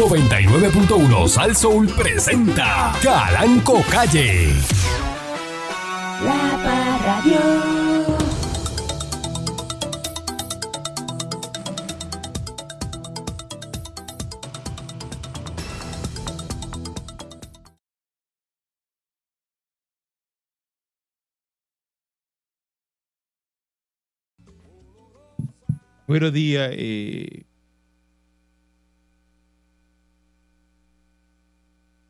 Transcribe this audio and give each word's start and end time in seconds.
99.1 0.00 1.28
Sal 1.28 1.54
Soul 1.54 1.86
presenta 1.88 2.90
Calanco 3.02 3.82
Calle. 3.90 4.48
La 6.24 6.58
Parradio. 6.64 7.38
Buenos 26.06 26.32
días. 26.32 26.70
Eh, 26.72 27.49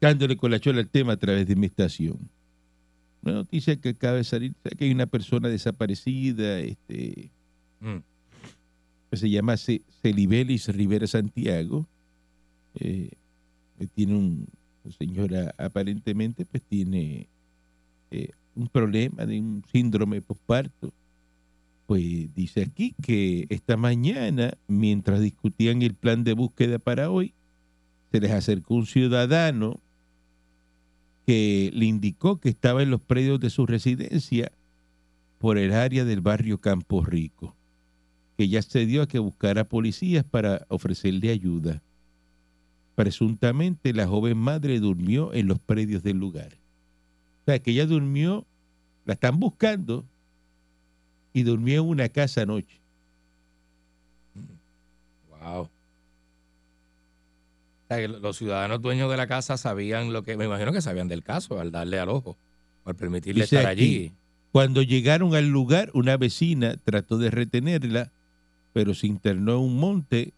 dándole 0.00 0.36
al 0.78 0.88
tema 0.88 1.12
a 1.12 1.16
través 1.16 1.46
de 1.46 1.56
mi 1.56 1.66
estación. 1.66 2.18
Una 3.22 3.34
noticia 3.34 3.76
que 3.76 3.90
acaba 3.90 4.16
de 4.16 4.24
salir, 4.24 4.54
que 4.78 4.84
hay 4.86 4.90
una 4.92 5.06
persona 5.06 5.48
desaparecida, 5.48 6.60
este, 6.60 7.30
Mm. 7.80 7.98
que 9.10 9.16
se 9.16 9.28
llama 9.30 9.56
Ce- 9.56 9.82
Celibelis 10.02 10.68
Rivera 10.68 11.06
Santiago. 11.06 11.86
eh, 12.78 13.10
que 13.78 13.86
tiene 13.88 14.14
un, 14.14 14.46
señora 14.96 15.52
aparentemente 15.58 16.44
pues 16.44 16.62
tiene 16.62 17.26
eh, 18.12 18.30
un 18.54 18.68
problema 18.68 19.26
de 19.26 19.40
un 19.40 19.64
síndrome 19.72 20.20
postparto. 20.22 20.92
Pues 21.88 22.32
dice 22.34 22.62
aquí 22.62 22.94
que 23.02 23.46
esta 23.48 23.76
mañana, 23.76 24.52
mientras 24.68 25.20
discutían 25.20 25.82
el 25.82 25.94
plan 25.94 26.22
de 26.22 26.34
búsqueda 26.34 26.78
para 26.78 27.10
hoy, 27.10 27.34
se 28.12 28.20
les 28.20 28.30
acercó 28.30 28.74
un 28.76 28.86
ciudadano 28.86 29.80
que 31.30 31.70
le 31.72 31.84
indicó 31.84 32.40
que 32.40 32.48
estaba 32.48 32.82
en 32.82 32.90
los 32.90 33.00
predios 33.00 33.38
de 33.38 33.50
su 33.50 33.64
residencia 33.64 34.50
por 35.38 35.58
el 35.58 35.72
área 35.72 36.04
del 36.04 36.20
barrio 36.20 36.58
Campo 36.58 37.04
Rico, 37.04 37.54
que 38.36 38.48
ya 38.48 38.58
accedió 38.58 39.02
a 39.02 39.06
que 39.06 39.20
buscara 39.20 39.62
policías 39.62 40.24
para 40.24 40.66
ofrecerle 40.66 41.30
ayuda. 41.30 41.82
Presuntamente 42.96 43.92
la 43.92 44.08
joven 44.08 44.38
madre 44.38 44.80
durmió 44.80 45.32
en 45.32 45.46
los 45.46 45.60
predios 45.60 46.02
del 46.02 46.16
lugar. 46.16 46.48
O 47.42 47.44
sea, 47.44 47.60
que 47.60 47.70
ella 47.70 47.86
durmió, 47.86 48.44
la 49.04 49.14
están 49.14 49.38
buscando 49.38 50.04
y 51.32 51.44
durmió 51.44 51.82
en 51.82 51.88
una 51.90 52.08
casa 52.08 52.42
anoche. 52.42 52.80
Wow. 55.28 55.68
Sea, 57.90 58.06
los 58.06 58.36
ciudadanos 58.36 58.80
dueños 58.80 59.10
de 59.10 59.16
la 59.16 59.26
casa 59.26 59.56
sabían 59.56 60.12
lo 60.12 60.22
que, 60.22 60.36
me 60.36 60.44
imagino 60.44 60.72
que 60.72 60.80
sabían 60.80 61.08
del 61.08 61.24
caso 61.24 61.58
al 61.58 61.72
darle 61.72 61.98
al 61.98 62.08
ojo, 62.08 62.36
al 62.84 62.94
permitirle 62.94 63.42
Dice 63.42 63.56
estar 63.56 63.72
aquí, 63.72 63.82
allí. 63.82 64.12
Cuando 64.52 64.82
llegaron 64.82 65.34
al 65.34 65.48
lugar, 65.48 65.90
una 65.92 66.16
vecina 66.16 66.76
trató 66.84 67.18
de 67.18 67.32
retenerla, 67.32 68.12
pero 68.72 68.94
se 68.94 69.08
internó 69.08 69.54
en 69.54 69.64
un 69.64 69.80
monte 69.80 70.32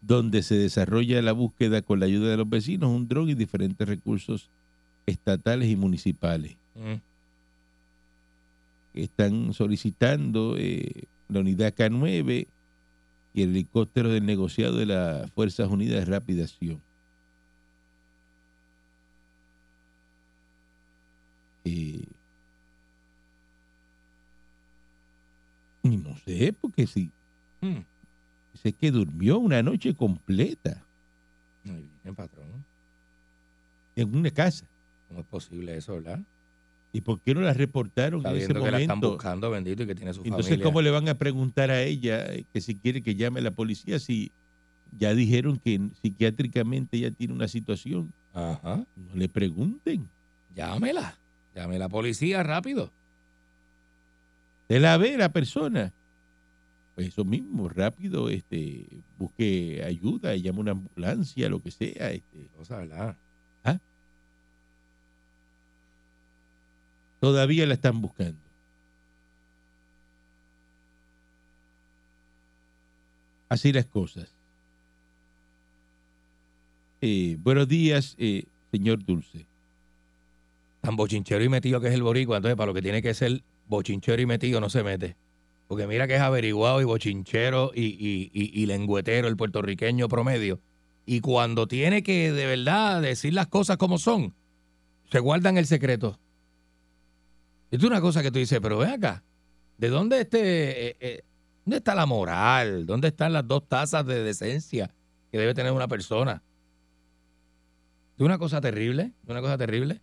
donde 0.00 0.42
se 0.42 0.56
desarrolla 0.56 1.22
la 1.22 1.30
búsqueda 1.30 1.82
con 1.82 2.00
la 2.00 2.06
ayuda 2.06 2.30
de 2.30 2.36
los 2.36 2.50
vecinos, 2.50 2.90
un 2.90 3.06
dron 3.06 3.30
y 3.30 3.34
diferentes 3.34 3.88
recursos 3.88 4.50
estatales 5.06 5.68
y 5.68 5.76
municipales. 5.76 6.56
Mm. 6.74 6.98
Están 8.98 9.54
solicitando 9.54 10.56
eh, 10.58 11.04
la 11.28 11.40
unidad 11.40 11.72
K9 11.74 12.48
y 13.34 13.42
el 13.42 13.50
helicóptero 13.50 14.10
del 14.10 14.26
negociado 14.26 14.76
de 14.76 14.86
las 14.86 15.30
Fuerzas 15.32 15.68
Unidas 15.70 16.00
de 16.06 16.12
Rápida 16.12 16.44
Acción. 16.44 16.80
Eh, 21.64 22.04
y 25.82 25.96
no 25.96 26.16
sé, 26.18 26.52
porque 26.60 26.86
si 26.86 27.10
Mm. 27.60 27.78
dice 28.52 28.72
que 28.72 28.90
durmió 28.90 29.38
una 29.38 29.62
noche 29.62 29.94
completa 29.94 30.82
Muy 31.64 31.88
bien, 32.02 32.14
patrón. 32.16 32.64
en 33.94 34.14
una 34.16 34.30
casa. 34.30 34.66
¿Cómo 35.08 35.20
es 35.20 35.26
posible 35.26 35.76
eso, 35.76 35.94
verdad? 35.94 36.20
¿Y 36.92 37.00
por 37.00 37.20
qué 37.20 37.34
no 37.34 37.40
la 37.40 37.54
reportaron 37.54 38.24
en 38.26 38.36
ese 38.36 38.48
que 38.48 38.54
la 38.54 38.78
están 38.80 38.98
momento? 38.98 39.10
buscando, 39.12 39.50
bendito, 39.50 39.82
y 39.82 39.86
que 39.86 39.94
tiene 39.94 40.12
su 40.12 40.20
Entonces, 40.24 40.46
familia. 40.46 40.64
¿cómo 40.64 40.82
le 40.82 40.90
van 40.90 41.08
a 41.08 41.14
preguntar 41.14 41.70
a 41.70 41.82
ella 41.82 42.26
que 42.52 42.60
si 42.60 42.74
quiere 42.74 43.00
que 43.02 43.14
llame 43.14 43.40
a 43.40 43.42
la 43.44 43.50
policía 43.50 43.98
si 43.98 44.30
ya 44.98 45.14
dijeron 45.14 45.58
que 45.58 45.80
psiquiátricamente 46.02 46.98
ella 46.98 47.10
tiene 47.10 47.32
una 47.32 47.48
situación? 47.48 48.12
Ajá. 48.34 48.84
No 48.96 49.14
le 49.14 49.28
pregunten. 49.28 50.06
Llámela. 50.54 51.16
Llame 51.54 51.76
a 51.76 51.78
la 51.78 51.88
policía 51.88 52.42
rápido. 52.42 52.90
De 54.68 54.80
la 54.80 54.96
ve 54.98 55.16
la 55.16 55.30
persona. 55.30 55.92
Pues 56.94 57.08
eso 57.08 57.24
mismo, 57.24 57.70
rápido, 57.70 58.28
este, 58.28 58.84
busque 59.18 59.82
ayuda, 59.82 60.36
llame 60.36 60.60
una 60.60 60.72
ambulancia, 60.72 61.48
lo 61.48 61.62
que 61.62 61.70
sea. 61.70 62.10
Este. 62.10 62.48
Cosa, 62.56 62.76
¿verdad? 62.78 63.16
Todavía 67.22 67.64
la 67.66 67.74
están 67.74 68.00
buscando. 68.00 68.40
Así 73.48 73.72
las 73.72 73.86
cosas. 73.86 74.34
Eh, 77.00 77.36
buenos 77.38 77.68
días, 77.68 78.16
eh, 78.18 78.46
señor 78.72 79.04
Dulce. 79.04 79.46
Tan 80.80 80.96
bochinchero 80.96 81.44
y 81.44 81.48
metido 81.48 81.80
que 81.80 81.86
es 81.86 81.94
el 81.94 82.02
boricua, 82.02 82.38
entonces 82.38 82.56
para 82.56 82.66
lo 82.66 82.74
que 82.74 82.82
tiene 82.82 83.00
que 83.02 83.14
ser 83.14 83.44
bochinchero 83.68 84.20
y 84.20 84.26
metido 84.26 84.60
no 84.60 84.68
se 84.68 84.82
mete. 84.82 85.14
Porque 85.68 85.86
mira 85.86 86.08
que 86.08 86.16
es 86.16 86.20
averiguado 86.20 86.80
y 86.80 86.84
bochinchero 86.84 87.70
y, 87.72 87.82
y, 87.82 88.32
y, 88.34 88.62
y 88.62 88.66
lengüetero 88.66 89.28
el 89.28 89.36
puertorriqueño 89.36 90.08
promedio. 90.08 90.58
Y 91.06 91.20
cuando 91.20 91.68
tiene 91.68 92.02
que 92.02 92.32
de 92.32 92.46
verdad 92.46 93.00
decir 93.00 93.32
las 93.32 93.46
cosas 93.46 93.76
como 93.76 93.98
son, 93.98 94.34
se 95.12 95.20
guardan 95.20 95.56
el 95.56 95.66
secreto. 95.66 96.18
Esto 97.72 97.86
es 97.86 97.90
una 97.90 98.00
cosa 98.00 98.22
que 98.22 98.30
tú 98.30 98.38
dices, 98.38 98.60
pero 98.62 98.78
ven 98.78 98.90
acá, 98.90 99.24
¿de 99.78 99.88
dónde 99.88 100.20
este, 100.20 100.90
eh, 100.90 100.96
eh, 101.00 101.22
dónde 101.64 101.78
está 101.78 101.94
la 101.96 102.06
moral? 102.06 102.86
¿Dónde 102.86 103.08
están 103.08 103.32
las 103.32 103.48
dos 103.48 103.66
tazas 103.68 104.06
de 104.06 104.22
decencia 104.22 104.94
que 105.32 105.38
debe 105.38 105.54
tener 105.54 105.72
una 105.72 105.88
persona? 105.88 106.42
Es 108.16 108.24
una 108.24 108.38
cosa 108.38 108.60
terrible, 108.60 109.12
es 109.24 109.28
una 109.30 109.40
cosa 109.40 109.58
terrible. 109.58 110.00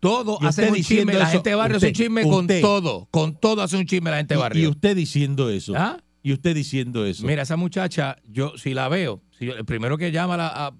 Todo 0.00 0.38
hace 0.42 0.62
usted 0.62 0.70
un 0.70 0.82
chisme, 0.82 1.14
la 1.14 1.22
eso, 1.24 1.32
gente 1.32 1.50
de 1.50 1.56
barrio 1.56 1.76
hace 1.78 1.86
un 1.86 1.92
usted, 1.92 2.04
chisme 2.04 2.24
usted. 2.24 2.60
con 2.60 2.60
todo, 2.60 3.08
con 3.10 3.36
todo 3.40 3.62
hace 3.62 3.76
un 3.76 3.86
chisme 3.86 4.10
la 4.10 4.18
gente 4.18 4.34
de 4.34 4.40
barrio. 4.40 4.62
y 4.62 4.66
usted 4.68 4.94
diciendo 4.96 5.50
eso. 5.50 5.72
¿Ah? 5.76 5.98
Y 6.22 6.32
usted 6.32 6.54
diciendo 6.54 7.04
eso. 7.04 7.26
Mira, 7.26 7.42
esa 7.42 7.56
muchacha, 7.56 8.16
yo 8.30 8.56
si 8.56 8.72
la 8.74 8.88
veo, 8.88 9.22
si 9.36 9.48
el 9.48 9.64
primero 9.64 9.98
que 9.98 10.12
llama 10.12 10.34
a 10.34 10.36
la- 10.36 10.66
a- 10.66 10.74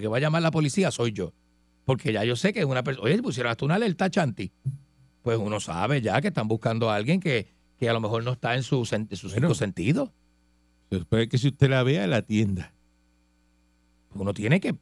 que 0.00 0.06
va 0.06 0.18
a 0.18 0.20
llamar 0.20 0.42
la 0.42 0.50
policía 0.50 0.90
soy 0.90 1.12
yo. 1.12 1.32
Porque 1.84 2.12
ya 2.12 2.24
yo 2.24 2.36
sé 2.36 2.52
que 2.52 2.60
es 2.60 2.64
una 2.66 2.82
persona. 2.84 3.04
Oye, 3.06 3.20
pusieron 3.22 3.50
hasta 3.50 3.64
una 3.64 3.74
alerta 3.76 4.08
chanti. 4.10 4.52
Pues 5.24 5.38
uno 5.38 5.58
sabe 5.58 6.02
ya 6.02 6.20
que 6.20 6.28
están 6.28 6.46
buscando 6.48 6.90
a 6.90 6.96
alguien 6.96 7.18
que, 7.18 7.48
que 7.78 7.88
a 7.88 7.94
lo 7.94 8.00
mejor 8.00 8.22
no 8.22 8.32
está 8.32 8.54
en 8.54 8.62
su, 8.62 8.82
sen- 8.82 9.08
en 9.10 9.16
su 9.16 9.28
Bueno. 9.28 9.40
cinco 9.48 9.54
sentido. 9.54 10.12
Se 10.90 10.98
supone 10.98 11.28
que 11.28 11.38
si 11.38 11.48
usted 11.48 11.70
la 11.70 11.82
vea, 11.82 12.06
la 12.06 12.18
atienda. 12.18 12.74
Uno 14.14 14.34
tiene 14.34 14.60
que, 14.60 14.76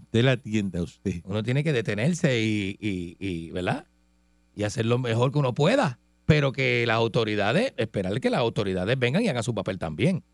Usted 0.00 0.24
la 0.24 0.32
atienda, 0.32 0.82
usted. 0.82 1.20
uno 1.24 1.42
tiene 1.42 1.62
que 1.62 1.72
detenerse 1.74 2.40
y, 2.40 2.76
y, 2.80 3.16
y, 3.18 3.50
¿verdad? 3.50 3.86
Y 4.56 4.62
hacer 4.62 4.86
lo 4.86 4.98
mejor 4.98 5.30
que 5.32 5.38
uno 5.38 5.52
pueda. 5.54 5.98
Pero 6.24 6.52
que 6.52 6.84
las 6.86 6.96
autoridades, 6.96 7.74
esperar 7.76 8.18
que 8.20 8.30
las 8.30 8.40
autoridades 8.40 8.98
vengan 8.98 9.22
y 9.22 9.28
hagan 9.28 9.42
su 9.42 9.54
papel 9.54 9.78
también. 9.78 10.24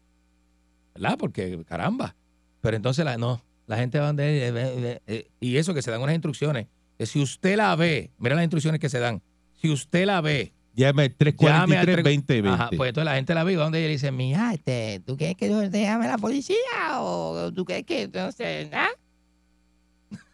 ¿Verdad? 0.95 1.17
Porque, 1.19 1.65
caramba. 1.67 2.15
Pero 2.61 2.77
entonces, 2.77 3.05
la, 3.05 3.19
no, 3.19 3.43
la 3.67 3.79
gente 3.79 3.99
va 3.99 4.11
a... 4.11 4.13
de- 4.13 4.49
eh, 4.49 4.53
eh, 4.55 5.01
eh, 5.09 5.31
y 5.41 5.57
eso, 5.57 5.75
que 5.75 5.83
se 5.83 5.91
dan 5.91 6.01
unas 6.03 6.15
instrucciones. 6.15 6.69
Si 7.01 7.21
usted 7.21 7.57
la 7.57 7.75
ve, 7.75 8.13
mira 8.19 8.37
las 8.37 8.45
instrucciones 8.45 8.79
que 8.81 8.89
se 8.89 9.01
dan. 9.01 9.21
Si 9.61 9.71
usted 9.71 10.07
la 10.07 10.21
ve, 10.21 10.53
Llame 10.75 11.03
al 11.03 11.11
llame 11.11 11.77
al 11.77 11.87
343 11.87 12.05
2020 12.05 12.49
Ajá, 12.49 12.71
pues 12.77 12.89
entonces 12.89 13.05
la 13.05 13.17
gente 13.17 13.35
la 13.35 13.45
ve 13.45 13.53
y 13.53 13.57
va 13.57 13.65
donde 13.65 13.81
ella 13.81 13.89
dice, 13.89 14.13
mira, 14.13 14.55
este, 14.55 15.03
¿tú 15.05 15.17
quieres 15.17 15.37
que 15.37 15.49
yo 15.49 15.69
te 15.69 15.83
llame 15.83 16.07
a 16.07 16.11
la 16.11 16.19
policía? 16.19 16.57
¿O 17.01 17.53
tú 17.53 17.65
crees 17.65 17.85
que, 17.85 18.09
no 18.09 18.33
sé, 18.33 18.69
nada? 18.71 18.89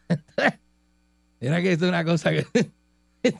Mira 1.41 1.61
que 1.61 1.73
es 1.73 1.81
una 1.81 2.05
cosa 2.05 2.31
que... 2.31 2.45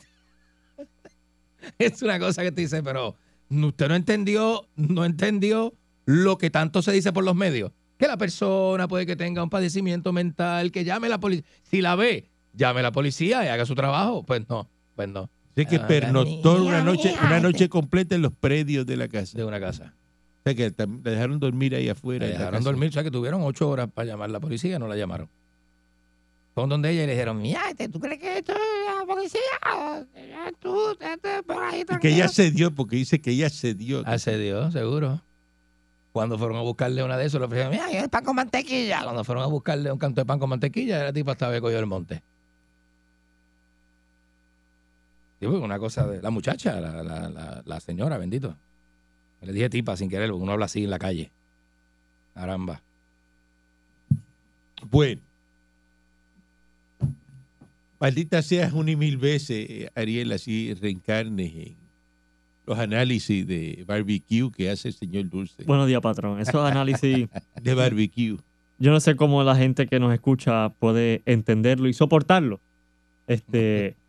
es 1.79 2.01
una 2.01 2.19
cosa 2.19 2.43
que 2.43 2.51
te 2.51 2.61
dice, 2.61 2.83
pero 2.83 3.15
usted 3.49 3.87
no 3.87 3.95
entendió, 3.95 4.67
no 4.75 5.05
entendió 5.05 5.73
lo 6.05 6.37
que 6.37 6.49
tanto 6.49 6.81
se 6.81 6.91
dice 6.91 7.13
por 7.13 7.23
los 7.23 7.35
medios. 7.35 7.71
Que 7.97 8.07
la 8.07 8.17
persona 8.17 8.87
puede 8.87 9.05
que 9.05 9.15
tenga 9.15 9.41
un 9.43 9.49
padecimiento 9.49 10.13
mental, 10.13 10.71
que 10.71 10.83
llame 10.83 11.07
a 11.07 11.11
la 11.11 11.19
policía. 11.19 11.45
Si 11.63 11.81
la 11.81 11.95
ve, 11.95 12.29
llame 12.53 12.81
a 12.81 12.83
la 12.83 12.91
policía 12.91 13.45
y 13.45 13.47
haga 13.47 13.65
su 13.65 13.75
trabajo. 13.75 14.23
Pues 14.23 14.47
no, 14.47 14.69
pues 14.95 15.07
no. 15.09 15.29
Sé 15.57 15.65
que 15.65 15.77
Ah, 15.77 15.87
pernoctó 15.87 16.63
una 16.63 16.81
noche, 16.83 17.13
una 17.19 17.37
este. 17.37 17.41
noche 17.41 17.69
completa 17.69 18.15
en 18.15 18.21
los 18.21 18.31
predios 18.31 18.85
de 18.85 18.95
la 18.95 19.07
casa. 19.07 19.37
De 19.37 19.43
una 19.43 19.59
casa. 19.59 19.93
O 20.39 20.43
sea 20.49 20.55
que 20.55 20.71
la 20.77 20.85
dejaron 21.11 21.39
dormir 21.39 21.75
ahí 21.75 21.89
afuera. 21.89 22.25
La 22.27 22.31
dejaron 22.31 22.63
dormir, 22.63 22.89
o 22.89 22.91
sea 22.93 23.03
que 23.03 23.11
tuvieron 23.11 23.41
ocho 23.43 23.67
horas 23.69 23.89
para 23.93 24.05
llamar 24.05 24.29
a 24.29 24.33
la 24.33 24.39
policía, 24.39 24.77
no 24.79 24.87
la 24.87 24.95
llamaron. 24.95 25.27
Fueron 26.53 26.69
donde 26.69 26.91
ella 26.91 27.03
y 27.03 27.07
le 27.07 27.11
dijeron, 27.13 27.41
mira, 27.41 27.69
este, 27.69 27.89
¿tú 27.89 27.99
crees 27.99 28.19
que 28.19 28.37
esto 28.37 28.53
es 28.53 28.59
la 28.97 29.05
policía? 29.05 29.41
Ya 30.15 30.51
Tú, 30.59 30.91
estate 30.91 31.43
por 31.43 31.61
ahí 31.63 31.77
Y 31.77 31.79
que 31.79 31.85
tranquilo". 31.85 32.13
ella 32.15 32.27
cedió, 32.29 32.73
porque 32.73 32.95
dice 32.95 33.19
que 33.19 33.31
ella 33.31 33.49
cedió. 33.49 34.03
Accedió, 34.07 34.71
seguro. 34.71 35.21
Cuando 36.11 36.37
fueron 36.39 36.57
a 36.57 36.61
buscarle 36.61 37.03
una 37.03 37.17
de 37.17 37.25
esos, 37.25 37.39
le 37.39 37.45
ofrecieron, 37.45 37.71
mira, 37.73 37.91
el 37.91 38.09
pan 38.09 38.23
con 38.23 38.35
mantequilla. 38.35 39.03
Cuando 39.03 39.23
fueron 39.23 39.43
a 39.43 39.47
buscarle 39.47 39.91
un 39.91 39.99
canto 39.99 40.21
de 40.21 40.25
pan 40.25 40.39
con 40.39 40.49
mantequilla, 40.49 41.03
la 41.03 41.13
tipa 41.13 41.33
estaba 41.33 41.59
cogido 41.59 41.79
el 41.79 41.85
monte. 41.85 42.21
Porque 45.39 45.57
una 45.57 45.79
cosa 45.79 46.07
de 46.07 46.21
la 46.21 46.29
muchacha, 46.29 46.79
la, 46.79 47.03
la, 47.03 47.29
la, 47.29 47.61
la 47.65 47.79
señora, 47.79 48.17
bendito. 48.17 48.55
Le 49.41 49.53
dije 49.53 49.69
tipa 49.69 49.95
sin 49.95 50.09
querer, 50.09 50.29
porque 50.29 50.43
uno 50.43 50.53
habla 50.53 50.65
así 50.65 50.83
en 50.83 50.89
la 50.89 50.99
calle. 50.99 51.31
Caramba. 52.33 52.81
Bueno. 54.89 55.21
Maldita 57.99 58.41
seas 58.41 58.73
una 58.73 58.91
y 58.91 58.95
mil 58.95 59.17
veces, 59.17 59.67
eh, 59.69 59.89
Ariel, 59.95 60.31
así 60.31 60.73
reencarnes 60.75 61.53
en 61.55 61.75
los 62.67 62.77
análisis 62.77 63.45
de 63.47 63.83
barbecue 63.87 64.51
que 64.51 64.69
hace 64.69 64.89
el 64.89 64.93
señor 64.93 65.29
Dulce. 65.29 65.63
Buenos 65.63 65.87
días, 65.87 66.01
patrón. 66.01 66.39
Esos 66.39 66.69
análisis, 66.69 67.27
De 67.61 67.73
barbecue. 67.73 68.37
yo 68.77 68.91
no 68.91 68.99
sé 68.99 69.15
cómo 69.15 69.43
la 69.43 69.55
gente 69.55 69.87
que 69.87 69.99
nos 69.99 70.13
escucha 70.13 70.69
puede 70.69 71.21
entenderlo 71.25 71.87
y 71.87 71.93
soportarlo. 71.93 72.59
Este, 73.25 73.95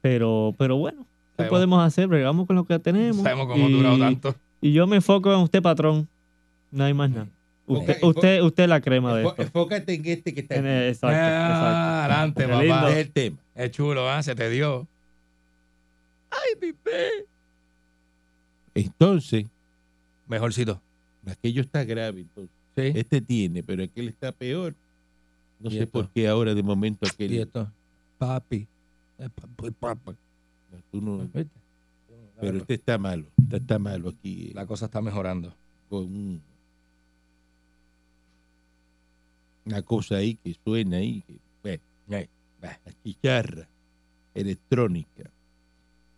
pero, 0.00 0.54
pero 0.58 0.76
bueno, 0.76 1.02
¿qué 1.02 1.44
Sabemos- 1.44 1.50
podemos 1.50 1.84
hacer? 1.86 2.06
Bregamos 2.08 2.46
con 2.46 2.56
lo 2.56 2.64
que 2.64 2.78
tenemos. 2.78 3.22
Sabemos 3.22 3.46
cómo 3.48 3.66
ha 3.66 3.68
y, 3.68 3.72
durado 3.72 3.98
tanto. 3.98 4.34
Y 4.60 4.72
yo 4.72 4.86
me 4.86 4.96
enfoco 4.96 5.32
en 5.32 5.40
usted, 5.40 5.62
patrón. 5.62 6.08
No 6.70 6.84
hay 6.84 6.94
más 6.94 7.10
nada. 7.10 7.28
Usted, 7.66 7.98
usted, 8.02 8.42
usted 8.42 8.62
es 8.62 8.68
la 8.68 8.80
crema 8.80 9.14
de 9.14 9.24
Enfo- 9.24 9.30
esto. 9.30 9.42
Enfócate 9.42 9.94
en 9.94 10.06
este 10.06 10.32
que 10.34 10.40
está 10.40 10.54
En 10.56 10.66
el- 10.66 10.88
exacto, 10.88 11.16
exacto. 11.16 11.44
Ah, 11.44 12.04
adelante, 12.04 12.42
Qué 12.42 12.48
papá. 12.48 12.62
lindo. 12.62 12.88
Es 12.88 12.96
el 12.96 13.10
tema. 13.10 13.36
Es 13.54 13.70
chulo, 13.72 14.08
¿ah? 14.08 14.22
Se 14.22 14.34
te 14.34 14.48
dio. 14.50 14.86
Ay, 16.30 16.54
mi 16.66 16.72
pe. 16.72 17.26
Entonces, 18.74 19.46
Mejorcito. 20.26 20.80
aquello 21.26 21.60
está 21.62 21.84
grave. 21.84 22.20
Entonces, 22.20 22.50
Sí. 22.76 22.92
este 22.98 23.20
tiene, 23.20 23.62
pero 23.62 23.82
aquel 23.82 24.08
está 24.08 24.30
peor. 24.32 24.74
No 25.60 25.68
¿Y 25.70 25.74
sé 25.74 25.78
esto? 25.84 25.92
por 25.92 26.08
qué 26.10 26.28
ahora 26.28 26.54
de 26.54 26.62
momento 26.62 27.06
aquel. 27.06 27.32
Y 27.32 27.38
esto. 27.38 27.68
Papi. 28.18 28.66
Pero 32.40 32.58
este 32.58 32.74
está 32.74 32.98
malo. 32.98 33.24
Este 33.42 33.56
está 33.56 33.78
malo 33.78 34.10
aquí. 34.10 34.52
La 34.54 34.66
cosa 34.66 34.86
está 34.86 35.00
mejorando. 35.02 35.52
con 35.88 36.04
un- 36.04 36.42
una 39.64 39.82
cosa 39.82 40.16
ahí 40.16 40.34
que 40.42 40.54
suena 40.64 40.98
ahí. 40.98 41.22
Que, 41.62 41.80
bueno, 42.06 42.26
la 42.60 42.78
chicharra 43.04 43.66
electrónica. 44.34 45.30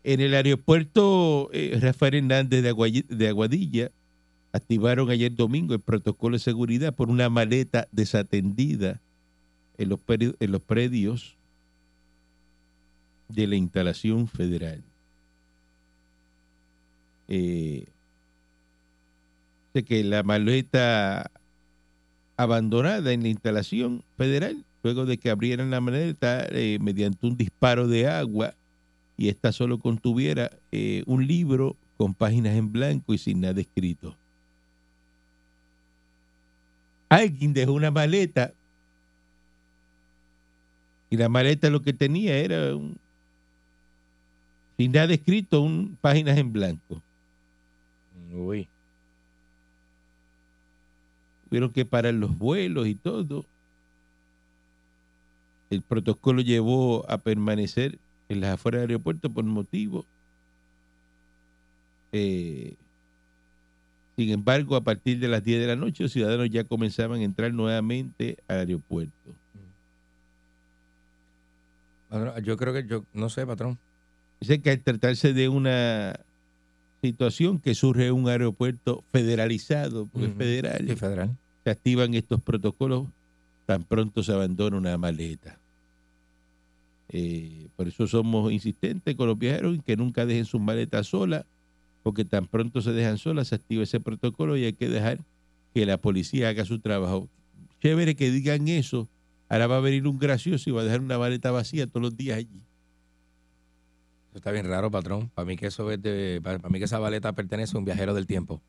En 0.03 0.21
el 0.21 0.35
aeropuerto 0.35 1.51
eh, 1.53 1.79
Rafael 1.81 2.15
Hernández 2.17 2.63
de, 2.63 2.71
Aguay- 2.75 3.07
de 3.07 3.29
Aguadilla 3.29 3.91
activaron 4.53 5.11
ayer 5.11 5.35
domingo 5.35 5.75
el 5.75 5.81
protocolo 5.81 6.37
de 6.37 6.41
seguridad 6.41 6.95
por 6.95 7.11
una 7.11 7.29
maleta 7.29 7.87
desatendida 7.93 9.01
en 9.79 9.89
los, 9.89 10.01
peri- 10.01 10.35
en 10.41 10.53
los 10.53 10.63
predios 10.63 11.37
de 13.33 13.47
la 13.47 13.57
instalación 13.57 14.29
federal. 14.29 14.83
Eh, 17.29 17.87
de 19.73 19.85
que 19.85 20.03
la 20.03 20.23
maleta 20.23 21.31
abandonada 22.37 23.13
en 23.13 23.23
la 23.23 23.29
instalación 23.29 24.03
federal, 24.17 24.65
luego 24.83 25.07
de 25.07 25.19
que 25.19 25.31
abrieran 25.31 25.71
la 25.71 25.81
maleta 25.81 26.47
eh, 26.51 26.79
mediante 26.81 27.27
un 27.27 27.37
disparo 27.37 27.87
de 27.87 28.09
agua 28.09 28.55
y 29.17 29.29
esta 29.29 29.53
solo 29.53 29.79
contuviera 29.79 30.51
eh, 30.73 31.03
un 31.07 31.27
libro 31.27 31.77
con 31.99 32.15
páginas 32.15 32.57
en 32.57 32.73
blanco 32.73 33.13
y 33.13 33.19
sin 33.19 33.43
nada 33.43 33.61
escrito. 33.61 34.17
Alguien 37.11 37.53
dejó 37.53 37.73
una 37.75 37.91
maleta 37.91 38.55
y 41.11 41.17
la 41.17 41.29
maleta 41.29 41.69
lo 41.69 41.83
que 41.83 41.93
tenía 41.93 42.39
era 42.39 42.75
un, 42.75 42.97
sin 44.81 44.93
nada 44.93 45.13
escrito, 45.13 45.61
un, 45.61 45.99
páginas 46.01 46.39
en 46.39 46.55
blanco. 46.55 47.03
Uy. 48.33 48.67
tuvieron 51.45 51.71
que 51.71 51.85
parar 51.85 52.15
los 52.15 52.39
vuelos 52.39 52.87
y 52.87 52.95
todo. 52.95 53.45
El 55.69 55.83
protocolo 55.83 56.41
llevó 56.41 57.05
a 57.11 57.19
permanecer 57.19 57.99
en 58.31 58.41
las 58.41 58.55
afueras 58.55 58.81
del 58.81 58.93
aeropuerto 58.93 59.29
por 59.29 59.45
motivo. 59.45 60.07
Eh, 62.13 62.75
sin 64.17 64.31
embargo, 64.31 64.77
a 64.77 64.81
partir 64.81 65.19
de 65.19 65.29
las 65.29 65.45
10 65.45 65.61
de 65.61 65.67
la 65.67 65.77
noche, 65.77 66.05
los 66.05 66.13
ciudadanos 66.13 66.49
ya 66.49 66.65
comenzaban 66.65 67.21
a 67.21 67.25
entrar 67.25 67.53
nuevamente 67.53 68.39
al 68.49 68.61
aeropuerto. 68.61 69.35
Yo 72.43 72.57
creo 72.57 72.73
que 72.73 72.87
yo, 72.87 73.05
no 73.13 73.29
sé, 73.29 73.47
patrón. 73.47 73.79
Dice 74.41 74.61
que 74.61 74.71
al 74.71 74.81
tratarse 74.83 75.33
de 75.33 75.49
una 75.49 76.19
situación 77.03 77.59
que 77.59 77.75
surge 77.75 78.07
en 78.07 78.15
un 78.15 78.29
aeropuerto 78.29 79.05
federalizado, 79.13 80.07
porque 80.07 80.27
es 80.27 80.31
Ujú. 80.33 80.39
federal, 80.39 80.85
Sí, 80.89 80.97
federal. 80.97 81.37
se 81.65 81.71
activan 81.71 82.15
estos 82.15 82.41
protocolos 82.43 83.09
tan 83.67 83.85
pronto 83.85 84.23
se 84.23 84.33
abandona 84.33 84.77
una 84.79 84.99
maleta. 84.99 85.59
Eh, 87.09 87.69
por 87.77 87.89
eso 87.89 88.07
somos 88.07 88.53
insistentes 88.53 89.15
con 89.17 89.27
los 89.29 89.39
viajeros 89.39 89.75
en 89.77 89.83
que 89.83 89.97
nunca 89.97 90.27
dejen 90.27 90.45
sus 90.45 90.61
maletas 90.61 91.09
solas, 91.09 91.45
porque 92.03 92.25
tan 92.25 92.47
pronto 92.47 92.81
se 92.81 92.93
dejan 92.93 93.19
solas, 93.19 93.49
se 93.49 93.55
activa 93.57 93.83
ese 93.83 94.01
protocolo 94.01 94.57
y 94.57 94.65
hay 94.65 94.73
que 94.73 94.89
dejar 94.89 95.19
que 95.75 95.87
la 95.87 95.99
policía 95.99 96.49
haga 96.49 96.65
su 96.65 96.81
trabajo. 96.81 97.29
Chévere 97.81 98.15
que 98.17 98.31
digan 98.31 98.69
eso. 98.69 99.09
Ahora 99.49 99.67
va 99.67 99.77
a 99.79 99.81
venir 99.81 100.07
un 100.07 100.19
gracioso 100.19 100.69
y 100.71 100.73
va 100.73 100.81
a 100.83 100.85
dejar 100.85 101.01
una 101.01 101.19
maleta 101.19 101.51
vacía 101.51 101.87
todos 101.87 102.03
los 102.03 102.17
días 102.17 102.39
allí. 102.39 102.63
Eso 104.31 104.39
está 104.39 104.53
bien 104.53 104.67
raro, 104.69 104.91
patrón. 104.93 105.29
Para 105.35 105.45
mí 105.45 105.57
que 105.57 105.67
eso 105.67 105.91
es 105.91 106.01
de, 106.01 106.41
para, 106.43 106.59
mí 106.69 106.79
que 106.79 106.85
esa 106.85 106.99
baleta 107.01 107.33
pertenece 107.33 107.77
a 107.77 107.79
un 107.81 107.85
viajero 107.85 108.15
del 108.15 108.27
tiempo. 108.27 108.63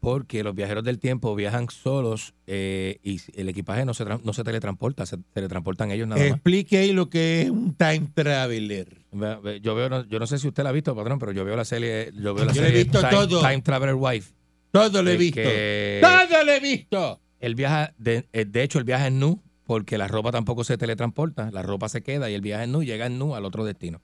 Porque 0.00 0.42
los 0.42 0.54
viajeros 0.56 0.82
del 0.84 0.98
tiempo 0.98 1.34
viajan 1.36 1.68
solos 1.70 2.34
eh, 2.48 2.98
y 3.04 3.20
el 3.34 3.48
equipaje 3.48 3.84
no 3.84 3.94
se, 3.94 4.04
tra- 4.04 4.20
no 4.22 4.32
se 4.32 4.42
teletransporta, 4.42 5.06
se 5.06 5.16
teletransportan 5.32 5.90
ellos 5.92 6.08
nada 6.08 6.20
más. 6.20 6.30
Explique 6.32 6.78
ahí 6.78 6.92
lo 6.92 7.08
que 7.08 7.42
es 7.42 7.50
un 7.50 7.74
time 7.74 8.08
traveler. 8.12 8.88
Ve- 9.12 9.36
ve- 9.42 9.60
Yo 9.60 9.74
veo, 9.76 10.04
yo 10.06 10.18
no 10.18 10.26
sé 10.26 10.38
si 10.38 10.48
usted 10.48 10.64
la 10.64 10.70
ha 10.70 10.72
visto, 10.72 10.94
patrón, 10.96 11.18
pero 11.20 11.30
yo 11.32 11.44
veo 11.44 11.54
la 11.56 11.64
serie, 11.64 12.10
yo 12.14 12.34
veo 12.34 12.44
la 12.44 12.52
Yo 12.52 12.60
la 12.60 12.66
he 12.68 12.70
serie 12.72 12.82
visto 12.84 12.98
Time, 13.00 13.10
todo. 13.12 13.40
Time 13.40 13.62
Traveler 13.62 13.94
Wife. 13.94 14.32
Todo 14.72 15.02
lo 15.02 15.10
he 15.10 15.16
visto. 15.16 15.40
Todo 15.42 16.44
lo 16.44 16.52
he 16.52 16.60
visto. 16.60 17.20
Él 17.40 17.54
viaja, 17.54 17.94
de, 17.98 18.26
eh, 18.32 18.44
de 18.44 18.62
hecho, 18.64 18.78
el 18.80 18.84
viaje 18.84 19.06
es 19.06 19.12
nu, 19.12 19.40
porque 19.64 19.96
la 19.96 20.08
ropa 20.08 20.32
tampoco 20.32 20.64
se 20.64 20.76
teletransporta, 20.76 21.50
la 21.52 21.62
ropa 21.62 21.88
se 21.88 22.02
queda 22.02 22.28
y 22.30 22.34
el 22.34 22.40
viaje 22.40 22.64
es 22.64 22.68
nu, 22.68 22.82
llega 22.82 23.06
en 23.06 23.18
nu 23.18 23.34
al 23.36 23.44
otro 23.44 23.64
destino. 23.64 24.00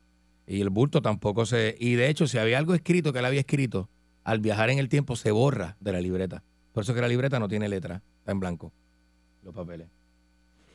Y 0.47 0.61
el 0.61 0.71
bulto 0.71 1.01
tampoco 1.01 1.47
se... 1.47 1.75
Y 1.79 1.95
de 1.95 2.09
hecho, 2.09 2.27
si 2.27 2.39
había 2.39 2.59
algo 2.59 2.75
escrito 2.75 3.13
que 3.13 3.21
él 3.21 3.25
había 3.25 3.41
escrito, 3.41 3.89
al 4.25 4.41
viajar 4.41 4.71
en 4.71 4.79
el 4.79 4.89
tiempo 4.89 5.17
se 5.17 5.31
borra 5.31 5.77
de 5.81 5.93
la 5.93 6.01
libreta. 6.01 6.43
Por 6.73 6.83
eso 6.83 6.95
que 6.95 7.01
la 7.01 7.09
libreta 7.09 7.39
no 7.39 7.49
tiene 7.49 7.69
letra, 7.69 8.03
está 8.19 8.33
en 8.33 8.41
blanco, 8.41 8.73
los 9.43 9.55
papeles 9.55 9.87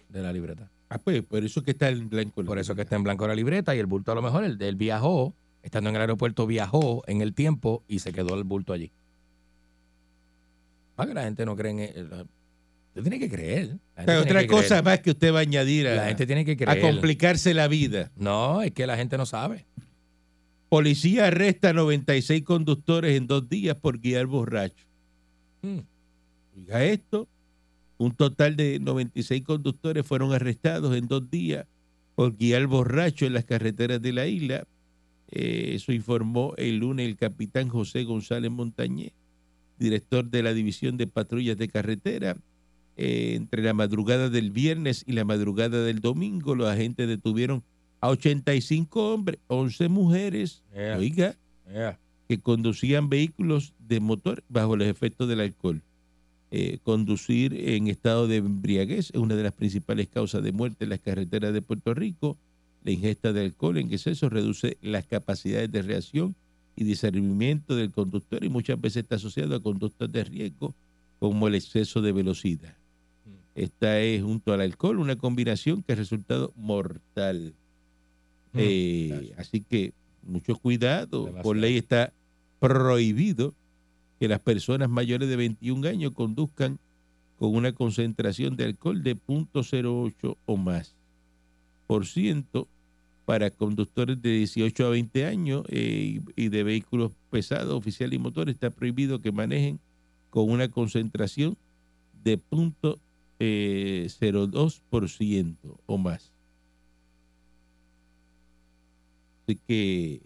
de 0.09 0.21
la 0.21 0.33
libreta. 0.33 0.69
Ah, 0.89 0.97
pues, 0.97 1.21
por 1.21 1.43
eso 1.43 1.61
que 1.61 1.71
está 1.71 1.89
en 1.89 2.09
blanco. 2.09 2.43
Por 2.43 2.57
eso 2.57 2.73
que 2.73 2.81
está 2.81 2.95
en 2.95 3.03
blanco 3.03 3.27
la 3.27 3.35
libreta 3.35 3.75
y 3.75 3.79
el 3.79 3.85
bulto 3.85 4.11
a 4.11 4.15
lo 4.15 4.21
mejor, 4.23 4.43
él, 4.43 4.57
él 4.59 4.75
viajó, 4.75 5.33
estando 5.61 5.89
en 5.91 5.95
el 5.97 6.01
aeropuerto, 6.01 6.47
viajó 6.47 7.03
en 7.05 7.21
el 7.21 7.33
tiempo 7.35 7.83
y 7.87 7.99
se 7.99 8.11
quedó 8.11 8.35
el 8.35 8.43
bulto 8.43 8.73
allí. 8.73 8.91
Para 10.95 11.09
que 11.09 11.13
la 11.13 11.23
gente 11.23 11.45
no 11.45 11.55
cree 11.55 11.71
en... 11.71 11.79
el- 11.79 12.27
Usted 12.89 13.01
tiene 13.03 13.19
que 13.19 13.29
creer. 13.29 13.67
La 13.67 13.73
O 13.73 13.77
gente 13.97 14.11
sea, 14.11 14.23
tiene 14.23 14.39
otra 14.39 14.47
cosa 14.47 14.67
creer. 14.67 14.83
más 14.83 14.99
que 14.99 15.11
usted 15.11 15.33
va 15.33 15.39
a 15.39 15.41
añadir 15.41 15.87
a, 15.87 15.95
La 15.95 16.05
gente 16.07 16.25
tiene 16.25 16.43
que 16.45 16.53
a 16.53 16.55
creer. 16.55 16.81
complicarse 16.81 17.53
la 17.53 17.67
vida. 17.67 18.11
No, 18.15 18.61
es 18.61 18.71
que 18.71 18.85
la 18.87 18.97
gente 18.97 19.17
no 19.17 19.25
sabe. 19.25 19.65
Policía 20.69 21.27
arresta 21.27 21.73
96 21.73 22.43
conductores 22.43 23.15
en 23.17 23.27
dos 23.27 23.47
días 23.49 23.75
por 23.77 23.99
guiar 23.99 24.25
borracho. 24.27 24.85
Oiga 26.55 26.83
esto, 26.83 27.27
un 27.97 28.11
total 28.15 28.55
de 28.55 28.79
96 28.79 29.43
conductores 29.43 30.05
fueron 30.05 30.31
arrestados 30.33 30.95
en 30.95 31.07
dos 31.07 31.29
días 31.29 31.65
por 32.15 32.35
guiar 32.35 32.67
borracho 32.67 33.25
en 33.25 33.33
las 33.33 33.45
carreteras 33.45 34.01
de 34.01 34.13
la 34.13 34.27
isla. 34.27 34.65
Eh, 35.31 35.71
eso 35.75 35.91
informó 35.91 36.53
el 36.57 36.77
lunes 36.77 37.07
el 37.07 37.15
capitán 37.17 37.67
José 37.69 38.03
González 38.03 38.51
Montañé, 38.51 39.13
director 39.77 40.29
de 40.29 40.43
la 40.43 40.53
División 40.53 40.97
de 40.97 41.07
Patrullas 41.07 41.57
de 41.57 41.67
Carretera. 41.67 42.35
Eh, 43.01 43.35
entre 43.35 43.63
la 43.63 43.73
madrugada 43.73 44.29
del 44.29 44.51
viernes 44.51 45.05
y 45.07 45.13
la 45.13 45.23
madrugada 45.23 45.81
del 45.85 46.01
domingo, 46.01 46.53
los 46.53 46.67
agentes 46.67 47.07
detuvieron 47.07 47.63
a 48.01 48.09
85 48.09 49.13
hombres, 49.13 49.39
11 49.47 49.87
mujeres. 49.87 50.63
Yeah, 50.73 50.97
Oiga, 50.97 51.37
yeah. 51.71 51.97
que 52.27 52.39
conducían 52.41 53.07
vehículos 53.07 53.73
de 53.87 54.01
motor 54.01 54.43
bajo 54.49 54.75
los 54.75 54.85
efectos 54.85 55.29
del 55.29 55.39
alcohol. 55.39 55.81
Eh, 56.51 56.79
conducir 56.83 57.53
en 57.53 57.87
estado 57.87 58.27
de 58.27 58.35
embriaguez 58.35 59.11
es 59.13 59.21
una 59.21 59.37
de 59.37 59.43
las 59.43 59.53
principales 59.53 60.09
causas 60.09 60.43
de 60.43 60.51
muerte 60.51 60.83
en 60.83 60.89
las 60.89 60.99
carreteras 60.99 61.53
de 61.53 61.61
Puerto 61.61 61.93
Rico. 61.93 62.35
La 62.83 62.91
ingesta 62.91 63.31
de 63.31 63.45
alcohol 63.45 63.77
en 63.77 63.93
exceso 63.93 64.27
reduce 64.27 64.77
las 64.81 65.05
capacidades 65.05 65.71
de 65.71 65.83
reacción 65.83 66.35
y 66.75 66.83
discernimiento 66.83 67.77
del 67.77 67.91
conductor 67.91 68.43
y 68.43 68.49
muchas 68.49 68.81
veces 68.81 69.03
está 69.03 69.15
asociado 69.15 69.55
a 69.55 69.63
conductas 69.63 70.11
de 70.11 70.25
riesgo 70.25 70.75
como 71.17 71.47
el 71.47 71.55
exceso 71.55 72.01
de 72.01 72.11
velocidad. 72.11 72.75
Esta 73.55 73.99
es 73.99 74.23
junto 74.23 74.53
al 74.53 74.61
alcohol 74.61 74.99
una 74.99 75.15
combinación 75.15 75.83
que 75.83 75.93
ha 75.93 75.95
resultado 75.95 76.53
mortal. 76.55 77.53
Mm, 78.53 78.57
Eh, 78.59 79.33
así 79.37 79.61
que 79.61 79.93
mucho 80.23 80.55
cuidado. 80.55 81.33
Por 81.41 81.57
ley 81.57 81.77
está 81.77 82.13
prohibido 82.59 83.53
que 84.19 84.27
las 84.27 84.39
personas 84.39 84.89
mayores 84.89 85.29
de 85.29 85.35
21 85.35 85.87
años 85.87 86.11
conduzcan 86.13 86.79
con 87.37 87.55
una 87.55 87.71
concentración 87.71 88.57
de 88.57 88.65
alcohol 88.65 89.01
de 89.01 89.15
0.08 89.15 90.35
o 90.45 90.57
más 90.57 90.93
por 91.87 92.05
ciento 92.05 92.67
para 93.25 93.49
conductores 93.49 94.21
de 94.21 94.31
18 94.31 94.85
a 94.85 94.89
20 94.89 95.25
años 95.25 95.63
eh, 95.69 96.21
y, 96.35 96.49
de 96.49 96.63
vehículos 96.63 97.13
pesados, 97.31 97.73
oficial 97.73 98.13
y 98.13 98.19
motor. 98.19 98.49
Está 98.49 98.69
prohibido 98.69 99.21
que 99.21 99.31
manejen 99.31 99.79
con 100.29 100.51
una 100.51 100.67
concentración 100.67 101.57
de 102.23 102.37
eh, 103.39 104.07
0.02% 104.09 105.55
o 105.85 105.97
más. 105.97 106.31
Así 109.43 109.59
que 109.67 110.21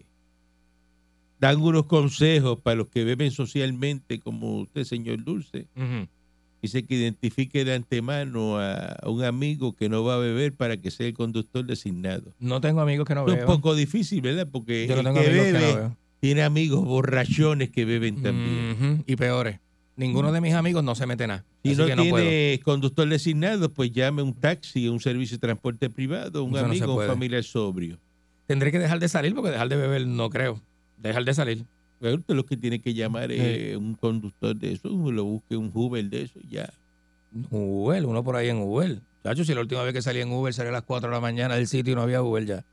dan 1.38 1.60
unos 1.60 1.86
consejos 1.86 2.60
para 2.60 2.76
los 2.76 2.88
que 2.88 3.04
beben 3.04 3.30
socialmente, 3.30 4.18
como 4.20 4.60
usted, 4.60 4.84
señor 4.84 5.24
Dulce. 5.24 5.66
Dice 6.60 6.82
que 6.84 6.94
identifique 6.94 7.64
de 7.64 7.74
antemano 7.74 8.58
a, 8.58 8.98
un 9.06 9.22
amigo 9.22 9.74
que 9.74 9.88
no 9.88 10.02
va 10.02 10.14
a 10.14 10.18
beber 10.18 10.54
para 10.54 10.78
que 10.78 10.90
sea 10.90 11.06
el 11.06 11.14
conductor 11.14 11.64
designado. 11.64 12.32
No 12.38 12.60
tengo 12.60 12.80
amigos 12.80 13.06
que 13.06 13.14
no 13.14 13.26
Es 13.26 13.40
un 13.40 13.46
poco 13.46 13.74
difícil, 13.74 14.22
¿verdad? 14.22 14.48
Porque 14.50 14.86
Yo 14.86 14.94
no 14.94 15.00
el 15.00 15.06
tengo 15.06 15.20
que 15.20 15.26
amigos 15.26 15.46
que 15.46 15.52
bebe 15.52 15.74
no 15.74 15.96
tiene 16.20 16.42
amigos 16.42 16.82
borrachones 16.86 17.68
que 17.68 17.84
beben 17.84 18.22
también. 18.22 19.04
Y 19.06 19.14
peores. 19.16 19.60
Ninguno 19.96 20.32
de 20.32 20.40
mis 20.40 20.54
amigos 20.54 20.82
no 20.82 20.94
se 20.94 21.06
mete 21.06 21.26
nada. 21.26 21.44
Si 21.62 21.74
no 21.76 21.86
que 21.86 21.94
no 21.94 22.02
puedo. 22.08 22.24
tiene 22.24 22.60
conductor 22.64 23.08
designado, 23.08 23.68
pues 23.68 23.92
llame 23.92 24.22
un 24.22 24.34
taxi, 24.34 24.88
un 24.88 25.00
servicio 25.00 25.36
de 25.36 25.40
transporte 25.40 25.88
privado, 25.88 26.42
un 26.42 26.52
Eso 26.56 26.62
no 26.62 26.68
amigo, 26.68 26.94
un 26.96 27.06
familiar 27.06 27.44
sobrio. 27.44 27.98
Tendré 28.46 28.72
que 28.72 28.78
dejar 28.78 28.98
de 28.98 29.08
salir 29.08 29.34
porque 29.34 29.50
dejar 29.50 29.68
de 29.68 29.76
beber 29.76 30.06
no 30.06 30.30
creo. 30.30 30.60
Dejar 30.98 31.24
de 31.24 31.34
salir. 31.34 31.64
Pero 32.00 32.16
usted 32.16 32.34
lo 32.34 32.44
que 32.44 32.56
tiene 32.56 32.80
que 32.80 32.92
llamar 32.92 33.30
es 33.30 33.76
un 33.76 33.94
conductor 33.94 34.54
de 34.56 34.72
eso, 34.72 34.88
lo 34.88 35.24
busque 35.24 35.56
un 35.56 35.70
Uber 35.72 36.04
de 36.04 36.22
eso, 36.22 36.40
ya. 36.48 36.72
Uber, 37.50 38.04
uno 38.04 38.22
por 38.22 38.36
ahí 38.36 38.48
en 38.48 38.58
Uber. 38.58 39.00
Chacho, 39.22 39.44
si 39.44 39.54
la 39.54 39.60
última 39.60 39.82
vez 39.82 39.94
que 39.94 40.02
salí 40.02 40.20
en 40.20 40.30
Uber 40.30 40.52
salí 40.52 40.68
a 40.68 40.72
las 40.72 40.82
4 40.82 41.08
de 41.08 41.14
la 41.14 41.20
mañana 41.20 41.54
del 41.54 41.66
sitio 41.66 41.92
y 41.92 41.96
no 41.96 42.02
había 42.02 42.20
Uber 42.20 42.44
ya. 42.44 42.64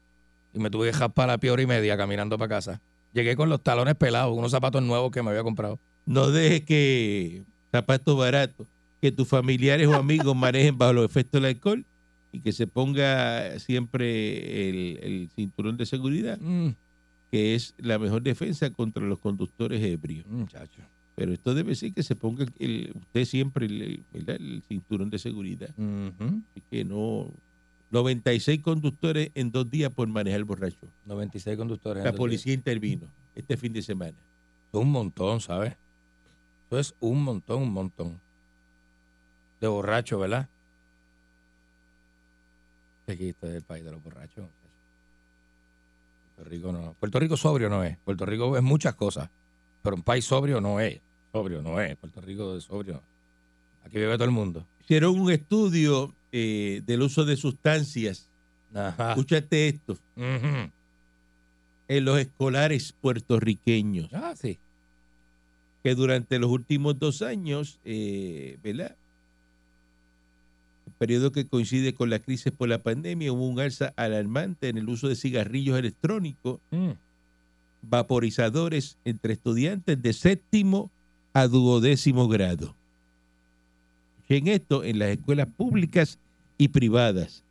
Y 0.54 0.60
me 0.60 0.70
tuve 0.70 0.88
que 0.88 0.94
jaspar 0.94 1.30
a 1.30 1.38
la 1.42 1.52
hora 1.52 1.62
y 1.62 1.66
media 1.66 1.96
caminando 1.96 2.38
para 2.38 2.50
casa. 2.50 2.82
Llegué 3.14 3.36
con 3.36 3.48
los 3.48 3.62
talones 3.62 3.96
pelados, 3.96 4.38
unos 4.38 4.52
zapatos 4.52 4.84
nuevos 4.84 5.12
que 5.12 5.24
me 5.24 5.30
había 5.30 5.44
comprado. 5.44 5.80
No 6.12 6.32
dejes 6.32 6.62
que 6.62 7.44
zapatos 7.72 8.18
baratos, 8.18 8.68
que 9.02 9.12
tus 9.12 9.28
familiares 9.28 9.88
o 9.88 9.96
amigos 9.96 10.36
manejen 10.36 10.78
bajo 10.78 10.94
los 10.94 11.06
efectos 11.06 11.42
del 11.42 11.50
alcohol 11.50 11.86
y 12.32 12.40
que 12.40 12.52
se 12.52 12.68
ponga 12.68 13.60
siempre 13.60 14.70
el, 14.70 15.00
el 15.02 15.30
cinturón 15.36 15.78
de 15.78 15.86
seguridad, 15.86 16.38
Mm, 16.40 16.70
que 17.32 17.56
es 17.56 17.74
la 17.78 17.98
mejor 17.98 18.22
defensa 18.24 18.70
contra 18.70 19.04
los 19.04 19.20
conductores 19.20 19.82
ebrios. 19.84 20.26
muchacho. 20.28 20.82
Pero 21.16 21.34
esto 21.34 21.54
debe 21.54 21.76
ser 21.76 21.94
que 21.94 22.04
se 22.04 22.16
ponga 22.16 22.46
el- 22.60 22.92
usted 22.96 23.26
siempre 23.26 23.66
el, 23.68 24.64
cinturón 24.68 25.10
de 25.10 25.20
seguridad. 25.20 25.70
Así 25.70 26.62
que 26.70 26.84
no. 26.86 27.28
96 27.92 28.62
conductores 28.62 29.32
en 29.36 29.52
dos 29.52 29.70
días 29.70 29.92
por 29.94 30.08
manejar 30.08 30.44
borracho. 30.46 30.88
96 31.06 31.58
conductores. 31.58 32.04
La 32.04 32.10
en 32.10 32.16
dos 32.16 32.20
policía 32.20 32.54
intervino 32.54 33.08
este 33.36 33.58
fin 33.58 33.74
de 33.74 33.82
semana. 33.82 34.18
un 34.72 34.90
montón, 34.90 35.42
¿sabes? 35.42 35.74
Eso 36.72 36.80
es 36.80 36.96
un 37.02 37.22
montón, 37.24 37.64
un 37.64 37.72
montón. 37.74 38.22
De 39.60 39.68
borracho, 39.68 40.18
¿verdad? 40.20 40.48
Aquí 43.08 43.30
está 43.30 43.48
el 43.54 43.62
país 43.62 43.84
de 43.84 43.92
los 43.92 44.02
borrachos. 44.02 44.46
Puerto 46.38 46.50
Rico 46.50 46.72
no. 46.72 46.96
Puerto 46.98 47.20
Rico 47.20 47.36
sobrio 47.36 47.70
no 47.70 47.84
es. 47.84 47.98
Puerto 47.98 48.26
Rico 48.26 48.56
es 48.56 48.64
muchas 48.64 48.96
cosas. 48.96 49.30
Pero 49.84 49.98
un 49.98 50.02
país 50.02 50.24
sobrio 50.24 50.62
no 50.62 50.80
es. 50.80 51.02
Sobrio 51.34 51.62
no 51.62 51.82
es. 51.82 51.98
Puerto 51.98 52.22
Rico 52.22 52.56
es 52.56 52.64
sobrio. 52.64 53.02
Aquí 53.86 53.98
vive 53.98 54.14
todo 54.14 54.24
el 54.26 54.32
mundo. 54.32 54.66
Hicieron 54.82 55.20
un 55.20 55.30
estudio 55.30 56.14
eh, 56.32 56.82
del 56.86 57.02
uso 57.02 57.26
de 57.26 57.36
sustancias. 57.36 58.30
Ajá. 58.74 59.10
Escúchate 59.10 59.68
esto. 59.68 59.98
En 60.16 62.06
los 62.06 62.18
escolares 62.18 62.94
puertorriqueños, 62.94 64.10
Ah, 64.14 64.34
sí. 64.40 64.58
Que 65.84 65.96
durante 65.96 66.38
los 66.40 66.52
últimos 66.52 67.00
dos 67.00 67.22
años, 67.22 67.80
eh, 67.86 68.58
¿verdad? 68.64 68.96
El 70.86 70.94
periodo 70.94 71.32
que 71.32 71.48
coincide 71.48 71.94
con 71.94 72.10
la 72.10 72.20
crisis 72.20 72.52
por 72.52 72.70
la 72.70 72.80
pandemia, 72.84 73.32
hubo 73.32 73.48
un 73.48 73.60
alza 73.60 73.94
alarmante 73.96 74.70
en 74.70 74.78
el 74.78 74.90
uso 74.90 75.08
de 75.08 75.16
cigarrillos 75.16 75.78
electrónicos 75.80 76.60
Mm. 76.72 76.92
vaporizadores 77.82 78.98
entre 79.06 79.34
estudiantes 79.34 80.00
de 80.02 80.14
séptimo 80.14 80.92
a 81.34 81.48
duodécimo 81.48 82.28
grado. 82.28 82.76
En 84.30 84.48
esto, 84.48 84.84
en 84.84 85.00
las 85.00 85.10
escuelas 85.10 85.48
públicas 85.50 86.20
y 86.58 86.68
privadas. 86.70 87.44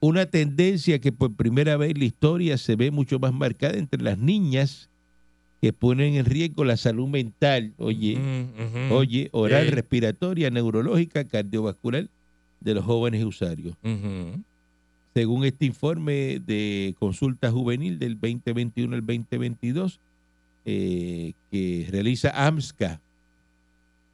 Una 0.00 0.26
tendencia 0.26 0.98
que 1.00 1.10
por 1.10 1.34
primera 1.34 1.76
vez 1.78 1.92
en 1.92 2.00
la 2.00 2.04
historia 2.04 2.58
se 2.58 2.76
ve 2.76 2.90
mucho 2.90 3.18
más 3.18 3.32
marcada 3.32 3.78
entre 3.78 4.02
las 4.02 4.18
niñas 4.18 4.90
que 5.64 5.72
ponen 5.72 6.16
en 6.16 6.26
riesgo 6.26 6.62
la 6.62 6.76
salud 6.76 7.08
mental, 7.08 7.72
oye, 7.78 8.16
Mm, 8.18 8.92
oye, 8.92 9.30
oral, 9.32 9.64
Sí. 9.64 9.70
respiratoria, 9.70 10.50
neurológica, 10.50 11.24
cardiovascular 11.24 12.06
de 12.60 12.74
los 12.74 12.84
jóvenes 12.84 13.24
usuarios. 13.24 13.74
Según 15.14 15.46
este 15.46 15.64
informe 15.64 16.38
de 16.44 16.94
consulta 16.98 17.50
juvenil 17.50 17.98
del 17.98 18.20
2021 18.20 18.94
al 18.94 19.06
2022, 19.06 20.00
eh, 20.66 21.32
que 21.50 21.88
realiza 21.90 22.46
AMSCA, 22.46 23.00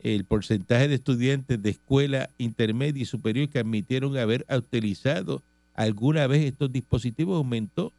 el 0.05 0.25
porcentaje 0.25 0.87
de 0.87 0.95
estudiantes 0.95 1.61
de 1.61 1.71
escuela 1.71 2.31
intermedia 2.39 3.03
y 3.03 3.07
superior 3.07 3.49
que 3.49 3.59
admitieron 3.59 4.17
haber 4.17 4.47
utilizado 4.57 5.43
alguna 5.75 6.29
vez 6.29 6.45
estos 6.45 6.71
dispositivos 6.71 7.37
aumentó 7.39 7.93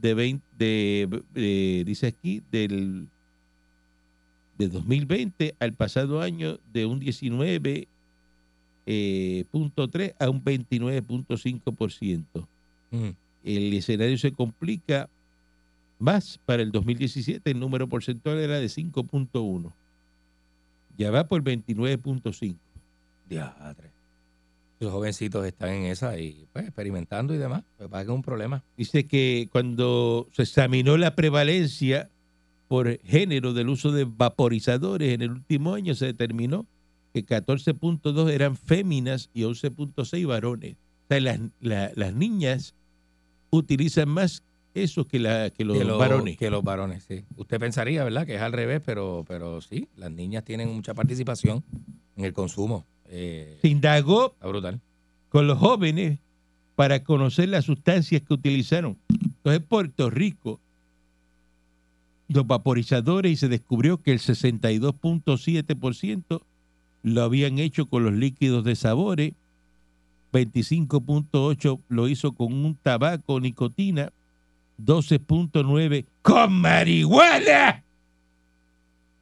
de 0.00 0.14
20, 0.14 0.42
de, 0.56 1.22
de- 1.34 1.82
dice 1.84 2.06
aquí, 2.06 2.42
del 2.50 3.08
de 4.58 4.68
2020 4.68 5.54
al 5.58 5.72
pasado 5.74 6.22
año 6.22 6.58
de 6.72 6.86
un 6.86 6.98
19 6.98 7.88
eh, 8.86 9.44
a 10.18 10.30
un 10.30 10.42
29.5%. 10.44 12.24
Mm. 12.90 13.08
El 13.44 13.74
escenario 13.74 14.16
se 14.18 14.32
complica 14.32 15.08
más 15.98 16.38
para 16.46 16.62
el 16.62 16.72
2017. 16.72 17.50
El 17.50 17.60
número 17.60 17.86
porcentual 17.88 18.38
era 18.38 18.58
de 18.58 18.66
5.1. 18.66 19.72
Ya 20.96 21.10
va 21.10 21.24
por 21.24 21.42
29.5. 21.42 22.56
Los 24.78 24.92
jovencitos 24.92 25.46
están 25.46 25.70
en 25.70 25.84
esa 25.84 26.18
y 26.18 26.46
pues 26.52 26.66
experimentando 26.66 27.34
y 27.34 27.38
demás. 27.38 27.62
Pues 27.78 27.90
que 27.90 28.00
es 28.00 28.08
un 28.08 28.22
problema. 28.22 28.62
Dice 28.76 29.06
que 29.06 29.48
cuando 29.50 30.28
se 30.32 30.42
examinó 30.42 30.96
la 30.98 31.14
prevalencia 31.14 32.10
por 32.68 33.00
género 33.02 33.52
del 33.54 33.68
uso 33.70 33.92
de 33.92 34.04
vaporizadores 34.04 35.14
en 35.14 35.22
el 35.22 35.30
último 35.30 35.74
año, 35.74 35.94
se 35.94 36.06
determinó 36.06 36.66
que 37.14 37.24
14.2 37.24 38.30
eran 38.30 38.56
féminas 38.56 39.30
y 39.32 39.42
11.6 39.44 40.26
varones. 40.26 40.74
O 40.74 41.08
sea, 41.08 41.20
las, 41.20 41.40
la- 41.60 41.92
las 41.94 42.12
niñas 42.14 42.74
utilizan 43.50 44.08
más 44.08 44.42
eso 44.74 45.06
que, 45.06 45.18
la, 45.18 45.48
que 45.50 45.64
los 45.64 45.78
que, 45.78 45.84
los, 45.84 45.98
varones. 45.98 46.36
que 46.36 46.50
los 46.50 46.62
varones, 46.62 47.04
sí. 47.08 47.24
Usted 47.36 47.58
pensaría, 47.58 48.04
¿verdad? 48.04 48.26
Que 48.26 48.34
es 48.34 48.42
al 48.42 48.52
revés, 48.52 48.82
pero, 48.84 49.24
pero 49.26 49.62
sí, 49.62 49.88
las 49.96 50.10
niñas 50.10 50.44
tienen 50.44 50.68
mucha 50.74 50.92
participación 50.92 51.64
en 52.16 52.24
el 52.26 52.34
consumo. 52.34 52.84
Eh, 53.10 53.58
Se 53.62 53.68
indagó 53.68 54.34
brutal. 54.40 54.80
con 55.28 55.46
los 55.46 55.58
jóvenes 55.58 56.18
para 56.74 57.04
conocer 57.04 57.48
las 57.48 57.64
sustancias 57.64 58.20
que 58.22 58.34
utilizaron. 58.34 58.98
Entonces, 59.08 59.62
Puerto 59.66 60.10
Rico, 60.10 60.60
los 62.28 62.46
vaporizadores, 62.46 63.32
y 63.32 63.36
se 63.36 63.48
descubrió 63.48 64.02
que 64.02 64.12
el 64.12 64.18
62.7% 64.20 66.42
lo 67.02 67.22
habían 67.22 67.58
hecho 67.58 67.86
con 67.86 68.04
los 68.04 68.12
líquidos 68.12 68.62
de 68.64 68.76
sabores, 68.76 69.32
25.8% 70.32 71.80
lo 71.88 72.08
hizo 72.08 72.32
con 72.32 72.52
un 72.52 72.74
tabaco, 72.74 73.40
nicotina, 73.40 74.12
12.9% 74.84 76.04
con 76.22 76.52
marihuana. 76.52 77.82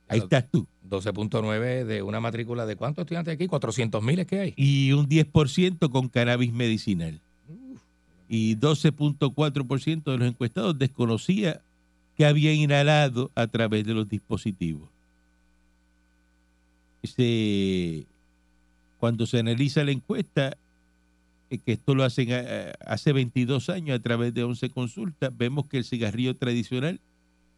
Ahí 0.08 0.18
estás 0.20 0.46
tú. 0.50 0.66
12.9 0.90 1.84
de 1.84 2.02
una 2.02 2.20
matrícula 2.20 2.66
de 2.66 2.76
cuántos 2.76 3.02
estudiantes 3.02 3.34
aquí? 3.34 3.46
400 3.46 4.02
mil 4.02 4.18
es 4.18 4.26
que 4.26 4.40
hay. 4.40 4.54
Y 4.56 4.92
un 4.92 5.08
10% 5.08 5.90
con 5.90 6.08
cannabis 6.08 6.52
medicinal. 6.52 7.20
Y 8.28 8.56
12.4% 8.56 10.04
de 10.04 10.18
los 10.18 10.28
encuestados 10.28 10.78
desconocía 10.78 11.60
que 12.16 12.26
había 12.26 12.52
inhalado 12.52 13.30
a 13.34 13.46
través 13.46 13.84
de 13.84 13.94
los 13.94 14.08
dispositivos. 14.08 14.88
Se- 17.02 18.04
cuando 18.98 19.26
se 19.26 19.38
analiza 19.38 19.84
la 19.84 19.90
encuesta, 19.90 20.56
eh, 21.50 21.58
que 21.58 21.72
esto 21.72 21.94
lo 21.94 22.04
hacen 22.04 22.28
eh, 22.30 22.72
hace 22.86 23.12
22 23.12 23.68
años 23.68 23.98
a 23.98 24.02
través 24.02 24.32
de 24.32 24.42
11 24.44 24.70
consultas, 24.70 25.36
vemos 25.36 25.66
que 25.66 25.76
el 25.78 25.84
cigarrillo 25.84 26.34
tradicional 26.34 27.00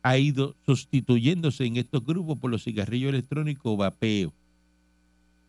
ha 0.07 0.19
ido 0.19 0.55
sustituyéndose 0.65 1.65
en 1.65 1.79
estos 1.79 2.05
grupos 2.05 2.39
por 2.39 2.49
los 2.49 2.63
cigarrillos 2.63 3.09
electrónicos 3.09 3.77
vapeo. 3.77 4.33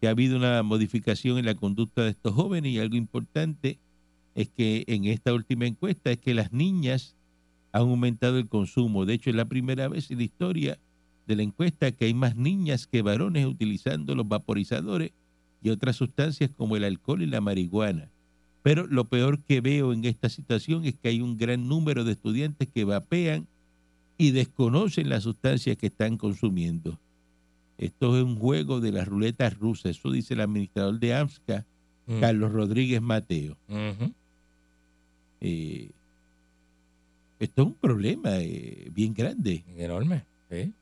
Que 0.02 0.08
ha 0.08 0.10
habido 0.10 0.36
una 0.36 0.64
modificación 0.64 1.38
en 1.38 1.46
la 1.46 1.54
conducta 1.54 2.02
de 2.02 2.10
estos 2.10 2.34
jóvenes 2.34 2.72
y 2.72 2.80
algo 2.80 2.96
importante 2.96 3.78
es 4.34 4.50
que 4.50 4.84
en 4.88 5.06
esta 5.06 5.32
última 5.32 5.68
encuesta 5.68 6.10
es 6.10 6.18
que 6.18 6.34
las 6.34 6.54
niñas 6.54 7.16
han 7.72 7.84
aumentado 7.84 8.40
el 8.40 8.50
consumo. 8.50 9.06
De 9.06 9.14
hecho, 9.14 9.30
es 9.30 9.36
la 9.36 9.46
primera 9.46 9.90
vez 9.90 10.10
en 10.10 10.18
la 10.18 10.24
historia 10.24 10.80
de 11.28 11.36
la 11.36 11.44
encuesta 11.44 11.92
que 11.92 12.06
hay 12.06 12.16
más 12.16 12.36
niñas 12.36 12.88
que 12.88 13.04
varones 13.04 13.46
utilizando 13.46 14.16
los 14.16 14.28
vaporizadores 14.28 15.12
y 15.62 15.70
otras 15.70 15.98
sustancias 15.98 16.50
como 16.58 16.78
el 16.78 16.84
alcohol 16.84 17.22
y 17.22 17.28
la 17.28 17.42
marihuana. 17.42 18.10
Pero 18.64 18.88
lo 18.88 19.06
peor 19.06 19.38
que 19.44 19.62
veo 19.62 19.94
en 19.94 20.04
esta 20.06 20.30
situación 20.30 20.84
es 20.86 20.96
que 20.96 21.10
hay 21.10 21.22
un 21.22 21.38
gran 21.38 21.68
número 21.68 22.04
de 22.04 22.14
estudiantes 22.14 22.68
que 22.70 22.86
vapean 22.86 23.48
y 24.18 24.32
desconocen 24.32 25.10
las 25.10 25.24
sustancias 25.24 25.78
que 25.78 25.88
están 25.88 26.18
consumiendo. 26.18 27.00
Esto 27.78 28.18
es 28.18 28.24
un 28.24 28.38
juego 28.38 28.80
de 28.80 28.92
las 28.92 29.08
ruletas 29.08 29.58
rusas, 29.58 29.98
eso 29.98 30.12
dice 30.12 30.34
el 30.34 30.42
administrador 30.42 31.00
de 31.00 31.14
AMSCA, 31.14 31.66
Mm. 32.08 32.22
Carlos 32.22 32.52
Rodríguez 32.54 33.02
Mateo. 33.02 33.58
Eh, 35.42 35.92
esto 37.40 37.62
es 37.62 37.68
un 37.68 37.74
problema 37.74 38.38
eh, 38.38 38.90
bien 38.92 39.14
grande. 39.14 39.64
Enorme, 39.76 40.24
sí. 40.50 40.74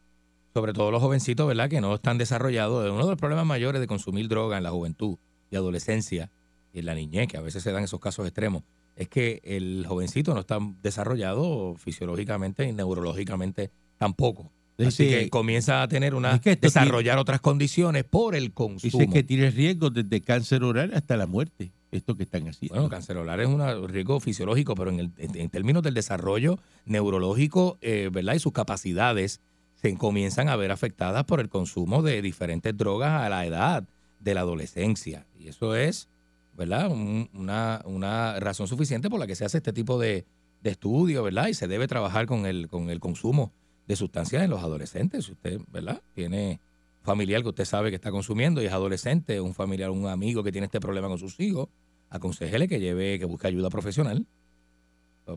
Sobre 0.53 0.71
todo 0.71 0.89
los 0.91 1.01
jovencitos, 1.01 1.45
¿verdad? 1.47 1.69
Que 1.69 1.81
no 1.81 1.95
están 1.95 2.17
desarrollados. 2.17 2.89
Uno 2.89 3.03
de 3.03 3.09
los 3.09 3.19
problemas 3.19 3.45
mayores 3.45 3.81
de 3.81 3.87
consumir 3.87 4.29
droga 4.29 4.57
en 4.57 4.63
la 4.63 4.71
juventud 4.71 5.17
y 5.51 5.55
adolescencia 5.57 6.31
y 6.73 6.79
en 6.79 6.85
la 6.85 6.95
niñez, 6.95 7.27
que 7.27 7.37
a 7.37 7.41
veces 7.41 7.63
se 7.63 7.71
dan 7.71 7.83
esos 7.83 7.99
casos 7.99 8.25
extremos, 8.25 8.63
es 8.95 9.09
que 9.09 9.41
el 9.43 9.85
jovencito 9.87 10.33
no 10.33 10.39
está 10.39 10.59
desarrollado 10.81 11.75
fisiológicamente 11.77 12.65
y 12.67 12.71
neurológicamente 12.73 13.71
tampoco. 13.97 14.51
Así 14.77 15.07
que 15.07 15.29
comienza 15.29 15.81
a 15.83 15.87
tener 15.87 16.15
una 16.15 16.33
Es 16.35 16.41
que 16.41 16.51
esto 16.51 16.67
desarrollar 16.67 17.17
otras 17.17 17.39
condiciones 17.39 18.03
por 18.03 18.35
el 18.35 18.51
consumo. 18.53 18.99
Dice 18.99 19.09
que 19.11 19.23
tiene 19.23 19.49
riesgo 19.49 19.89
desde 19.89 20.19
cáncer 20.21 20.63
oral 20.63 20.91
hasta 20.93 21.15
la 21.15 21.27
muerte. 21.27 21.71
Esto 21.91 22.17
que 22.17 22.23
están 22.23 22.45
haciendo. 22.49 22.75
Bueno, 22.75 22.89
cáncer 22.89 23.15
oral 23.15 23.39
es 23.39 23.47
un 23.47 23.87
riesgo 23.87 24.19
fisiológico, 24.19 24.75
pero 24.75 24.89
en, 24.91 24.99
el- 24.99 25.11
en- 25.17 25.37
en 25.37 25.49
términos 25.49 25.81
del 25.81 25.93
desarrollo 25.93 26.59
neurológico, 26.85 27.77
eh, 27.81 28.09
¿verdad? 28.11 28.33
Y 28.33 28.39
sus 28.39 28.51
capacidades 28.51 29.39
se 29.75 29.95
comienzan 29.95 30.49
a 30.49 30.55
ver 30.57 30.71
afectadas 30.71 31.23
por 31.25 31.39
el 31.39 31.47
consumo 31.47 32.01
de 32.01 32.21
diferentes 32.21 32.75
drogas 32.75 33.21
a 33.21 33.29
la 33.29 33.45
edad 33.45 33.87
de 34.19 34.33
la 34.33 34.41
adolescencia. 34.41 35.25
Y 35.39 35.47
eso 35.47 35.75
es, 35.75 36.09
¿verdad? 36.55 36.89
Un- 36.91 37.29
una, 37.33 37.81
una 37.85 38.39
razón 38.39 38.67
suficiente 38.67 39.09
por 39.09 39.19
la 39.19 39.27
que 39.27 39.35
se 39.35 39.45
hace 39.45 39.57
este 39.57 39.73
tipo 39.73 39.99
de, 39.99 40.25
de 40.61 40.69
estudio, 40.69 41.23
¿verdad? 41.23 41.47
Y 41.47 41.53
se 41.53 41.67
debe 41.67 41.87
trabajar 41.87 42.25
con 42.25 42.45
el, 42.45 42.67
con 42.67 42.89
el 42.89 42.99
consumo 42.99 43.51
de 43.87 43.95
sustancias 43.95 44.43
en 44.43 44.49
los 44.49 44.63
adolescentes. 44.63 45.25
Si 45.25 45.31
usted, 45.33 45.59
¿verdad? 45.71 46.01
Tiene 46.13 46.59
familiar 47.03 47.43
que 47.43 47.49
usted 47.49 47.65
sabe 47.65 47.89
que 47.91 47.95
está 47.95 48.09
consumiendo 48.11 48.61
y 48.61 48.65
es 48.65 48.73
adolescente, 48.73 49.39
un 49.39 49.53
familiar, 49.53 49.91
un 49.91 50.07
amigo 50.07 50.43
que 50.43 50.51
tiene 50.51 50.65
este 50.65 50.79
problema 50.79 51.07
con 51.07 51.19
sus 51.19 51.39
hijos, 51.39 51.67
aconsejele 52.09 52.67
que 52.67 52.79
lleve, 52.79 53.19
que 53.19 53.25
busque 53.25 53.47
ayuda 53.47 53.69
profesional. 53.69 54.25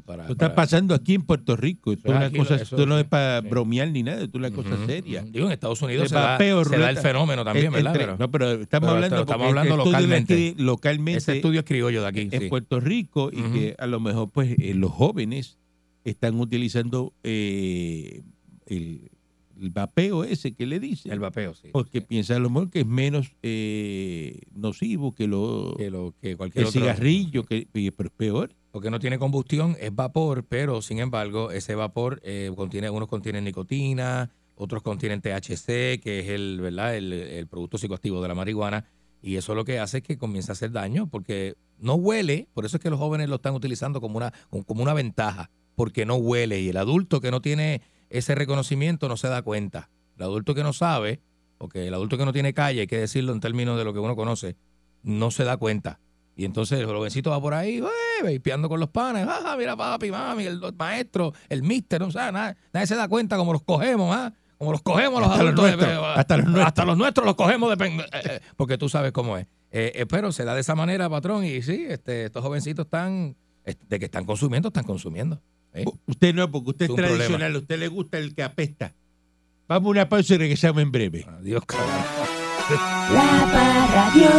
Para, 0.05 0.25
Esto 0.25 0.33
está 0.35 0.47
para- 0.49 0.55
pasando 0.55 0.95
aquí 0.95 1.15
en 1.15 1.23
Puerto 1.23 1.57
Rico. 1.57 1.93
Esto, 1.93 2.11
una 2.11 2.31
cosa, 2.31 2.57
eso 2.57 2.63
esto 2.77 2.85
no 2.85 2.99
es 2.99 3.07
para 3.07 3.41
sí. 3.41 3.49
bromear 3.49 3.91
ni 3.91 4.03
nada, 4.03 4.23
esto 4.23 4.37
es 4.37 4.45
una 4.47 4.51
cosa 4.51 4.75
Ujú, 4.75 4.85
seria. 4.87 5.23
ujú. 5.23 5.31
Digo, 5.31 5.47
en 5.47 5.53
Estados 5.53 5.81
Unidos 5.81 6.03
El 6.03 6.09
se 6.11 6.15
da, 6.15 6.37
se 6.39 6.79
da 6.79 6.91
el 6.91 6.99
fenómeno 6.99 7.43
también, 7.43 7.73
¿verdad? 7.73 7.93
entre- 7.95 8.05
Pero 8.07 8.19
no, 8.19 8.31
pero 8.31 8.51
estamos 8.53 8.69
pero 8.87 8.91
hablando, 8.97 9.21
estamos 9.23 9.47
hablando 9.49 9.77
localmente. 9.79 10.35
aquí, 10.35 10.55
localmente 10.63 11.19
ese 11.19 11.37
estudio 11.37 11.61
es 11.61 11.67
criollo 11.67 12.03
de 12.03 12.09
aquí. 12.09 12.29
en 12.31 12.41
sí. 12.43 12.49
Puerto 12.51 12.81
Rico 12.81 13.31
y 13.33 13.41
Ujú. 13.41 13.53
que 13.55 13.77
a 13.79 13.87
lo 13.87 13.99
mejor 13.99 14.31
pues 14.31 14.55
eh, 14.59 14.75
los 14.75 14.91
jóvenes 14.91 15.57
están 16.05 16.39
utilizando 16.39 17.15
eh, 17.23 18.23
el, 18.67 19.11
el 19.61 19.71
vapeo 19.71 20.25
ese 20.25 20.55
que 20.55 20.67
le 20.67 20.79
dicen. 20.81 21.13
El 21.13 21.21
vapeo, 21.21 21.55
sí. 21.55 21.69
porque 21.73 22.01
sí. 22.01 22.07
piensa 22.09 22.37
a 22.37 22.39
lo 22.39 22.49
mejor 22.51 22.71
que 22.71 22.81
es 22.81 22.87
menos 22.87 23.33
eh, 23.43 24.41
nocivo 24.55 25.15
que, 25.15 25.27
lo, 25.27 25.75
que, 25.77 25.91
lo, 25.91 26.15
que 26.21 26.37
cualquier 26.37 26.63
el 26.63 26.69
otro- 26.69 26.81
cigarrillo, 26.81 27.45
que, 27.45 27.67
pero 27.73 28.09
es 28.09 28.15
peor. 28.17 28.55
porque 28.71 28.91
no 28.91 28.99
tiene 29.01 29.19
combustión, 29.19 29.77
es 29.81 29.95
vapor, 29.95 30.45
pero 30.49 30.83
sin 30.83 30.99
embargo, 30.99 31.51
ese 31.51 31.75
vapor 31.75 32.21
eh, 32.25 32.51
contiene, 32.55 32.89
unos 32.91 33.09
contienen 33.09 33.45
nicotina, 33.45 34.31
otros 34.55 34.83
contienen 34.83 35.21
THC, 35.21 36.01
que 36.01 36.21
es 36.21 36.29
el, 36.29 36.61
¿verdad? 36.61 36.97
El, 36.97 37.13
el 37.13 37.47
producto 37.47 37.79
psicoactivo 37.79 38.21
de 38.23 38.29
la 38.29 38.35
marihuana, 38.35 38.85
y 39.23 39.37
eso 39.37 39.55
lo 39.55 39.65
que 39.65 39.79
hace 39.81 39.99
es 39.99 40.03
que 40.05 40.19
comienza 40.19 40.53
a 40.53 40.55
hacer 40.55 40.71
daño, 40.73 41.09
porque 41.09 41.57
no 41.79 41.95
huele, 41.95 42.49
por 42.55 42.65
eso 42.65 42.77
es 42.77 42.83
que 42.83 42.91
los 42.91 42.99
jóvenes 42.99 43.29
lo 43.29 43.37
están 43.37 43.55
utilizando 43.55 44.01
como 44.01 44.17
una, 44.17 44.33
como 44.67 44.83
una 44.83 44.95
ventaja, 44.95 45.51
porque 45.75 46.07
no 46.07 46.17
huele, 46.17 46.61
y 46.61 46.69
el 46.69 46.77
adulto 46.77 47.21
que 47.21 47.31
no 47.31 47.41
tiene 47.41 47.83
ese 48.11 48.35
reconocimiento 48.35 49.09
no 49.09 49.17
se 49.17 49.29
da 49.29 49.43
cuenta. 49.43 49.91
El 50.17 50.23
adulto 50.25 50.55
que 50.55 50.63
no 50.63 50.73
sabe, 50.73 51.21
o 51.59 51.69
que 51.69 51.87
el 51.89 51.95
adulto 51.95 52.17
que 52.19 52.25
no 52.25 52.33
tiene 52.33 52.55
calle, 52.55 52.81
hay 52.83 52.87
que 52.87 52.99
decirlo 52.99 53.33
en 53.33 53.41
términos 53.41 53.77
de 53.79 53.85
lo 53.85 53.93
que 53.93 53.99
uno 54.01 54.17
conoce, 54.17 54.57
no 55.03 55.31
se 55.31 55.45
da 55.45 55.57
cuenta. 55.57 56.01
Y 56.37 56.45
entonces 56.45 56.79
el 56.79 56.87
jovencito 56.87 57.31
va 57.31 57.41
por 57.41 57.53
ahí, 57.55 57.83
vapeando 58.23 58.69
con 58.69 58.79
los 58.79 58.89
panes. 58.91 59.27
¡Ah, 59.29 59.57
mira 59.59 59.77
papi, 59.77 60.11
mami, 60.11 60.45
el 60.45 60.61
maestro, 60.79 61.33
el 61.49 61.63
mister! 61.65 62.03
O 62.05 62.11
sea, 62.13 62.31
nada- 62.31 62.57
nadie 62.73 62.87
se 62.87 62.95
da 62.95 63.09
cuenta 63.09 63.37
cómo 63.37 63.53
los 63.53 63.63
cogemos, 63.63 64.15
¿ah? 64.17 64.33
Como 64.57 64.73
los 64.73 64.83
cogemos 64.83 65.21
los 65.21 65.31
Hasta 65.31 65.43
los 65.45 65.53
adultos. 65.55 65.65
de- 65.81 65.87
nuestros, 65.87 66.17
hasta 66.19 66.37
los 66.37 66.45
nuestros. 66.47 66.67
Hasta 66.67 66.85
los 66.85 66.97
nuestros 66.99 67.27
los 67.27 67.35
cogemos 67.37 67.77
de 67.79 67.87
eh, 67.87 68.01
eh, 68.13 68.41
porque 68.57 68.79
tú 68.79 68.89
sabes 68.89 69.13
cómo 69.13 69.37
es. 69.37 69.47
Eh, 69.71 69.93
eh, 69.95 70.07
pero 70.07 70.33
se 70.33 70.45
da 70.45 70.55
de 70.55 70.61
esa 70.63 70.75
manera, 70.75 71.09
patrón, 71.11 71.45
y 71.45 71.61
sí, 71.63 71.87
este, 71.89 72.25
estos 72.27 72.43
jovencitos 72.43 72.87
están, 72.87 73.37
este, 73.65 73.85
de 73.89 73.99
que 73.99 74.05
están 74.07 74.25
consumiendo, 74.25 74.69
están 74.69 74.85
consumiendo. 74.85 75.41
¿Eh? 75.75 75.85
Usted 76.07 76.35
no, 76.35 76.51
porque 76.51 76.71
usted 76.71 76.85
es, 76.85 76.89
Es 76.89 76.91
un 76.91 76.97
problema. 76.97 77.17
tradicional, 77.19 77.55
a 77.55 77.59
usted 77.59 77.79
le 77.79 77.89
gusta 77.89 78.19
el 78.19 78.35
que 78.35 78.43
apesta. 78.43 78.95
Vamos 79.69 79.89
a 79.89 79.91
una 79.91 80.09
pausa 80.09 80.35
y 80.35 80.39
regresamos 80.39 80.83
en 80.83 80.91
breve. 80.93 81.25
Adiós, 81.29 81.63
cabrón. 81.67 81.89
La 83.13 83.49
Parradio. 83.53 84.31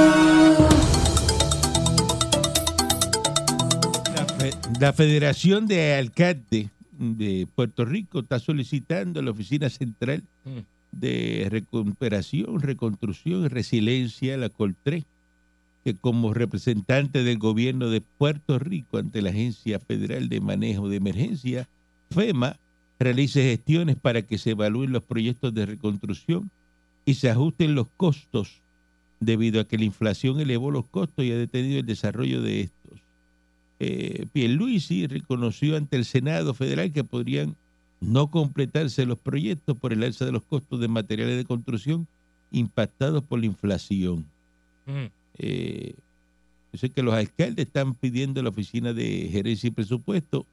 La, 4.15 4.25
fe- 4.25 4.53
la 4.79 4.93
Federación 4.93 5.67
de 5.67 5.93
Alcaldes 5.95 6.67
de 6.91 7.47
Puerto 7.55 7.85
Rico 7.85 8.19
está 8.19 8.39
solicitando 8.39 9.19
a 9.19 9.23
la 9.23 9.31
Oficina 9.31 9.69
Central 9.69 10.23
Mm. 10.45 10.59
de 10.91 11.47
Recuperación, 11.49 12.59
Reconstrucción 12.61 13.45
y 13.45 13.47
Resiliencia, 13.49 14.37
la 14.37 14.49
COL3, 14.49 15.05
que 15.89 15.99
como 15.99 16.35
representante 16.35 17.23
del 17.23 17.39
gobierno 17.39 17.89
de 17.89 18.01
Puerto 18.01 18.59
Rico 18.59 18.99
ante 18.99 19.23
la 19.23 19.31
Agencia 19.31 19.79
Federal 19.79 20.29
de 20.29 20.39
Manejo 20.39 20.87
de 20.87 20.97
Emergencia, 20.97 21.67
FEMA, 22.11 22.57
realice 22.99 23.41
gestiones 23.41 23.95
para 23.95 24.21
que 24.21 24.37
se 24.37 24.51
evalúen 24.51 24.91
los 24.91 25.01
proyectos 25.01 25.51
de 25.51 25.65
reconstrucción 25.65 26.51
y 27.05 27.15
se 27.15 27.31
ajusten 27.31 27.73
los 27.73 27.87
costos 27.97 28.61
debido 29.19 29.59
a 29.59 29.63
que 29.63 29.79
la 29.79 29.85
inflación 29.85 30.39
elevó 30.39 30.69
los 30.69 30.85
costos 30.85 31.25
y 31.25 31.31
ha 31.31 31.37
detenido 31.37 31.79
el 31.79 31.87
desarrollo 31.87 32.43
de 32.43 32.61
estos. 32.61 32.99
Eh, 33.79 34.27
Pierluisi 34.31 35.07
reconoció 35.07 35.75
ante 35.75 35.97
el 35.97 36.05
Senado 36.05 36.53
Federal 36.53 36.93
que 36.93 37.03
podrían 37.03 37.55
no 37.99 38.29
completarse 38.29 39.07
los 39.07 39.17
proyectos 39.17 39.75
por 39.75 39.91
el 39.91 40.03
alza 40.03 40.23
de 40.25 40.33
los 40.33 40.43
costos 40.43 40.79
de 40.79 40.87
materiales 40.87 41.35
de 41.35 41.45
construcción 41.45 42.07
impactados 42.51 43.23
por 43.23 43.39
la 43.39 43.47
inflación. 43.47 44.25
Mm. 44.85 45.18
Eh, 45.39 45.95
yo 46.71 46.79
sé 46.79 46.89
que 46.89 47.01
los 47.01 47.13
alcaldes 47.13 47.65
están 47.65 47.95
pidiendo 47.95 48.39
a 48.39 48.43
la 48.43 48.49
Oficina 48.49 48.93
de 48.93 49.29
Gerencia 49.31 49.67
y 49.67 49.71
Presupuesto 49.71 50.45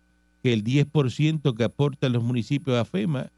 que 0.42 0.52
el 0.52 0.64
10% 0.64 1.54
que 1.54 1.64
aportan 1.64 2.12
los 2.12 2.22
municipios 2.22 2.78
a 2.78 2.84
FEMA 2.84 3.30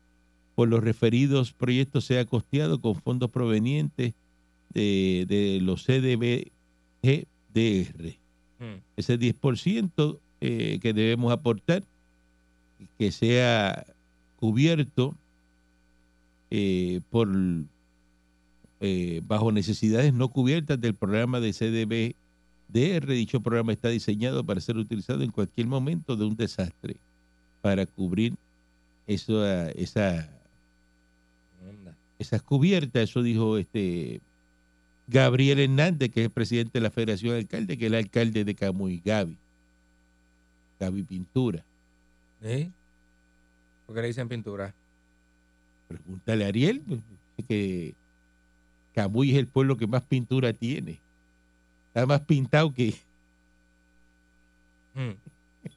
por 0.55 0.69
los 0.69 0.83
referidos 0.83 1.53
proyectos 1.53 2.05
sea 2.05 2.25
costeado 2.25 2.81
con 2.81 2.95
fondos 2.95 3.31
provenientes 3.31 4.15
de, 4.75 5.25
de 5.29 5.61
los 5.63 5.85
CDBGDR. 5.85 6.51
Mm. 8.59 8.83
Ese 8.97 9.19
10% 9.19 10.19
eh, 10.41 10.79
que 10.81 10.93
debemos 10.93 11.33
aportar, 11.33 11.83
que 12.99 13.11
sea 13.11 13.85
cubierto 14.37 15.15
eh, 16.51 17.01
por 17.11 17.29
eh, 18.81 19.21
bajo 19.27 19.53
necesidades 19.53 20.13
no 20.13 20.29
cubiertas 20.29 20.81
del 20.81 20.95
programa 20.95 21.41
de 21.41 21.53
CDBDR. 21.53 23.07
Dicho 23.13 23.41
programa 23.41 23.73
está 23.73 23.89
diseñado 23.89 24.45
para 24.45 24.61
ser 24.61 24.77
utilizado 24.77 25.23
en 25.23 25.31
cualquier 25.31 25.67
momento 25.67 26.17
de 26.17 26.25
un 26.25 26.37
desastre 26.37 26.97
para 27.61 27.87
cubrir 27.87 28.35
eso, 29.07 29.47
esa, 29.71 30.29
esas 32.19 32.43
cubiertas. 32.43 33.11
Eso 33.11 33.23
dijo 33.23 33.59
este 33.59 34.21
Gabriel 35.09 35.59
Hernández, 35.59 36.11
que 36.11 36.21
es 36.21 36.27
el 36.27 36.33
presidente 36.33 36.79
de 36.79 36.83
la 36.83 36.91
Federación 36.91 37.33
de 37.33 37.39
Alcaldes, 37.39 37.79
que 37.79 37.87
es 37.87 37.93
el 37.93 37.99
alcalde 37.99 38.45
de 38.45 38.55
Camuy, 38.55 39.03
Gaby. 39.05 39.37
Gaby 40.79 41.03
Pintura. 41.03 41.65
¿Sí? 42.43 42.71
¿Por 43.87 43.97
qué 43.97 44.03
le 44.03 44.09
dicen 44.09 44.29
pintura? 44.29 44.75
Pregúntale 45.89 46.45
a 46.45 46.49
Ariel, 46.49 46.83
que 47.49 47.95
Camuy 48.99 49.31
es 49.31 49.37
el 49.37 49.47
pueblo 49.47 49.77
que 49.77 49.87
más 49.87 50.03
pintura 50.03 50.53
tiene. 50.53 50.99
Está 51.89 52.05
más 52.05 52.21
pintado 52.23 52.73
que 52.75 52.95
Mm. 54.95 55.13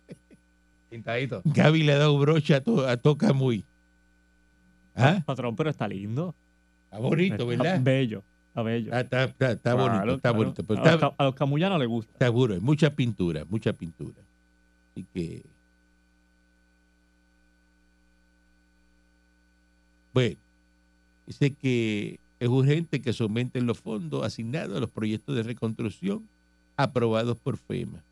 Pintadito. 0.90 1.42
Gaby 1.46 1.84
le 1.84 1.94
ha 1.94 1.98
dado 2.00 2.18
brocha 2.18 2.56
a 2.56 2.62
todo, 2.62 2.88
a 2.88 2.98
todo 2.98 3.16
Camuy. 3.16 3.64
¿Ah? 4.96 5.22
Patrón, 5.24 5.56
pero 5.56 5.70
está 5.70 5.88
lindo. 5.88 6.34
Está 6.86 6.98
bonito, 6.98 7.36
Está 7.36 7.46
¿verdad? 7.46 7.80
bello. 7.84 8.24
Está 8.48 8.62
bello. 8.64 8.92
Ah, 8.92 9.02
Está, 9.02 9.24
está- 9.26 9.52
está 9.52 9.74
Claro, 9.76 9.92
bonito, 9.94 10.16
está 10.16 10.30
claro. 10.30 10.38
bonito. 10.38 10.64
Pero 10.64 10.80
a, 10.82 10.84
los, 10.86 10.94
está, 10.96 11.14
a 11.16 11.24
los 11.26 11.36
camuyanos 11.36 11.78
les 11.80 11.88
gusta. 11.88 12.18
seguro, 12.18 12.56
hay 12.56 12.60
mucha 12.60 12.90
pintura, 12.90 13.46
mucha 13.48 13.72
pintura. 13.74 14.20
Así 14.92 15.06
que. 15.14 15.44
Bueno, 20.14 20.36
dice 21.28 21.54
que 21.54 22.20
es 22.42 22.50
urgente 22.50 23.04
que 23.04 23.14
se 23.14 23.22
aumenten 23.22 23.68
los 23.68 23.80
fondos 23.80 24.26
asignados 24.26 24.76
a 24.76 24.80
los 24.80 24.90
proyectos 24.90 25.36
de 25.36 25.44
reconstrucción 25.44 26.28
aprobados 26.76 27.38
por 27.38 27.56
FEMA. 27.56 28.04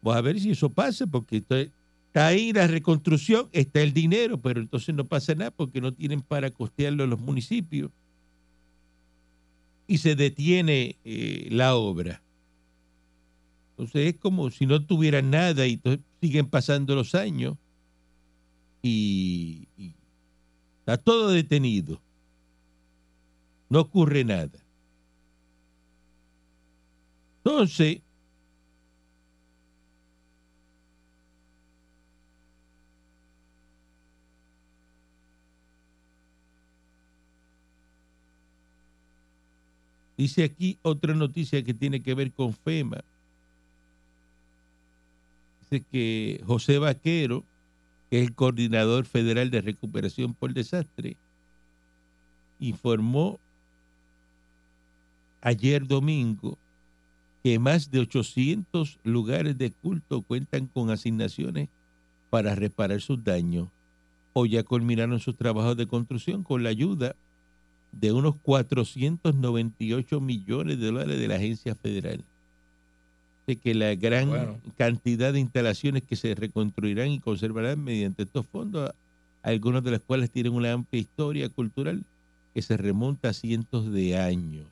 Vamos 0.00 0.16
a 0.16 0.20
ver 0.20 0.38
si 0.38 0.52
eso 0.52 0.70
pasa, 0.70 1.04
porque 1.04 1.38
está 1.38 2.28
ahí 2.28 2.52
la 2.52 2.68
reconstrucción, 2.68 3.48
está 3.50 3.80
el 3.80 3.92
dinero, 3.92 4.40
pero 4.40 4.60
entonces 4.60 4.94
no 4.94 5.04
pasa 5.04 5.34
nada 5.34 5.50
porque 5.50 5.80
no 5.80 5.92
tienen 5.92 6.22
para 6.22 6.48
costearlo 6.48 7.08
los 7.08 7.18
municipios 7.18 7.90
y 9.88 9.98
se 9.98 10.14
detiene 10.14 10.94
eh, 11.04 11.48
la 11.50 11.74
obra. 11.74 12.22
Entonces 13.70 14.14
es 14.14 14.20
como 14.20 14.52
si 14.52 14.66
no 14.66 14.80
tuvieran 14.80 15.28
nada 15.28 15.66
y 15.66 15.80
siguen 16.20 16.46
pasando 16.46 16.94
los 16.94 17.16
años 17.16 17.56
y 18.80 19.66
está 20.78 20.96
todo 20.98 21.30
detenido. 21.30 22.03
No 23.68 23.80
ocurre 23.80 24.24
nada. 24.24 24.58
Entonces, 27.44 28.00
Dice 40.16 40.44
aquí 40.44 40.78
otra 40.82 41.14
noticia 41.14 41.62
que 41.64 41.74
tiene 41.74 42.00
que 42.00 42.14
ver 42.14 42.32
con 42.32 42.54
FEMA. 42.54 43.04
Dice 45.60 45.84
que 45.90 46.40
José 46.46 46.78
Vaquero, 46.78 47.44
que 48.08 48.20
es 48.20 48.28
el 48.28 48.34
coordinador 48.34 49.06
federal 49.06 49.50
de 49.50 49.60
recuperación 49.60 50.34
por 50.34 50.54
desastre, 50.54 51.16
informó 52.60 53.40
ayer 55.44 55.86
domingo 55.86 56.58
que 57.44 57.58
más 57.58 57.90
de 57.90 58.00
800 58.00 58.98
lugares 59.04 59.56
de 59.58 59.70
culto 59.70 60.22
cuentan 60.22 60.66
con 60.66 60.90
asignaciones 60.90 61.68
para 62.30 62.54
reparar 62.54 63.00
sus 63.00 63.22
daños 63.22 63.68
o 64.32 64.46
ya 64.46 64.62
culminaron 64.64 65.20
sus 65.20 65.36
trabajos 65.36 65.76
de 65.76 65.86
construcción 65.86 66.42
con 66.42 66.64
la 66.64 66.70
ayuda 66.70 67.14
de 67.92 68.10
unos 68.10 68.34
498 68.42 70.20
millones 70.20 70.80
de 70.80 70.86
dólares 70.86 71.18
de 71.20 71.28
la 71.28 71.36
agencia 71.36 71.74
federal. 71.76 72.24
De 73.46 73.56
que 73.56 73.74
la 73.74 73.94
gran 73.94 74.30
Bueno. 74.30 74.58
cantidad 74.76 75.32
de 75.32 75.38
instalaciones 75.40 76.02
que 76.02 76.16
se 76.16 76.34
reconstruirán 76.34 77.10
y 77.10 77.20
conservarán 77.20 77.84
mediante 77.84 78.22
estos 78.24 78.46
fondos, 78.46 78.90
algunos 79.42 79.84
de 79.84 79.90
los 79.92 80.00
cuales 80.00 80.30
tienen 80.30 80.54
una 80.54 80.72
amplia 80.72 81.00
historia 81.02 81.48
cultural 81.50 82.02
que 82.54 82.62
se 82.62 82.76
remonta 82.78 83.28
a 83.28 83.32
cientos 83.34 83.92
de 83.92 84.18
años. 84.18 84.66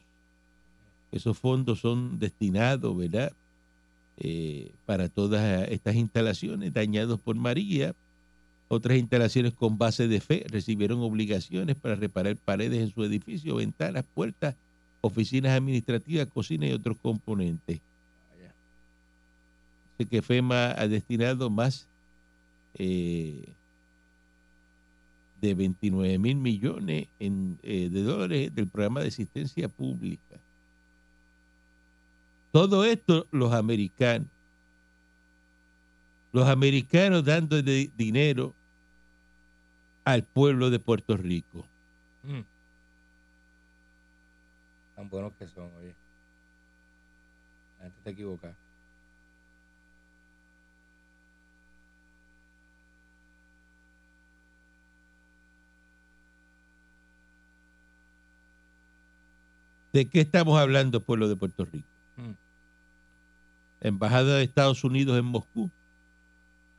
Esos 1.12 1.38
fondos 1.38 1.80
son 1.80 2.18
destinados, 2.18 2.96
¿verdad? 2.96 3.32
Eh, 4.18 4.72
para 4.86 5.08
todas 5.08 5.68
estas 5.68 5.96
instalaciones 5.96 6.72
dañados 6.72 7.20
por 7.20 7.36
María, 7.36 7.94
otras 8.68 8.98
instalaciones 8.98 9.52
con 9.52 9.76
base 9.76 10.08
de 10.08 10.20
fe 10.20 10.46
recibieron 10.48 11.00
obligaciones 11.00 11.76
para 11.76 11.94
reparar 11.94 12.36
paredes 12.36 12.80
en 12.80 12.90
su 12.90 13.04
edificio, 13.04 13.56
ventanas, 13.56 14.04
puertas, 14.14 14.54
oficinas 15.02 15.52
administrativas, 15.52 16.26
cocina 16.28 16.66
y 16.66 16.72
otros 16.72 16.96
componentes. 17.02 17.80
Dice 19.98 20.08
que 20.08 20.22
FEMA 20.22 20.70
ha 20.70 20.88
destinado 20.88 21.50
más 21.50 21.86
eh, 22.78 23.44
de 25.42 25.54
29 25.54 26.18
mil 26.18 26.36
millones 26.36 27.08
en, 27.18 27.58
eh, 27.62 27.90
de 27.90 28.02
dólares 28.02 28.54
del 28.54 28.68
programa 28.68 29.00
de 29.00 29.08
asistencia 29.08 29.68
pública. 29.68 30.38
Todo 32.52 32.84
esto 32.84 33.26
los 33.30 33.52
americanos. 33.52 34.28
Los 36.32 36.48
americanos 36.48 37.24
dando 37.24 37.62
de- 37.62 37.90
dinero 37.96 38.54
al 40.04 40.22
pueblo 40.22 40.70
de 40.70 40.78
Puerto 40.78 41.16
Rico. 41.16 41.64
Mm. 42.22 42.40
Tan 44.96 45.08
buenos 45.08 45.32
que 45.38 45.46
son, 45.48 45.70
oye. 45.78 45.94
La 47.78 47.84
gente 47.84 47.98
está 47.98 48.10
equivocada. 48.10 48.54
¿De 59.92 60.08
qué 60.08 60.20
estamos 60.20 60.58
hablando, 60.58 61.00
pueblo 61.02 61.28
de 61.28 61.36
Puerto 61.36 61.64
Rico? 61.66 61.91
Mm. 63.82 63.84
La 63.84 63.88
Embajada 63.88 64.36
de 64.36 64.44
Estados 64.44 64.84
Unidos 64.84 65.18
en 65.18 65.24
Moscú 65.24 65.70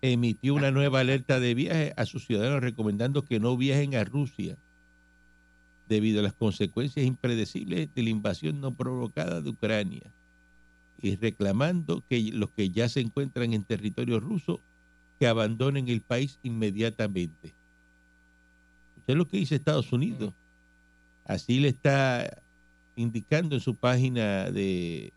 emitió 0.02 0.54
una 0.54 0.72
nueva 0.72 1.00
alerta 1.00 1.40
de 1.40 1.54
viaje 1.54 1.94
a 1.96 2.06
sus 2.06 2.26
ciudadanos 2.26 2.62
recomendando 2.62 3.24
que 3.24 3.40
no 3.40 3.56
viajen 3.56 3.96
a 3.96 4.04
Rusia 4.04 4.58
debido 5.88 6.20
a 6.20 6.24
las 6.24 6.34
consecuencias 6.34 7.06
impredecibles 7.06 7.94
de 7.94 8.04
la 8.04 8.10
invasión 8.10 8.60
no 8.60 8.72
provocada 8.74 9.42
de 9.42 9.50
Ucrania 9.50 10.12
y 11.02 11.16
reclamando 11.16 12.04
que 12.10 12.32
los 12.34 12.50
que 12.52 12.70
ya 12.70 12.88
se 12.90 13.02
encuentran 13.02 13.54
en 13.54 13.64
territorio 13.64 14.20
ruso 14.20 14.62
que 15.20 15.28
abandonen 15.28 15.90
el 15.90 16.02
país 16.02 16.40
inmediatamente. 16.44 17.54
Usted 18.98 19.16
lo 19.16 19.28
que 19.28 19.38
dice 19.38 19.56
Estados 19.56 19.92
Unidos. 19.92 20.34
Así 21.26 21.60
le 21.60 21.70
está 21.70 22.42
indicando 22.96 23.56
en 23.56 23.62
su 23.62 23.76
página 23.76 24.50
de, 24.52 25.14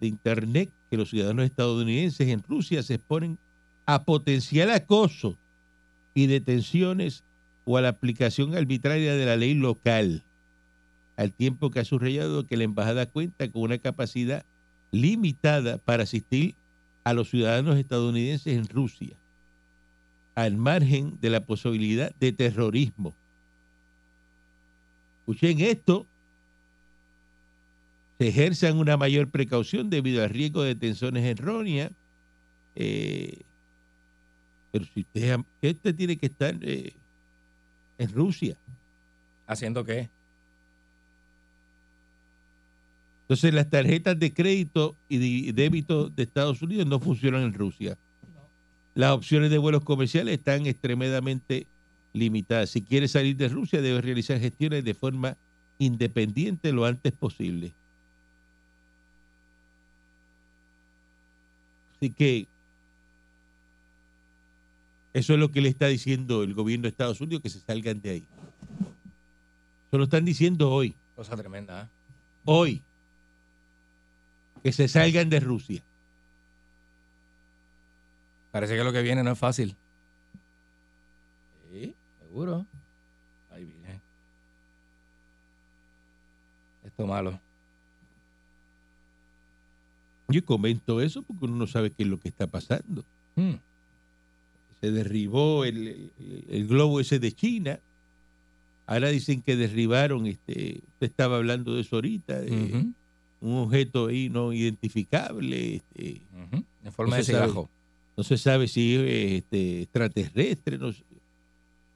de 0.00 0.06
internet 0.06 0.70
que 0.90 0.96
los 0.96 1.10
ciudadanos 1.10 1.44
estadounidenses 1.44 2.28
en 2.28 2.42
Rusia 2.42 2.82
se 2.82 2.94
exponen 2.94 3.38
a 3.86 4.04
potencial 4.04 4.70
acoso 4.70 5.36
y 6.14 6.26
detenciones 6.26 7.22
o 7.64 7.76
a 7.76 7.80
la 7.80 7.88
aplicación 7.88 8.56
arbitraria 8.56 9.14
de 9.14 9.26
la 9.26 9.36
ley 9.36 9.54
local, 9.54 10.22
al 11.16 11.32
tiempo 11.32 11.70
que 11.70 11.80
ha 11.80 11.84
subrayado 11.84 12.46
que 12.46 12.56
la 12.56 12.64
embajada 12.64 13.06
cuenta 13.06 13.50
con 13.50 13.62
una 13.62 13.78
capacidad 13.78 14.44
limitada 14.92 15.78
para 15.78 16.04
asistir 16.04 16.54
a 17.04 17.12
los 17.12 17.30
ciudadanos 17.30 17.76
estadounidenses 17.76 18.56
en 18.56 18.68
Rusia, 18.68 19.16
al 20.34 20.56
margen 20.56 21.18
de 21.20 21.30
la 21.30 21.40
posibilidad 21.40 22.14
de 22.18 22.32
terrorismo. 22.32 23.14
Escuchen 25.20 25.60
esto, 25.60 26.06
se 28.18 28.28
ejerzan 28.28 28.78
una 28.78 28.96
mayor 28.96 29.28
precaución 29.28 29.90
debido 29.90 30.22
al 30.22 30.30
riesgo 30.30 30.62
de 30.62 30.74
detenciones 30.74 31.24
erróneas. 31.24 31.92
eh, 32.74 33.42
pero 34.72 34.84
si 34.92 35.00
usted, 35.00 35.38
¿qué 35.60 35.70
usted 35.70 35.94
tiene 35.94 36.16
que 36.16 36.26
estar 36.26 36.54
eh, 36.60 36.92
en 37.98 38.12
Rusia. 38.12 38.56
¿Haciendo 39.46 39.84
qué? 39.84 40.08
Entonces 43.22 43.54
las 43.54 43.68
tarjetas 43.68 44.18
de 44.18 44.32
crédito 44.32 44.94
y 45.08 45.46
de 45.46 45.52
débito 45.52 46.08
de 46.08 46.22
Estados 46.22 46.62
Unidos 46.62 46.86
no 46.86 47.00
funcionan 47.00 47.42
en 47.42 47.54
Rusia. 47.54 47.98
Las 48.94 49.12
opciones 49.12 49.50
de 49.50 49.58
vuelos 49.58 49.82
comerciales 49.84 50.38
están 50.38 50.66
extremadamente 50.66 51.66
limitadas. 52.12 52.70
Si 52.70 52.82
quiere 52.82 53.08
salir 53.08 53.36
de 53.36 53.48
Rusia 53.48 53.82
debe 53.82 54.00
realizar 54.00 54.38
gestiones 54.38 54.84
de 54.84 54.94
forma 54.94 55.36
independiente 55.78 56.72
lo 56.72 56.84
antes 56.86 57.12
posible. 57.12 57.74
Así 61.96 62.10
que 62.10 62.46
eso 65.14 65.32
es 65.32 65.38
lo 65.38 65.50
que 65.50 65.62
le 65.62 65.70
está 65.70 65.86
diciendo 65.86 66.42
el 66.42 66.52
gobierno 66.52 66.82
de 66.82 66.90
Estados 66.90 67.22
Unidos, 67.22 67.42
que 67.42 67.48
se 67.48 67.60
salgan 67.60 68.02
de 68.02 68.10
ahí. 68.10 68.24
Eso 69.88 69.96
lo 69.96 70.04
están 70.04 70.26
diciendo 70.26 70.70
hoy. 70.70 70.94
Cosa 71.14 71.34
tremenda. 71.36 71.84
¿eh? 71.84 71.86
Hoy. 72.44 72.82
Que 74.62 74.72
se 74.72 74.88
salgan 74.88 75.30
de 75.30 75.40
Rusia. 75.40 75.82
Parece 78.52 78.76
que 78.76 78.84
lo 78.84 78.92
que 78.92 79.00
viene 79.00 79.22
no 79.22 79.32
es 79.32 79.38
fácil. 79.38 79.74
Sí, 81.72 81.94
seguro. 82.20 82.66
Ay, 83.50 83.64
virgen. 83.64 84.00
Esto 86.84 87.06
malo. 87.06 87.40
Yo 90.28 90.44
comento 90.44 91.00
eso 91.00 91.22
porque 91.22 91.44
uno 91.44 91.56
no 91.56 91.66
sabe 91.66 91.90
qué 91.90 92.02
es 92.02 92.08
lo 92.08 92.18
que 92.18 92.28
está 92.28 92.46
pasando. 92.46 93.04
Hmm. 93.36 93.54
Se 94.80 94.90
derribó 94.90 95.64
el, 95.64 95.86
el- 95.88 96.44
el 96.48 96.66
globo 96.66 97.00
ese 97.00 97.18
de 97.18 97.32
China. 97.32 97.78
Ahora 98.86 99.08
dicen 99.08 99.42
que 99.42 99.56
derribaron, 99.56 100.26
este, 100.26 100.80
usted 100.92 101.06
estaba 101.06 101.36
hablando 101.36 101.74
de 101.74 101.80
eso 101.80 101.96
ahorita, 101.96 102.40
de 102.40 102.86
un 103.40 103.54
objeto 103.58 104.06
ahí 104.06 104.28
no 104.28 104.52
identificable. 104.52 105.76
Este. 105.76 106.20
En 106.84 106.92
forma 106.92 107.10
No 107.12 107.16
de 107.16 107.24
cigajo. 107.24 107.68
no 108.16 108.22
se 108.24 108.38
sabe 108.38 108.68
si 108.68 108.94
es 108.94 109.32
este, 109.42 109.82
extraterrestre, 109.82 110.78
no 110.78 110.92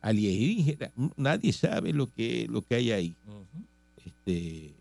alienígena. 0.03 0.91
Nadie 1.17 1.53
sabe 1.53 1.93
lo 1.93 2.07
que, 2.13 2.47
lo 2.51 2.63
que 2.63 2.75
hay 2.77 2.91
ahí. 2.91 3.15
Este, 4.05 4.73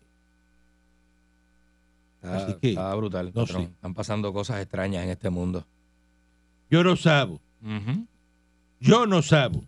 Así 2.22 2.54
que, 2.60 2.70
está 2.70 2.94
brutal. 2.94 3.26
no 3.34 3.42
patrón. 3.42 3.62
sé. 3.64 3.70
Están 3.72 3.94
pasando 3.94 4.32
cosas 4.32 4.60
extrañas 4.60 5.04
en 5.04 5.10
este 5.10 5.30
mundo. 5.30 5.66
yo 6.70 6.84
no 6.84 6.96
sabo, 6.96 7.40
Ujú. 7.62 8.06
yo 8.80 9.06
no 9.06 9.22
sabo. 9.22 9.64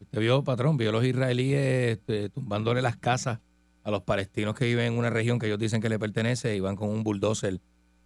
Usted 0.00 0.20
vio, 0.20 0.42
patrón, 0.42 0.76
vio 0.76 0.90
a 0.90 0.92
los 0.92 1.04
israelíes 1.04 1.92
este, 1.98 2.28
tumbándole 2.30 2.82
las 2.82 2.96
casas 2.96 3.38
a 3.84 3.90
los 3.90 4.02
palestinos 4.02 4.54
que 4.54 4.66
viven 4.66 4.92
en 4.92 4.98
una 4.98 5.08
región 5.10 5.38
que 5.38 5.46
ellos 5.46 5.58
dicen 5.58 5.80
que 5.80 5.88
le 5.88 5.98
pertenece 5.98 6.54
y 6.56 6.60
van 6.60 6.76
con 6.76 6.90
un 6.90 7.02
bulldozer 7.02 7.60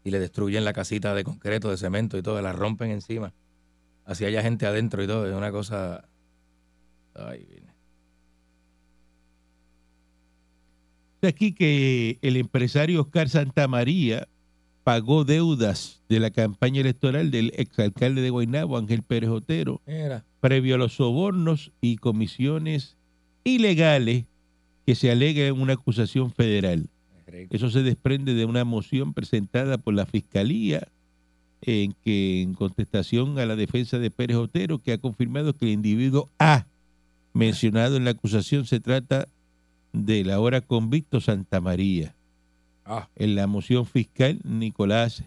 y 0.04 0.10
le 0.10 0.20
destruyen 0.20 0.64
la 0.64 0.72
casita 0.72 1.14
de 1.14 1.24
concreto, 1.24 1.70
de 1.70 1.76
cemento 1.78 2.18
y 2.18 2.22
todo, 2.22 2.40
la 2.42 2.52
rompen 2.52 2.90
encima. 2.90 3.32
Así 4.04 4.24
haya 4.26 4.42
gente 4.42 4.66
adentro 4.66 5.02
y 5.02 5.06
todo, 5.06 5.26
es 5.26 5.34
una 5.34 5.50
cosa... 5.50 6.06
Ay, 7.14 7.46
viene. 7.48 7.73
Aquí 11.28 11.52
que 11.52 12.18
el 12.22 12.36
empresario 12.36 13.02
Oscar 13.02 13.28
Santamaría 13.28 14.28
pagó 14.84 15.24
deudas 15.24 16.02
de 16.08 16.20
la 16.20 16.30
campaña 16.30 16.82
electoral 16.82 17.30
del 17.30 17.52
exalcalde 17.56 18.20
de 18.20 18.30
Guaynabo, 18.30 18.76
Ángel 18.76 19.02
Pérez 19.02 19.30
Otero, 19.30 19.80
Mira, 19.86 20.24
previo 20.40 20.74
a 20.74 20.78
los 20.78 20.94
sobornos 20.94 21.72
y 21.80 21.96
comisiones 21.96 22.96
ilegales 23.44 24.24
que 24.86 24.94
se 24.94 25.10
alega 25.10 25.46
en 25.46 25.60
una 25.60 25.72
acusación 25.72 26.30
federal. 26.30 26.88
Eso 27.50 27.70
se 27.70 27.82
desprende 27.82 28.34
de 28.34 28.44
una 28.44 28.64
moción 28.64 29.14
presentada 29.14 29.78
por 29.78 29.94
la 29.94 30.06
Fiscalía 30.06 30.86
en 31.62 31.94
que 32.04 32.42
en 32.42 32.54
contestación 32.54 33.38
a 33.38 33.46
la 33.46 33.56
defensa 33.56 33.98
de 33.98 34.10
Pérez 34.10 34.36
Otero, 34.36 34.78
que 34.78 34.92
ha 34.92 34.98
confirmado 34.98 35.54
que 35.54 35.64
el 35.64 35.72
individuo 35.72 36.28
A 36.38 36.66
mencionado 37.32 37.96
en 37.96 38.04
la 38.04 38.12
acusación 38.12 38.66
se 38.66 38.80
trata 38.80 39.28
del 39.94 40.30
ahora 40.30 40.60
convicto 40.60 41.20
Santa 41.20 41.60
María. 41.60 42.14
Ah, 42.84 43.08
En 43.16 43.34
la 43.34 43.46
moción 43.46 43.86
fiscal, 43.86 44.40
Nicolás 44.44 45.22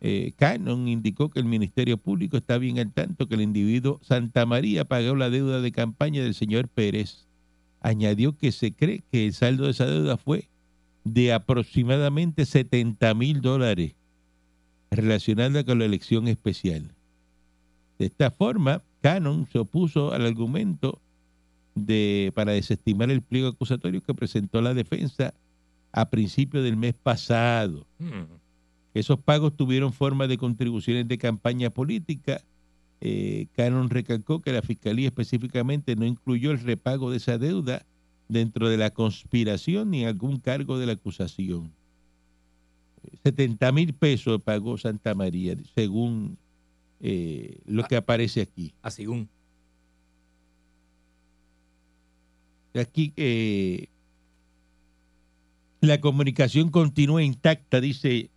eh, 0.00 0.32
Cannon 0.36 0.88
indicó 0.88 1.28
que 1.28 1.38
el 1.38 1.44
Ministerio 1.44 1.96
Público 1.96 2.36
está 2.36 2.58
bien 2.58 2.80
al 2.80 2.92
tanto 2.92 3.28
que 3.28 3.36
el 3.36 3.42
individuo 3.42 4.00
Santa 4.02 4.46
María 4.46 4.84
pagó 4.84 5.14
la 5.14 5.30
deuda 5.30 5.60
de 5.60 5.70
campaña 5.70 6.24
del 6.24 6.34
señor 6.34 6.66
Pérez. 6.66 7.28
Añadió 7.80 8.36
que 8.36 8.50
se 8.50 8.72
cree 8.72 9.04
que 9.12 9.26
el 9.26 9.32
saldo 9.32 9.64
de 9.64 9.70
esa 9.70 9.86
deuda 9.86 10.16
fue 10.16 10.48
de 11.04 11.32
aproximadamente 11.32 12.46
70 12.46 13.14
mil 13.14 13.42
dólares 13.42 13.94
relacionada 14.90 15.64
con 15.64 15.78
la 15.78 15.84
elección 15.84 16.26
especial. 16.28 16.90
De 17.98 18.06
esta 18.06 18.30
forma, 18.30 18.82
Cannon 19.02 19.46
se 19.52 19.58
opuso 19.58 20.12
al 20.12 20.26
argumento 20.26 21.00
de, 21.74 22.32
para 22.34 22.52
desestimar 22.52 23.10
el 23.10 23.22
pliego 23.22 23.48
acusatorio 23.48 24.02
que 24.02 24.14
presentó 24.14 24.60
la 24.60 24.74
defensa 24.74 25.34
a 25.92 26.08
principios 26.10 26.64
del 26.64 26.76
mes 26.76 26.94
pasado. 26.94 27.86
mm, 27.98 28.24
Esos 28.94 29.18
pagos 29.20 29.56
tuvieron 29.56 29.92
forma 29.92 30.26
de 30.26 30.38
contribuciones 30.38 31.08
de 31.08 31.18
campaña 31.18 31.70
política. 31.70 32.42
Eh, 33.00 33.46
Cannon 33.56 33.90
recalcó 33.90 34.40
que 34.40 34.52
la 34.52 34.62
Fiscalía 34.62 35.08
específicamente 35.08 35.96
no 35.96 36.04
incluyó 36.06 36.50
el 36.50 36.60
repago 36.60 37.10
de 37.10 37.16
esa 37.16 37.38
deuda 37.38 37.84
dentro 38.28 38.68
de 38.68 38.76
la 38.76 38.90
conspiración 38.90 39.90
ni 39.90 40.04
algún 40.04 40.38
cargo 40.38 40.78
de 40.78 40.86
la 40.86 40.92
acusación. 40.92 41.72
70 43.24 43.72
mil 43.72 43.94
pesos 43.94 44.40
pagó 44.42 44.78
Santa 44.78 45.14
María, 45.14 45.56
según 45.74 46.38
eh, 47.00 47.58
lo 47.66 47.82
que 47.84 47.96
aparece 47.96 48.40
aquí. 48.40 48.72
así 48.82 49.06
un. 49.06 49.28
Aquí 52.74 53.12
eh, 53.16 53.88
la 55.80 56.00
comunicación 56.00 56.70
continúa 56.70 57.22
intacta, 57.22 57.80
dice 57.80 58.30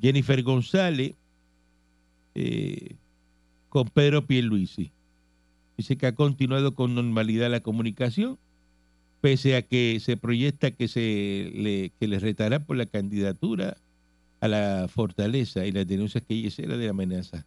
Jennifer 0.00 0.42
González, 0.42 1.14
eh, 2.34 2.96
con 3.68 3.88
Pedro 3.88 4.26
Pierluisi. 4.26 4.92
Dice 5.76 5.96
que 5.96 6.06
ha 6.06 6.14
continuado 6.14 6.74
con 6.74 6.94
normalidad 6.94 7.50
la 7.50 7.60
comunicación, 7.60 8.38
pese 9.20 9.56
a 9.56 9.62
que 9.62 9.98
se 10.00 10.16
proyecta 10.16 10.70
que 10.70 10.88
se 10.88 11.50
le, 11.54 11.90
que 11.98 12.18
retará 12.18 12.60
por 12.60 12.76
la 12.76 12.86
candidatura 12.86 13.76
a 14.40 14.48
la 14.48 14.88
fortaleza 14.88 15.66
y 15.66 15.72
las 15.72 15.86
denuncias 15.86 16.22
que 16.26 16.34
ella 16.34 16.48
hiciera 16.48 16.76
de 16.76 16.88
amenaza. 16.88 17.46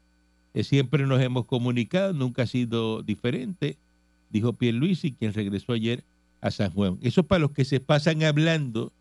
Eh, 0.53 0.63
siempre 0.63 1.06
nos 1.06 1.21
hemos 1.21 1.45
comunicado, 1.45 2.13
nunca 2.13 2.43
ha 2.43 2.47
sido 2.47 3.01
diferente, 3.01 3.77
dijo 4.29 4.53
Pierluisi, 4.53 5.13
quien 5.13 5.34
regresó 5.34 5.73
ayer 5.73 6.03
a 6.43 6.51
San 6.51 6.71
Juan. 6.71 6.99
Eso 7.01 7.21
es 7.21 7.27
para 7.27 7.39
los 7.39 7.51
que 7.51 7.63
se 7.63 7.79
pasan 7.79 8.21
hablando 8.23 8.91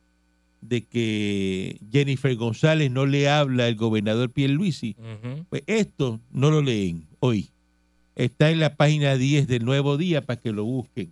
de 0.61 0.83
que 0.85 1.81
Jennifer 1.90 2.35
González 2.37 2.88
no 2.90 3.05
le 3.05 3.28
habla 3.28 3.66
al 3.66 3.74
gobernador 3.74 4.31
Pierluisi. 4.31 4.94
Ujú. 4.96 5.44
Pues 5.50 5.64
esto 5.66 6.20
no 6.31 6.52
lo 6.52 6.62
leen 6.62 7.05
hoy. 7.18 7.50
Está 8.14 8.50
en 8.50 8.61
la 8.61 8.76
página 8.76 9.16
10 9.16 9.48
del 9.48 9.64
Nuevo 9.64 9.96
Día 9.96 10.24
para 10.24 10.40
que 10.40 10.52
lo 10.52 10.64
busquen. 10.64 11.11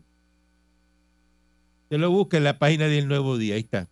Se 1.88 1.99
lo 1.99 2.11
busquen 2.12 2.38
en 2.38 2.45
la 2.45 2.59
página 2.59 2.87
del 2.87 3.09
Nuevo 3.09 3.37
Día, 3.37 3.57
ahí 3.57 3.62
está. 3.62 3.88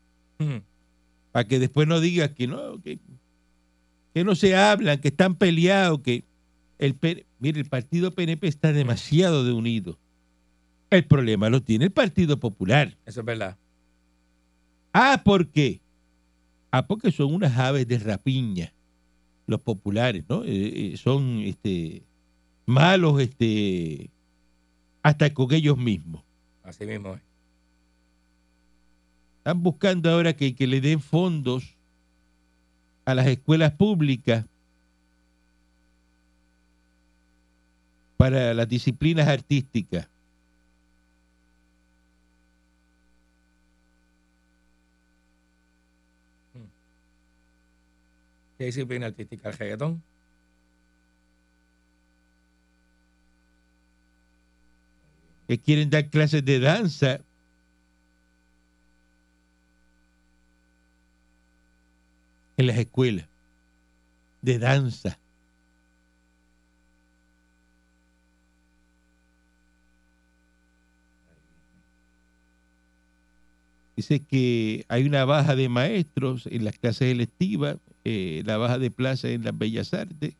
Para 1.32 1.48
que 1.48 1.58
después 1.58 1.88
no 1.88 2.00
digan 2.00 2.32
que 2.34 2.46
no, 2.46 2.80
que, 2.80 3.00
que 4.14 4.22
no 4.22 4.36
se 4.36 4.54
hablan, 4.54 5.00
que 5.00 5.08
están 5.08 5.34
peleados, 5.34 6.00
que 6.02 6.22
el 6.78 6.94
mire, 7.40 7.58
el 7.58 7.66
partido 7.66 8.12
PNP 8.12 8.46
está 8.46 8.72
demasiado 8.72 9.44
de 9.44 9.52
unido. 9.52 9.98
El 10.90 11.04
problema 11.04 11.50
lo 11.50 11.62
tiene 11.62 11.86
el 11.86 11.90
Partido 11.90 12.38
Popular. 12.38 12.96
Eso 13.04 13.20
es 13.20 13.26
verdad. 13.26 13.56
Ah, 14.92 15.20
¿por 15.22 15.48
qué? 15.48 15.80
Ah, 16.70 16.86
porque 16.86 17.12
son 17.12 17.34
unas 17.34 17.56
aves 17.58 17.86
de 17.86 17.98
rapiña, 17.98 18.72
los 19.46 19.60
populares, 19.60 20.24
¿no? 20.28 20.44
Eh, 20.44 20.92
eh, 20.92 20.96
son 20.96 21.40
este, 21.40 22.02
malos 22.66 23.20
este, 23.20 24.10
hasta 25.02 25.32
con 25.32 25.52
ellos 25.52 25.76
mismos. 25.76 26.22
Así 26.62 26.84
mismo 26.84 27.14
es. 27.14 27.20
Están 29.38 29.62
buscando 29.62 30.10
ahora 30.10 30.34
que, 30.34 30.54
que 30.54 30.66
le 30.66 30.80
den 30.80 31.00
fondos 31.00 31.74
a 33.04 33.14
las 33.14 33.26
escuelas 33.26 33.72
públicas 33.72 34.44
para 38.18 38.52
las 38.52 38.68
disciplinas 38.68 39.28
artísticas. 39.28 40.08
¿Qué 48.58 48.64
disciplina 48.64 49.06
artística? 49.06 49.50
¿El 49.50 49.56
que 55.46 55.58
quieren 55.58 55.88
dar 55.88 56.10
clases 56.10 56.44
de 56.44 56.58
danza. 56.60 57.20
En 62.56 62.66
las 62.66 62.76
escuelas. 62.76 63.28
De 64.42 64.58
danza. 64.58 65.18
Dice 73.96 74.20
que 74.20 74.84
hay 74.88 75.06
una 75.06 75.24
baja 75.24 75.56
de 75.56 75.68
maestros 75.68 76.46
en 76.46 76.64
las 76.64 76.78
clases 76.78 77.12
electivas, 77.12 77.78
eh, 78.04 78.42
la 78.46 78.56
baja 78.56 78.78
de 78.78 78.90
plazas 78.90 79.32
en 79.32 79.44
las 79.44 79.56
bellas 79.56 79.94
artes. 79.94 80.34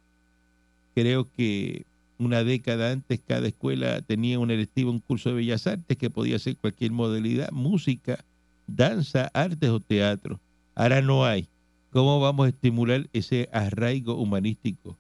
Creo 0.94 1.26
que 1.36 1.84
una 2.18 2.42
década 2.42 2.90
antes 2.90 3.20
cada 3.26 3.48
escuela 3.48 4.02
tenía 4.02 4.38
un 4.38 4.50
electivo, 4.50 4.90
un 4.90 4.98
curso 4.98 5.30
de 5.30 5.36
bellas 5.36 5.66
artes 5.66 5.96
que 5.96 6.10
podía 6.10 6.38
ser 6.38 6.56
cualquier 6.56 6.90
modalidad, 6.90 7.50
música, 7.52 8.24
danza, 8.66 9.30
artes 9.32 9.70
o 9.70 9.80
teatro. 9.80 10.40
Ahora 10.74 11.00
no 11.00 11.24
hay. 11.24 11.46
¿Cómo 11.90 12.20
vamos 12.20 12.46
a 12.46 12.48
estimular 12.50 13.08
ese 13.12 13.48
arraigo 13.52 14.14
humanístico? 14.14 14.96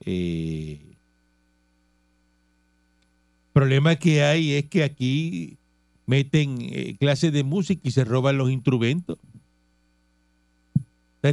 Eh, 0.00 0.80
problema 3.52 3.96
que 3.96 4.22
hay 4.22 4.52
es 4.52 4.66
que 4.66 4.84
aquí 4.84 5.56
meten 6.06 6.58
eh, 6.60 6.96
clases 6.98 7.32
de 7.32 7.42
música 7.42 7.80
y 7.84 7.90
se 7.90 8.04
roban 8.04 8.38
los 8.38 8.50
instrumentos. 8.50 9.18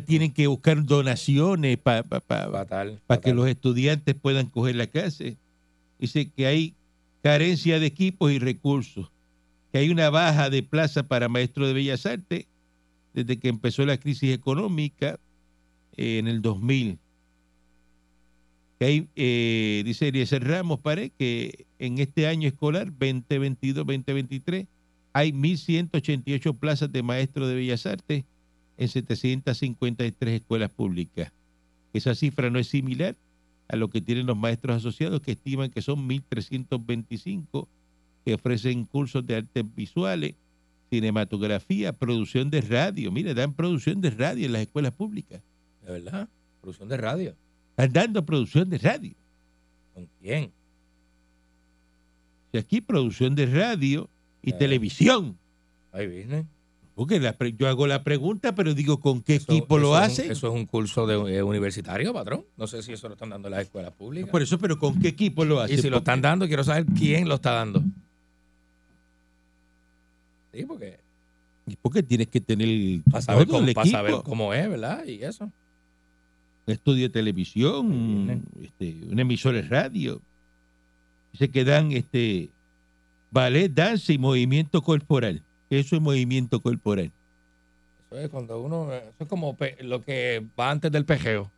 Tienen 0.02 0.32
que 0.32 0.48
buscar 0.48 0.84
donaciones 0.84 1.78
para 1.78 2.04
Fatal. 2.04 3.00
para 3.06 3.22
que 3.22 3.34
los 3.34 3.48
estudiantes 3.48 4.16
puedan 4.16 4.48
coger 4.48 4.76
la 4.76 4.88
clase. 4.88 5.38
Dice 6.00 6.30
que 6.30 6.46
hay 6.46 6.74
carencia 7.22 7.80
de 7.80 7.86
equipos 7.86 8.32
y 8.32 8.40
recursos, 8.40 9.12
que 9.72 9.80
hay 9.80 9.90
una 9.90 10.10
baja 10.10 10.50
de 10.50 10.64
plaza 10.64 11.04
para 11.04 11.30
maestros 11.30 11.68
de 11.68 11.74
bellas 11.74 12.06
artes 12.06 12.46
desde 13.14 13.38
que 13.38 13.48
empezó 13.48 13.86
la 13.86 13.98
crisis 13.98 14.34
económica 14.34 15.20
eh, 15.96 16.18
en 16.18 16.28
el 16.28 16.42
2000. 16.42 16.98
Que 18.80 18.86
hay, 18.86 19.08
eh, 19.16 19.84
dice 19.86 20.08
Eliezer 20.08 20.44
Ramos, 20.44 20.80
Pared, 20.80 21.12
que 21.18 21.66
en 21.80 22.00
este 22.00 22.28
año 22.28 22.48
escolar 22.48 22.92
2022-2023 22.92 24.68
hay 25.14 25.32
1.188 25.32 26.58
plazas 26.58 26.92
de 26.92 27.04
maestros 27.04 27.48
de 27.48 27.56
bellas 27.56 27.86
artes 27.86 28.26
en 28.78 28.88
753 28.88 30.42
escuelas 30.42 30.72
públicas. 30.72 31.32
Esa 31.94 32.16
cifra 32.16 32.50
no 32.50 32.60
es 32.60 32.68
similar 32.68 33.16
a 33.68 33.76
lo 33.76 33.90
que 33.90 34.02
tienen 34.02 34.26
los 34.26 34.38
maestros 34.38 34.78
asociados, 34.78 35.22
que 35.22 35.32
estiman 35.34 35.70
que 35.70 35.82
son 35.82 36.08
1.325 36.08 37.68
que 38.26 38.34
ofrecen 38.34 38.86
cursos 38.86 39.26
de 39.28 39.36
artes 39.38 39.64
visuales, 39.76 40.36
cinematografía, 40.90 41.92
producción 41.94 42.50
de 42.50 42.62
radio. 42.62 43.12
Mire, 43.12 43.34
dan 43.34 43.54
producción 43.54 44.00
de 44.02 44.12
radio 44.12 44.46
en 44.46 44.54
las 44.54 44.62
escuelas 44.62 44.94
públicas. 44.94 45.42
De 45.86 45.92
verdad. 45.92 46.28
Producción 46.62 46.88
de 46.90 46.98
radio. 46.98 47.36
Están 47.72 47.92
dando 47.94 48.26
producción 48.26 48.70
de 48.70 48.78
radio. 48.78 49.14
¿Con 49.94 50.08
quién? 50.22 50.52
Y 52.54 52.58
aquí 52.58 52.82
producción 52.82 53.36
de 53.36 53.46
radio 53.48 54.08
y 54.42 54.52
Eh. 54.52 54.54
televisión. 54.54 55.36
Hay 55.92 56.08
business. 56.08 56.46
Porque 56.96 57.20
la 57.20 57.34
pre- 57.34 57.54
yo 57.54 57.68
hago 57.68 57.88
la 57.88 58.04
pregunta, 58.04 58.54
pero 58.54 58.74
digo, 58.76 59.00
¿con 59.00 59.22
qué 59.24 59.36
Eso- 59.38 59.52
equipo 59.52 59.80
lo 59.80 59.98
es 59.98 60.00
un- 60.00 60.04
hace? 60.06 60.32
eso 60.32 60.48
es 60.48 60.54
un 60.54 60.66
curso 60.68 61.08
de, 61.08 61.38
eh, 61.38 61.42
universitario, 61.42 62.14
patrón. 62.14 62.46
No 62.56 62.68
sé 62.68 62.84
si 62.84 62.94
eso 62.94 63.08
lo 63.08 63.16
están 63.16 63.30
dando 63.30 63.48
en 63.48 63.54
las 63.54 63.64
escuelas 63.64 63.92
públicas. 63.94 64.30
Por 64.30 64.42
eso, 64.44 64.60
pero 64.60 64.78
¿con 64.78 65.00
qué 65.00 65.08
equipo 65.08 65.44
lo 65.44 65.60
hace? 65.60 65.74
y 65.74 65.78
si 65.80 65.90
lo 65.90 65.98
están 65.98 66.22
dando, 66.22 66.46
quiero 66.48 66.64
saber 66.64 66.86
quién 66.96 67.28
lo 67.28 67.36
está 67.36 67.52
dando. 67.54 67.82
Sí, 70.54 70.66
porque 70.66 71.00
Porque 71.82 72.04
tienes 72.04 72.28
que 72.28 72.42
tener 72.42 72.68
el, 72.68 73.02
para 73.10 73.22
saber, 73.22 73.48
cómo, 73.48 73.68
el 73.68 73.74
para 73.74 73.90
saber 73.90 74.14
cómo 74.24 74.54
es, 74.54 74.70
¿verdad? 74.70 75.06
Y 75.06 75.24
eso. 75.24 75.46
un 75.46 76.72
estudio 76.74 77.04
de 77.04 77.10
televisión, 77.10 77.88
un, 77.92 78.44
este, 78.62 78.96
una 79.10 79.22
emisora 79.24 79.62
de 79.62 79.68
radio. 79.68 80.22
Dice 81.32 81.50
que 81.50 81.64
dan 81.66 81.92
este 81.92 82.50
ballet, 83.32 83.70
danza 83.74 84.14
y 84.14 84.18
movimiento 84.18 84.82
corporal. 84.82 85.42
Eso 85.70 85.96
es 85.96 86.02
movimiento 86.02 86.62
corporal. 86.62 87.12
Eso 88.12 88.20
es 88.20 88.30
cuando 88.30 88.62
uno. 88.62 88.94
Eso 88.94 89.16
es 89.20 89.28
como 89.28 89.58
lo 89.82 90.02
que 90.04 90.46
va 90.60 90.72
antes 90.72 90.92
del 90.92 91.06
pejeo. 91.06 91.52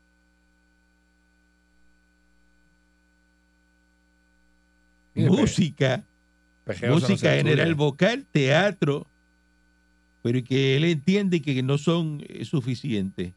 Música, 5.14 6.04
pejeo 6.66 6.90
no 6.90 6.96
música 6.96 7.14
estudia. 7.14 7.36
general 7.38 7.76
vocal, 7.76 8.26
teatro, 8.32 9.08
pero 10.22 10.44
que 10.44 10.76
él 10.76 10.84
entiende 10.84 11.42
que 11.42 11.64
no 11.64 11.78
son 11.78 12.22
eh, 12.28 12.44
suficientes. 12.44 13.32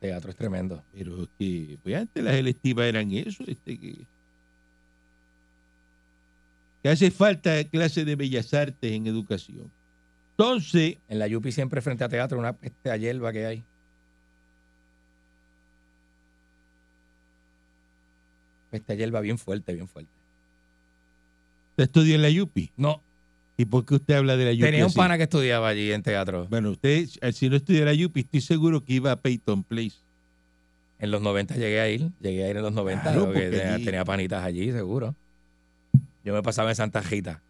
Teatro 0.00 0.30
es 0.30 0.36
tremendo. 0.36 0.82
Pero 0.92 1.28
que 1.38 1.78
pues 1.82 1.96
antes 1.96 2.22
las 2.24 2.34
electivas 2.34 2.86
eran 2.86 3.12
eso, 3.12 3.44
este, 3.46 3.78
que, 3.78 3.98
que 6.82 6.88
hace 6.88 7.10
falta 7.10 7.62
clase 7.64 8.04
de 8.04 8.14
bellas 8.16 8.52
artes 8.54 8.92
en 8.92 9.06
educación. 9.06 9.70
Entonces, 10.32 10.98
En 11.08 11.18
la 11.18 11.26
Yupi 11.26 11.50
siempre 11.52 11.80
frente 11.80 12.04
a 12.04 12.08
teatro, 12.08 12.38
una 12.38 12.52
peste 12.52 12.90
a 12.90 12.96
hierba 12.96 13.32
que 13.32 13.44
hay. 13.46 13.64
Peste 18.70 18.92
a 18.92 18.96
hierba 18.96 19.20
bien 19.20 19.38
fuerte, 19.38 19.72
bien 19.74 19.88
fuerte. 19.88 20.10
usted 21.70 21.84
estudió 21.84 22.14
en 22.14 22.22
la 22.22 22.30
Yupi. 22.30 22.70
No, 22.76 23.02
¿Y 23.60 23.64
por 23.64 23.84
qué 23.84 23.96
usted 23.96 24.14
habla 24.14 24.36
de 24.36 24.44
la 24.44 24.52
Yupi? 24.52 24.66
tenía 24.70 24.84
un 24.84 24.90
así? 24.90 24.96
pana 24.96 25.16
que 25.16 25.24
estudiaba 25.24 25.68
allí 25.68 25.90
en 25.90 26.02
teatro. 26.04 26.46
Bueno, 26.48 26.70
usted, 26.70 27.08
eh, 27.20 27.32
si 27.32 27.48
no 27.48 27.56
estudió 27.56 27.80
en 27.80 27.86
la 27.86 27.94
Yupi, 27.94 28.20
estoy 28.20 28.40
seguro 28.40 28.84
que 28.84 28.92
iba 28.92 29.10
a 29.10 29.16
Peyton 29.16 29.64
Place. 29.64 29.96
En 31.00 31.10
los 31.10 31.20
90 31.22 31.56
llegué 31.56 31.80
a 31.80 31.88
ir, 31.88 32.10
llegué 32.20 32.44
a 32.44 32.50
ir 32.50 32.56
en 32.56 32.62
los 32.62 32.72
90, 32.72 33.02
Claro, 33.02 33.24
porque 33.24 33.40
porque 33.46 33.50
tenía, 33.50 33.74
allí- 33.74 33.84
tenía 33.84 34.04
panitas 34.04 34.44
allí, 34.44 34.70
seguro. 34.70 35.14
Yo 36.28 36.34
me 36.34 36.42
pasaba 36.42 36.68
en 36.68 36.76
Santa 36.76 37.02
Gita. 37.02 37.40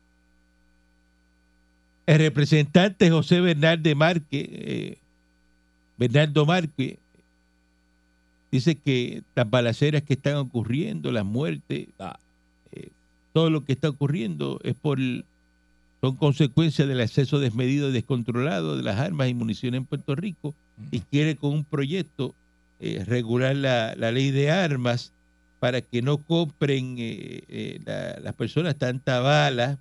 El 2.07 2.19
representante 2.21 3.11
José 3.11 3.41
Bernardo 3.41 3.93
Márquez, 3.97 4.47
eh, 4.53 4.99
Bernardo 5.97 6.47
Márquez, 6.47 6.97
dice 8.53 8.77
que 8.77 9.25
las 9.35 9.51
balaceras 9.51 10.03
que 10.03 10.13
están 10.13 10.37
ocurriendo, 10.37 11.11
las 11.11 11.25
muertes, 11.25 11.89
Ah. 11.99 12.21
eh, 12.71 12.91
todo 13.33 13.51
lo 13.51 13.65
que 13.65 13.73
está 13.73 13.89
ocurriendo 13.89 14.61
es 14.63 14.77
por 14.77 15.01
son 16.01 16.15
consecuencias 16.15 16.87
del 16.87 17.01
acceso 17.01 17.41
desmedido 17.41 17.89
y 17.89 17.93
descontrolado 17.93 18.77
de 18.77 18.85
las 18.85 19.01
armas 19.01 19.29
y 19.29 19.35
municiones 19.35 19.79
en 19.79 19.87
Puerto 19.87 20.15
Rico 20.15 20.55
y 20.93 21.01
quiere 21.01 21.35
con 21.35 21.53
un 21.53 21.65
proyecto 21.65 22.33
eh, 22.79 23.03
regular 23.05 23.57
la, 23.57 23.97
la 23.97 24.13
ley 24.13 24.31
de 24.31 24.53
armas 24.53 25.11
para 25.59 25.81
que 25.81 26.03
no 26.03 26.19
compren 26.19 26.97
eh, 26.99 27.43
eh, 27.49 27.81
la- 27.85 28.19
las 28.21 28.35
personas 28.35 28.77
tanta 28.77 29.21
balas 29.21 29.79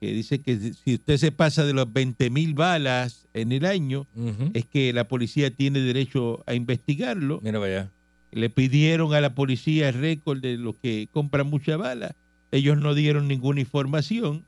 que 0.00 0.12
dice 0.12 0.40
que 0.40 0.58
si- 0.74 0.94
usted 0.94 1.16
se 1.16 1.32
pasa 1.32 1.64
de 1.64 1.72
los 1.72 1.92
20 1.92 2.30
mil 2.30 2.54
balas 2.54 3.26
en 3.34 3.50
el 3.52 3.64
año, 3.64 4.06
es 4.54 4.64
que 4.66 4.92
la 4.92 5.08
policía 5.08 5.50
tiene 5.50 5.80
derecho 5.80 6.42
a 6.46 6.54
investigarlo. 6.54 7.40
Mira 7.42 7.58
allá. 7.62 7.90
Le 8.32 8.50
pidieron 8.50 9.14
a 9.14 9.20
la 9.20 9.34
policía 9.34 9.88
el 9.88 9.94
récord 9.94 10.40
de 10.40 10.56
los 10.58 10.76
que 10.76 11.08
compran 11.12 11.46
mucha 11.48 11.76
bala. 11.76 12.14
Ellos 12.52 12.76
no 12.78 12.94
dieron 12.94 13.26
ninguna 13.28 13.60
información 13.60 14.44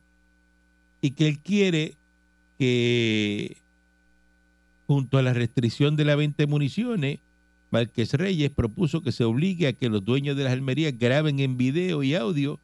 y 1.00 1.12
que 1.12 1.26
él 1.28 1.38
quiere 1.38 1.94
que 2.58 3.56
junto 4.86 5.18
a 5.18 5.22
la 5.22 5.32
restricción 5.32 5.96
de 5.96 6.04
la 6.04 6.16
venta 6.16 6.42
de 6.42 6.46
municiones, 6.46 7.18
Márquez 7.70 8.14
Reyes 8.14 8.50
propuso 8.50 9.02
que 9.02 9.12
se 9.12 9.24
obligue 9.24 9.68
a 9.68 9.72
que 9.72 9.88
los 9.88 10.04
dueños 10.04 10.36
de 10.36 10.44
las 10.44 10.52
almerías 10.52 10.98
graben 10.98 11.38
en 11.40 11.56
video 11.56 12.02
y 12.02 12.14
audio 12.14 12.58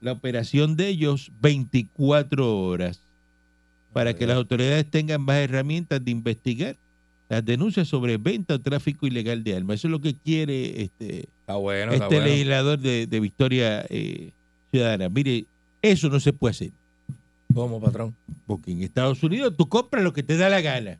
la 0.00 0.12
operación 0.12 0.76
de 0.76 0.88
ellos 0.88 1.30
24 1.40 2.58
horas 2.58 3.00
para 3.92 4.14
que 4.14 4.26
las 4.26 4.36
autoridades 4.36 4.90
tengan 4.90 5.22
más 5.22 5.36
herramientas 5.36 6.04
de 6.04 6.10
investigar 6.10 6.76
las 7.28 7.44
denuncias 7.44 7.88
sobre 7.88 8.18
venta 8.18 8.54
o 8.54 8.60
tráfico 8.60 9.06
ilegal 9.06 9.42
de 9.42 9.56
armas. 9.56 9.76
Eso 9.76 9.88
es 9.88 9.92
lo 9.92 10.00
que 10.00 10.14
quiere 10.14 10.82
este, 10.82 11.28
Está 11.40 11.54
bueno, 11.54 11.92
está 11.92 12.04
este 12.04 12.16
bueno. 12.16 12.30
legislador 12.30 12.78
de, 12.78 13.06
de 13.06 13.20
Victoria 13.20 13.86
eh, 13.88 14.32
Ciudadana. 14.70 15.08
Mire, 15.08 15.46
eso 15.80 16.08
no 16.08 16.20
se 16.20 16.32
puede 16.32 16.50
hacer. 16.50 16.70
¿Cómo, 17.54 17.80
patrón? 17.80 18.14
Porque 18.46 18.72
en 18.72 18.82
Estados 18.82 19.22
Unidos 19.22 19.54
tú 19.56 19.68
compras 19.68 20.04
lo 20.04 20.12
que 20.12 20.22
te 20.22 20.36
da 20.36 20.48
la 20.48 20.60
gana. 20.60 20.98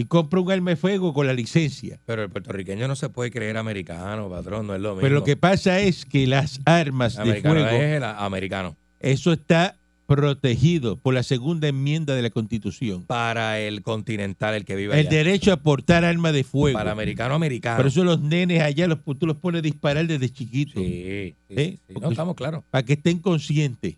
Y 0.00 0.04
compras 0.06 0.42
un 0.42 0.50
arma 0.50 0.70
de 0.70 0.76
fuego 0.76 1.12
con 1.12 1.26
la 1.26 1.32
licencia. 1.34 1.98
Pero 2.06 2.22
el 2.22 2.30
puertorriqueño 2.30 2.88
no 2.88 2.96
se 2.96 3.08
puede 3.10 3.30
creer 3.30 3.56
americano, 3.58 4.28
patrón, 4.30 4.66
no 4.66 4.74
es 4.74 4.80
lo 4.80 4.90
mismo. 4.90 5.02
Pero 5.02 5.14
lo 5.16 5.24
que 5.24 5.36
pasa 5.36 5.80
es 5.80 6.04
que 6.06 6.26
las 6.26 6.60
armas 6.64 7.16
de 7.16 7.40
fuego, 7.42 7.66
es 7.68 7.96
el 7.96 8.04
americano. 8.04 8.76
eso 9.00 9.32
está 9.32 9.76
protegido 10.06 10.96
por 10.96 11.14
la 11.14 11.22
segunda 11.22 11.68
enmienda 11.68 12.14
de 12.14 12.22
la 12.22 12.30
Constitución. 12.30 13.04
Para 13.04 13.60
el 13.60 13.82
continental, 13.82 14.54
el 14.54 14.64
que 14.64 14.74
vive 14.74 14.94
El 14.94 15.06
allá. 15.06 15.10
derecho 15.18 15.52
a 15.52 15.56
portar 15.58 16.04
armas 16.04 16.32
de 16.32 16.42
fuego. 16.44 16.76
Para 16.78 16.90
americano, 16.92 17.34
americano. 17.34 17.76
Por 17.76 17.86
eso 17.86 18.02
los 18.02 18.20
nenes 18.20 18.60
allá 18.62 18.88
los, 18.88 18.98
tú 19.18 19.26
los 19.26 19.36
pones 19.36 19.60
a 19.60 19.62
disparar 19.62 20.06
desde 20.06 20.28
chiquitos. 20.30 20.82
Sí, 20.82 20.88
sí, 20.88 21.04
¿Eh? 21.04 21.34
sí. 21.56 21.78
No, 21.88 21.94
Porque- 21.94 22.08
estamos 22.14 22.34
claros. 22.34 22.64
para 22.70 22.84
que 22.84 22.94
estén 22.94 23.18
conscientes. 23.18 23.94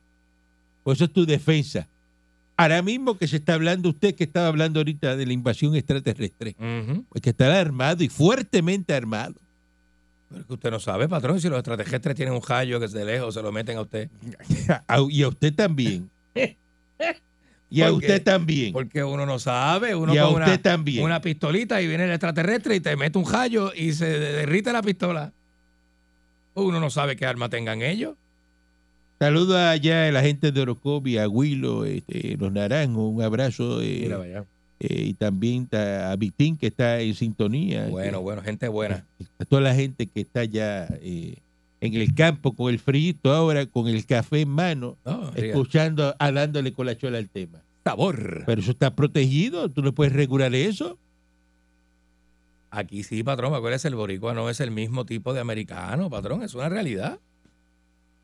Por 0.82 0.96
eso 0.96 1.05
es 1.05 1.12
tu 1.12 1.24
defensa. 1.24 1.86
Ahora 2.62 2.82
mismo 2.82 3.18
que 3.18 3.26
se 3.28 3.36
está 3.36 3.54
hablando, 3.54 3.88
usted 3.90 4.14
que 4.14 4.24
estaba 4.24 4.46
hablando 4.48 4.80
ahorita 4.80 5.16
de 5.16 5.26
la 5.26 5.32
invasión 5.32 5.74
extraterrestre, 5.74 6.54
Ujú. 6.58 7.04
pues 7.08 7.20
que 7.22 7.30
estará 7.30 7.58
armado 7.60 8.02
y 8.04 8.08
fuertemente 8.08 8.94
armado. 8.94 9.34
Pero 10.30 10.46
que 10.46 10.52
usted 10.54 10.70
no 10.70 10.80
sabe, 10.80 11.08
patrón, 11.08 11.40
si 11.40 11.48
los 11.48 11.58
extraterrestres 11.58 12.14
tienen 12.16 12.34
un 12.34 12.42
rayo 12.42 12.78
que 12.80 12.88
de 12.88 13.04
lejos 13.04 13.34
se 13.34 13.42
lo 13.42 13.52
meten 13.52 13.78
a 13.78 13.82
usted. 13.82 14.08
Y 15.10 15.22
a 15.22 15.28
usted 15.28 15.54
también. 15.54 16.08
Y 17.70 17.80
a 17.82 17.90
usted 17.92 18.22
también. 18.22 18.72
Porque 18.72 19.02
uno 19.02 19.24
no 19.26 19.38
sabe, 19.38 19.94
uno 19.94 20.14
Y 20.14 20.18
a 20.18 20.22
con 20.24 20.34
usted 20.34 20.46
una, 20.52 20.62
también. 20.62 21.04
una 21.04 21.20
pistolita 21.20 21.80
y 21.82 21.86
viene 21.88 22.04
el 22.04 22.10
extraterrestre 22.10 22.76
y 22.76 22.80
te 22.80 22.94
mete 22.96 23.18
un 23.18 23.30
rayo 23.30 23.72
y 23.74 23.92
se 23.92 24.06
de- 24.06 24.32
derrite 24.32 24.72
la 24.72 24.82
pistola. 24.82 25.32
Uno 26.54 26.80
no 26.80 26.90
sabe 26.90 27.16
qué 27.16 27.24
arma 27.26 27.48
tengan 27.48 27.80
ellos. 27.82 28.14
Saludo 29.22 29.56
allá 29.56 30.08
a 30.08 30.10
la 30.10 30.20
gente 30.20 30.50
de 30.50 30.60
Orocovia, 30.62 31.22
a 31.22 31.28
Willo, 31.28 31.84
este, 31.84 32.36
los 32.36 32.50
Naranjos, 32.52 33.04
un 33.14 33.22
abrazo. 33.22 33.80
eh, 33.80 34.00
Mira, 34.02 34.16
vaya. 34.18 34.44
eh, 34.80 35.04
y 35.10 35.14
también 35.14 35.68
ta- 35.68 36.10
a 36.10 36.16
Victín, 36.16 36.56
que 36.56 36.66
está 36.66 36.98
en 37.00 37.14
sintonía. 37.14 37.86
Bueno, 37.86 38.18
que- 38.18 38.22
bueno, 38.24 38.42
gente 38.42 38.66
buena. 38.66 39.06
a 39.38 39.44
toda 39.44 39.62
la 39.62 39.76
gente 39.76 40.08
que 40.08 40.22
está 40.22 40.40
allá 40.40 40.88
eh, 41.00 41.36
en 41.80 41.94
el 41.94 42.12
campo 42.16 42.52
con 42.56 42.72
el 42.72 42.80
frío 42.80 43.14
ahora, 43.24 43.64
con 43.66 43.86
el 43.86 44.04
café 44.06 44.40
en 44.40 44.48
mano, 44.48 44.96
escuchando, 45.36 46.16
a 46.18 46.32
dándole 46.32 46.72
con 46.72 46.86
la 46.86 46.98
chola 46.98 47.18
al 47.18 47.28
tema. 47.28 47.60
sabor. 47.84 48.42
Pero 48.44 48.60
eso 48.60 48.72
está 48.72 48.92
protegido, 48.96 49.68
tú 49.68 49.82
no 49.82 49.92
puedes 49.92 50.12
regular 50.12 50.52
eso. 50.52 50.98
Aquí 52.72 53.04
sí, 53.04 53.22
patrón, 53.22 53.54
acuérdese, 53.54 53.86
el 53.86 53.94
boricua 53.94 54.34
no 54.34 54.50
es 54.50 54.58
el 54.58 54.72
mismo 54.72 55.04
tipo 55.04 55.32
de 55.32 55.38
americano, 55.40 56.10
patrón, 56.10 56.42
es 56.42 56.54
una 56.56 56.68
realidad. 56.68 57.18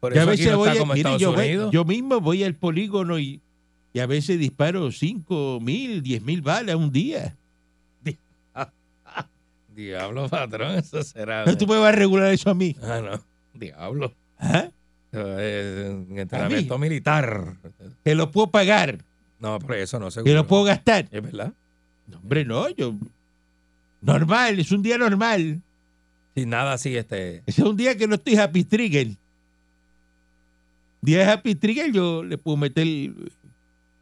Por 0.01 0.13
a 0.13 0.23
eso 0.23 0.31
aquí 0.31 0.31
veces 0.43 0.53
no 0.53 0.59
voy, 0.59 0.69
a- 0.69 0.85
mire, 0.95 1.19
yo, 1.19 1.33
voy- 1.33 1.45
Unidos. 1.47 1.73
yo 1.73 1.85
mismo 1.85 2.21
voy 2.21 2.45
al 2.45 2.55
polígono 2.55 3.19
y, 3.19 3.41
y 3.93 3.99
a 4.01 4.07
veces 4.07 4.39
disparo 4.39 4.93
5 4.93 5.59
mil, 5.61 6.03
10 6.03 6.23
mil 6.23 6.41
balas 6.43 6.77
un 6.77 6.93
día. 6.93 7.35
Diablo, 9.75 10.29
patrón, 10.29 10.75
eso 10.77 11.03
será. 11.05 11.45
No 11.45 11.57
tú 11.57 11.67
me 11.67 11.79
vas 11.79 11.93
a 11.93 11.97
regular 11.97 12.33
eso 12.33 12.51
a 12.51 12.55
mí. 12.55 12.75
Ah, 12.83 13.01
no. 13.01 13.21
Diablo. 13.55 14.13
¿Ah? 14.39 14.69
Es 15.13 15.95
un 16.09 16.19
entrenamiento 16.19 16.79
militar. 16.79 17.55
Que 18.05 18.15
lo 18.15 18.31
puedo 18.31 18.49
pagar, 18.51 18.99
No, 19.41 19.59
pero 19.61 19.75
eso 19.75 19.99
no 20.01 20.07
que 20.07 20.13
seguro. 20.13 20.35
lo 20.35 20.47
puedo 20.47 20.65
gastar. 20.65 21.07
Es 21.11 21.23
verdad. 21.23 21.53
No, 22.09 22.19
hombre, 22.19 22.45
no, 22.45 22.69
yo... 22.71 22.95
Normal, 24.01 24.59
es 24.61 24.71
un 24.73 24.83
día 24.83 24.97
normal. 24.99 25.61
Sin 26.35 26.51
nada 26.51 26.75
así, 26.75 26.97
este. 26.97 27.43
Ese 27.47 27.63
es 27.63 27.67
un 27.67 27.77
día 27.77 27.97
que 27.97 28.07
no 28.07 28.15
estoy 28.17 28.37
happy 28.37 28.63
trigger. 28.65 29.09
Día 31.01 31.19
de 31.19 31.25
happy 31.25 31.55
trigger 31.55 31.93
yo 31.93 32.23
le 32.25 32.39
puedo 32.39 32.57
meter 32.57 32.87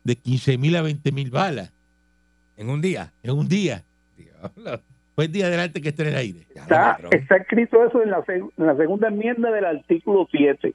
de 0.04 0.16
15 0.16 0.58
mil 0.58 0.76
a 0.76 0.82
20 0.82 1.12
mil 1.12 1.30
balas 1.30 1.72
En 2.56 2.70
un 2.70 2.80
día. 2.80 3.12
en 3.22 3.32
un 3.32 3.48
día. 3.48 3.84
Diablo. 4.16 4.80
Buen 5.16 5.32
día 5.32 5.46
adelante 5.46 5.80
que 5.80 5.88
esté 5.90 6.02
en 6.02 6.08
el 6.10 6.16
aire. 6.16 6.40
Está, 6.54 6.98
escrito 7.38 7.84
eso 7.86 8.02
en 8.02 8.10
la, 8.10 8.18
seg- 8.24 8.50
en 8.56 8.66
la 8.66 8.76
segunda 8.76 9.08
enmienda 9.08 9.50
del 9.50 9.64
artículo 9.64 10.28
7 10.30 10.74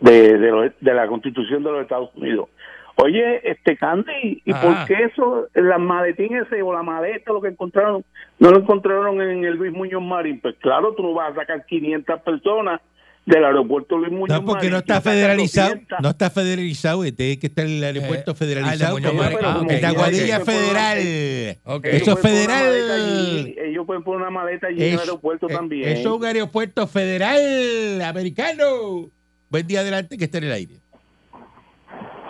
de, 0.00 0.38
de, 0.38 0.50
lo- 0.50 0.62
de 0.62 0.94
la 0.94 1.06
Constitución 1.06 1.62
de 1.64 1.70
los 1.72 1.82
Estados 1.82 2.10
Unidos. 2.14 2.48
Oye, 2.96 3.40
este 3.50 3.78
Candy, 3.78 4.42
¿y 4.44 4.52
Ajá. 4.52 4.60
por 4.62 4.86
qué 4.86 5.04
eso, 5.04 5.46
las 5.54 5.80
maletines 5.80 6.46
ese 6.46 6.60
o 6.60 6.72
la 6.74 6.82
maleta, 6.82 7.32
lo 7.32 7.40
que 7.40 7.48
encontraron, 7.48 8.04
no 8.38 8.50
lo 8.50 8.58
encontraron 8.58 9.22
en 9.22 9.42
el 9.44 9.54
Luis 9.54 9.72
Muñoz 9.72 10.02
Marín? 10.02 10.38
Pues 10.40 10.56
claro, 10.58 10.94
tú 10.94 11.02
no 11.02 11.14
vas 11.14 11.32
a 11.32 11.40
sacar 11.40 11.64
500 11.64 12.20
personas 12.20 12.80
del 13.26 13.44
aeropuerto 13.44 13.96
Luis 13.98 14.10
Muñoz 14.12 14.28
No, 14.28 14.44
porque 14.44 14.66
Marín. 14.66 14.70
no 14.72 14.78
está 14.78 15.00
federalizado. 15.00 15.70
200. 15.70 15.98
No 16.02 16.08
está 16.10 16.30
federalizado. 16.30 17.04
este 17.04 17.16
Tiene 17.16 17.38
que 17.38 17.46
estar 17.46 17.64
en 17.66 17.72
el 17.72 17.84
aeropuerto 17.84 18.30
Eh, 18.32 18.34
federalizado. 18.34 18.96
ah, 18.96 19.12
Marín. 19.12 19.38
Ah, 19.42 19.52
como 19.54 19.64
ok, 19.66 19.70
el 19.72 19.80
de 19.80 19.86
Aguadilla 19.86 20.40
Federal. 20.40 20.98
Eso 20.98 21.52
es 21.52 21.58
pueden 21.60 21.86
poner 21.86 22.46
una 22.46 22.58
federal. 22.58 22.94
allí, 22.94 23.56
ellos 23.66 23.86
pueden 23.86 24.02
poner 24.02 24.20
una 24.22 24.30
maleta 24.30 24.66
allí 24.68 24.84
en 24.84 24.92
el 24.94 24.98
aeropuerto 25.00 25.48
eh, 25.48 25.54
también. 25.54 25.88
Eso 25.88 26.00
es 26.14 26.20
un 26.20 26.24
aeropuerto 26.24 26.86
federal 26.86 28.02
americano. 28.02 29.10
Buen 29.48 29.66
día 29.66 29.80
adelante 29.80 30.16
que 30.16 30.24
esté 30.24 30.38
en 30.38 30.44
el 30.44 30.52
aire. 30.52 30.74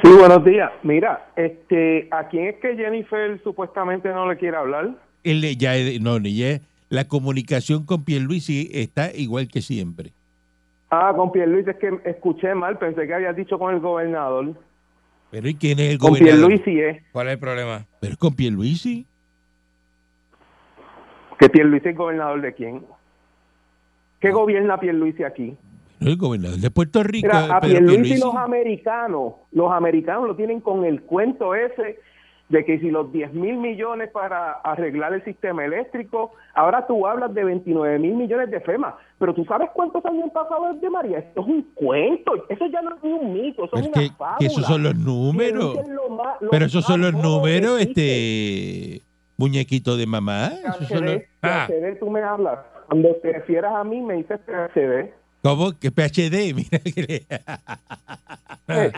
Sí, 0.03 0.11
buenos 0.19 0.45
días. 0.45 0.71
Mira, 0.83 1.31
este, 1.37 2.09
¿a 2.11 2.27
quién 2.29 2.47
es 2.49 2.57
que 2.57 2.75
Jennifer 2.75 3.39
supuestamente 3.45 4.09
no 4.09 4.31
le 4.31 4.39
quiere 4.39 4.57
hablar? 4.57 4.97
Él 5.25 5.43
ya, 5.59 5.75
no, 6.01 6.19
ni 6.19 6.35
ya- 6.37 6.61
la 6.89 7.07
comunicación 7.07 7.85
con 7.85 8.05
Pierluisi 8.05 8.71
está 8.73 9.15
igual 9.15 9.49
que 9.49 9.61
siempre. 9.61 10.13
Ah, 10.91 11.13
con 11.17 11.31
Pierluisi 11.31 11.71
es 11.71 11.77
que 11.77 12.01
escuché 12.05 12.55
mal, 12.55 12.77
pensé 12.79 13.07
que 13.07 13.15
habías 13.15 13.37
dicho 13.37 13.59
con 13.59 13.73
el 13.75 13.81
gobernador. 13.81 14.55
Pero 15.31 15.49
¿y 15.49 15.55
quién 15.55 15.79
es 15.79 15.91
el 15.93 15.99
Con 15.99 16.11
gobernador? 16.11 16.49
Pierluisi 16.49 16.81
es, 16.81 17.03
¿Cuál 17.13 17.29
es 17.29 17.35
el 17.35 17.39
problema? 17.39 17.87
Pero 18.01 18.13
es 18.15 18.19
con 18.19 18.35
Pierluisi. 18.35 19.07
que 21.39 21.49
Pierluisi 21.49 21.89
es 21.91 21.97
gobernador 21.97 22.41
de 22.43 22.53
quién. 22.53 22.85
¿Qué 24.21 24.31
gobierna 24.31 24.79
Pierluisi 24.79 25.23
aquí? 25.25 25.57
No, 26.01 26.09
el 26.11 26.17
gobernador 26.17 26.59
de 26.59 26.71
Puerto 26.71 27.03
Rico. 27.03 27.29
Mira, 27.33 27.57
a 27.57 27.61
Pedro 27.61 27.79
Pierluisi 27.79 28.03
Pierluisi. 28.03 28.21
los 28.25 28.35
americanos, 28.37 29.33
los 29.53 29.73
americanos 29.73 30.27
lo 30.29 30.37
tienen 30.37 30.61
con 30.61 30.85
el 30.85 31.03
cuento 31.03 31.55
ese 31.55 32.01
de 32.51 32.65
que 32.65 32.79
si 32.81 32.91
los 32.91 33.11
10 33.13 33.33
mil 33.33 33.57
millones 33.57 34.11
para 34.11 34.53
arreglar 34.53 35.15
el 35.15 35.25
sistema 35.25 35.65
eléctrico, 35.65 36.33
ahora 36.55 36.87
tú 36.87 37.07
hablas 37.07 37.33
de 37.33 37.45
29 37.45 37.99
mil 38.01 38.15
millones 38.15 38.51
de 38.51 38.61
FEMA, 38.61 38.97
pero 39.19 39.33
tú 39.33 39.45
sabes 39.45 39.71
cuántos 39.73 40.05
años 40.05 40.25
han 40.25 40.31
pasado 40.31 40.73
desde 40.75 40.91
María, 40.91 41.19
esto 41.19 41.41
es 41.41 41.47
un 41.47 41.63
cuento, 41.75 42.33
eso 42.49 42.67
ya 42.67 42.83
no 42.83 42.97
es 42.97 43.03
un 43.03 43.33
mito, 43.33 43.65
eso 43.65 43.71
Pero 43.73 43.81
es 43.87 43.87
es 43.91 43.97
una 43.97 44.03
que, 44.03 44.15
fábula. 44.17 44.37
que 44.41 44.47
esos 44.47 44.67
son 44.67 44.83
los 44.83 44.95
números. 44.97 45.75
dicen 45.77 45.95
lo 45.95 46.09
más- 46.11 46.41
lo 46.43 46.51
Pero 46.51 46.67
esos 46.67 46.85
son 46.85 47.01
los 47.01 47.13
números, 47.15 47.81
este 47.81 49.01
muñequito 49.37 49.97
de 49.97 50.07
mamá. 50.07 50.51
Son 50.89 51.05
los- 51.07 51.15
PHD, 51.41 51.69
PHD, 51.69 51.99
tú 52.01 52.11
me 52.11 52.21
hablas. 52.21 52.59
Cuando 52.89 53.15
te 53.23 53.33
refieras 53.33 53.73
a 53.75 53.85
mí, 53.85 54.01
me 54.03 54.15
dices 54.15 54.41
PHD. 54.45 55.13
¿Cómo? 55.43 55.71
Que 55.79 55.91
PHD, 55.93 56.53
mira 56.55 56.79
que 56.81 57.03
le- 58.69 58.93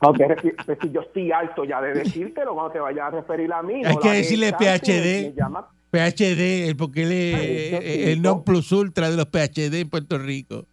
Pues 0.00 0.78
si 0.80 0.90
yo 0.90 1.00
estoy 1.00 1.32
alto 1.32 1.64
ya 1.64 1.80
de 1.80 1.92
decírtelo 1.94 2.54
cuando 2.54 2.72
te 2.72 2.80
vayas 2.80 3.06
a 3.06 3.10
referir 3.10 3.52
a 3.52 3.62
mí. 3.62 3.84
Hay 3.84 3.94
no 3.94 4.00
que 4.00 4.12
decirle 4.12 4.52
PhD. 4.52 5.34
PHD, 5.90 6.76
porque 6.76 7.02
él 7.04 7.12
es 7.12 7.80
Ay, 7.80 8.12
el 8.12 8.22
non 8.22 8.38
¿no? 8.38 8.44
plus 8.44 8.70
ultra 8.72 9.10
de 9.10 9.16
los 9.16 9.26
PHD 9.26 9.74
en 9.80 9.88
Puerto 9.90 10.18
Rico. 10.18 10.66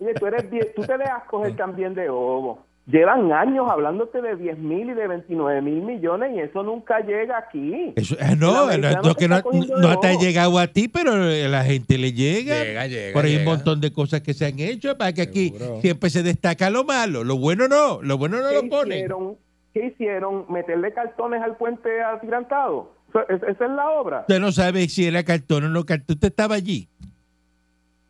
Oye, 0.00 0.14
tú, 0.14 0.26
eres 0.26 0.50
bien- 0.50 0.68
tú 0.74 0.82
te 0.82 0.96
dejas 0.98 1.24
coger 1.24 1.54
también 1.56 1.94
de 1.94 2.08
bobo. 2.08 2.65
Llevan 2.88 3.32
años 3.32 3.66
hablándote 3.68 4.22
de 4.22 4.36
10 4.36 4.58
mil 4.58 4.90
y 4.90 4.94
de 4.94 5.08
29 5.08 5.60
mil 5.60 5.82
millones 5.82 6.30
y 6.36 6.38
eso 6.38 6.62
nunca 6.62 7.00
llega 7.00 7.36
aquí. 7.36 7.92
Eso, 7.96 8.14
ah, 8.20 8.36
no, 8.36 8.70
no, 8.78 9.02
no, 9.02 9.14
que 9.16 9.26
no, 9.26 9.42
no 9.80 9.98
te 9.98 10.06
ha 10.06 10.14
llegado 10.14 10.56
a 10.60 10.68
ti, 10.68 10.86
pero 10.86 11.14
a 11.14 11.48
la 11.48 11.64
gente 11.64 11.98
le 11.98 12.12
llega. 12.12 12.62
Llega, 12.62 12.86
llega. 12.86 13.12
Por 13.12 13.24
ahí 13.24 13.32
hay 13.32 13.38
un 13.38 13.44
montón 13.44 13.80
de 13.80 13.92
cosas 13.92 14.20
que 14.20 14.34
se 14.34 14.46
han 14.46 14.60
hecho 14.60 14.96
para 14.96 15.12
que 15.12 15.22
aquí 15.22 15.48
Seguro. 15.48 15.80
siempre 15.80 16.10
se 16.10 16.22
destaca 16.22 16.70
lo 16.70 16.84
malo. 16.84 17.24
Lo 17.24 17.38
bueno 17.38 17.66
no, 17.66 18.00
lo 18.02 18.18
bueno 18.18 18.40
no 18.40 18.48
¿Qué 18.50 18.54
lo 18.54 18.68
ponen. 18.68 18.98
hicieron? 18.98 19.36
¿Qué 19.74 19.86
hicieron? 19.86 20.46
¿Meterle 20.48 20.92
cartones 20.92 21.42
al 21.42 21.56
puente 21.56 22.00
atirantado? 22.00 22.92
Esa 23.28 23.64
es 23.64 23.70
la 23.70 23.90
obra. 23.90 24.20
Usted 24.20 24.38
no 24.38 24.52
sabe 24.52 24.88
si 24.88 25.06
era 25.06 25.24
cartón 25.24 25.64
o 25.64 25.68
no 25.70 25.84
cartón. 25.84 26.14
Usted 26.14 26.28
estaba 26.28 26.54
allí. 26.54 26.88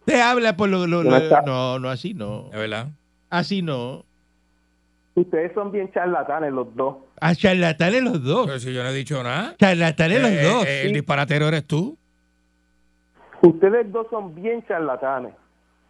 Te 0.05 0.21
habla 0.21 0.57
por 0.57 0.69
lo, 0.69 0.87
lo-. 0.87 1.03
No, 1.03 1.79
no, 1.79 1.89
así 1.89 2.13
no. 2.13 2.51
Es 2.53 2.59
verdad. 2.59 2.89
Así 3.31 3.63
no. 3.63 4.05
Ustedes 5.17 5.53
son 5.55 5.73
bien 5.73 5.91
charlatanes 5.93 6.53
los 6.53 6.75
dos. 6.77 6.97
A 7.21 7.35
charlatanes 7.35 8.03
los 8.03 8.23
dos. 8.23 8.47
Pero 8.47 8.59
si 8.61 8.73
yo 8.73 8.83
no 8.83 8.91
he 8.91 8.95
dicho 8.95 9.23
nada. 9.23 9.55
Charlatanes 9.59 10.21
los 10.23 10.31
Eh, 10.31 10.43
dos. 10.45 10.67
eh, 10.67 10.83
el 10.87 10.93
disparatero 10.93 11.49
eres 11.49 11.65
tú. 11.67 11.97
Ustedes 13.43 13.91
dos 13.93 14.07
son 14.11 14.35
bien 14.35 14.65
charlatanes. 14.67 15.33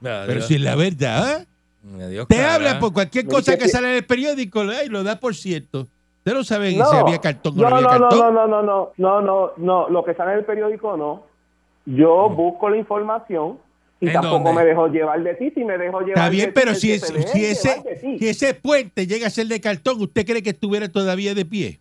Pero 0.00 0.40
si 0.42 0.54
es 0.54 0.60
la 0.60 0.76
verdad. 0.76 1.40
¿eh? 1.42 1.46
Adiós, 2.04 2.26
Te 2.28 2.36
cara. 2.36 2.54
habla 2.54 2.78
por 2.78 2.92
cualquier 2.92 3.26
cosa 3.26 3.56
que 3.58 3.68
sale 3.68 3.90
en 3.90 3.96
el 3.96 4.04
periódico 4.06 4.60
ay, 4.62 4.88
lo 4.88 5.02
da 5.02 5.18
por 5.18 5.34
cierto. 5.34 5.86
Usted 6.18 6.34
no 6.34 6.44
sabe 6.44 6.74
No, 6.74 6.84
si 6.86 6.96
había 6.96 7.18
cartón 7.20 7.54
o 7.58 7.62
no, 7.62 7.70
no, 7.70 7.76
había 7.76 7.86
no, 7.86 7.98
no, 7.98 8.08
cartón. 8.08 8.34
no, 8.34 8.46
no, 8.48 8.62
no, 8.62 8.92
no, 8.96 9.20
no, 9.22 9.52
no, 9.56 9.88
lo 9.88 10.04
que 10.04 10.14
sale 10.14 10.32
en 10.32 10.38
el 10.38 10.44
periódico 10.44 10.96
no. 10.96 11.22
Yo 11.86 12.28
busco 12.30 12.68
la 12.68 12.76
información 12.76 13.58
y 14.00 14.08
¿En 14.08 14.12
tampoco 14.12 14.44
dónde? 14.44 14.52
me 14.62 14.64
dejo 14.66 14.88
llevar 14.88 15.22
de 15.22 15.34
ti, 15.34 15.50
si 15.54 15.64
me 15.64 15.78
dejo 15.78 16.00
llevar 16.00 16.18
Está 16.18 16.28
bien, 16.28 16.46
de 16.46 16.52
pero 16.52 16.74
si, 16.74 16.88
que 16.88 16.94
es- 16.96 17.02
se 17.06 17.12
deje 17.14 17.28
si, 17.28 17.44
ese, 17.44 18.18
si 18.18 18.28
ese 18.28 18.54
puente 18.54 19.06
llega 19.06 19.26
a 19.26 19.30
ser 19.30 19.46
de 19.46 19.60
cartón, 19.60 20.00
¿usted 20.02 20.26
cree 20.26 20.42
que 20.42 20.50
estuviera 20.50 20.88
todavía 20.88 21.34
de 21.34 21.44
pie? 21.44 21.78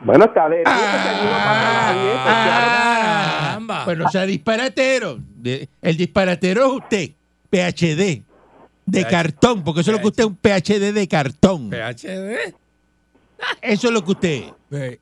Bueno, 0.00 0.24
está 0.26 0.48
de 0.48 0.56
pie, 0.56 0.64
pues, 0.64 0.74
Ah, 2.28 3.40
caramba. 3.48 3.84
pues 3.84 3.96
no 3.98 4.08
sea 4.10 4.26
disparatero. 4.26 5.18
De- 5.36 5.68
El 5.80 5.96
disparatero 5.96 6.66
es 6.66 6.72
usted, 6.72 7.10
PHD, 7.50 8.22
de 8.84 9.04
cartón, 9.08 9.62
porque 9.64 9.80
eso 9.80 9.90
es 9.92 9.96
lo 9.96 10.00
que 10.02 10.08
usted 10.08 10.24
es 10.24 10.28
un 10.28 10.36
PHD 10.36 10.92
de 10.92 11.08
cartón. 11.08 11.70
PHD. 11.70 12.54
Eso 13.62 13.88
es 13.88 13.92
lo 13.92 14.04
que 14.04 14.10
usted 14.12 14.42
es. 14.70 14.98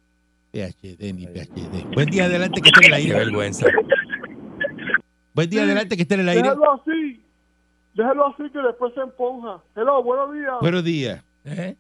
PHD 0.53 1.12
ni 1.12 1.27
PHD. 1.27 1.85
Buen 1.95 2.09
día 2.11 2.27
adelante 2.27 2.61
que 2.61 2.68
esté 2.68 2.87
en 2.87 2.95
el 2.95 3.07
Qué 3.07 3.12
vergüenza. 3.14 3.66
Buen 5.35 5.51
día 5.51 5.62
adelante 5.62 5.97
que 5.97 6.03
esté 6.03 6.14
en 6.14 6.20
el 6.20 6.28
aire. 6.28 6.43
Déjalo 6.43 6.74
así. 6.74 7.20
Déjalo 7.95 8.26
así 8.28 8.51
que 8.51 8.59
después 8.61 8.95
se 8.95 9.01
emponja. 9.01 9.61
Hello, 9.74 10.01
buenos 10.03 10.32
días. 10.32 10.55
Buenos 10.61 10.85
días. 10.85 11.24
¿Eh? 11.45 11.76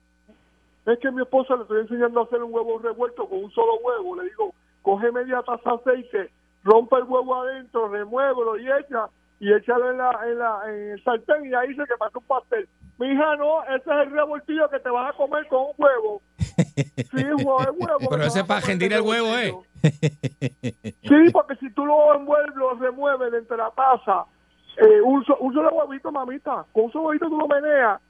Es 0.86 0.98
que 0.98 1.10
mi 1.12 1.22
esposa 1.22 1.54
le 1.54 1.62
estoy 1.62 1.82
enseñando 1.82 2.20
a 2.20 2.24
hacer 2.24 2.42
un 2.42 2.52
huevo 2.52 2.80
revuelto 2.80 3.28
con 3.28 3.44
un 3.44 3.50
solo 3.52 3.76
huevo. 3.76 4.20
Le 4.20 4.28
digo, 4.28 4.52
coge 4.82 5.10
media 5.12 5.40
taza 5.42 5.70
de 5.70 5.92
aceite, 5.92 6.30
rompe 6.64 6.96
el 6.96 7.04
huevo 7.04 7.42
adentro, 7.42 7.88
remuévelo 7.88 8.58
y 8.58 8.66
echa, 8.66 9.08
y 9.38 9.52
échalo 9.52 9.92
en, 9.92 9.98
la, 9.98 10.18
en, 10.26 10.38
la, 10.38 10.60
en 10.66 10.90
el 10.90 11.04
sartén 11.04 11.46
y 11.46 11.54
ahí 11.54 11.68
se 11.74 11.84
que 11.84 11.96
pasa 11.96 12.18
un 12.18 12.24
pastel. 12.24 12.68
Mi 12.98 13.08
hija, 13.08 13.36
no, 13.36 13.62
ese 13.64 13.76
es 13.90 14.06
el 14.06 14.10
revoltillo 14.12 14.68
que 14.70 14.78
te 14.80 14.88
vas 14.90 15.12
a 15.12 15.16
comer 15.16 15.46
con 15.48 15.60
un 15.62 15.72
huevo. 15.78 16.22
Sí, 17.14 17.22
huevo, 17.24 17.60
es 17.60 17.68
huevo. 17.68 18.08
Pero 18.10 18.24
ese 18.24 18.40
a 18.40 18.44
para 18.46 18.60
rendir 18.60 18.88
de 18.90 18.96
el 18.96 19.02
huevo, 19.02 19.36
¿eh? 19.36 19.54
Sí, 21.02 21.30
porque 21.32 21.54
si 21.56 21.70
tú 21.72 21.84
lo 21.86 22.14
envuelves, 22.14 22.54
lo 22.56 22.74
remueves 22.74 23.30
de 23.32 23.38
entre 23.38 23.56
la 23.56 23.70
taza, 23.70 24.24
eh, 24.78 25.00
un, 25.02 25.24
so- 25.24 25.36
un 25.38 25.54
solo 25.54 25.70
huevito, 25.72 26.10
mamita, 26.10 26.64
con 26.72 26.84
un 26.84 26.92
solo 26.92 27.04
huevito 27.08 27.28
tú 27.28 27.38
lo 27.38 27.46
meneas 27.46 28.00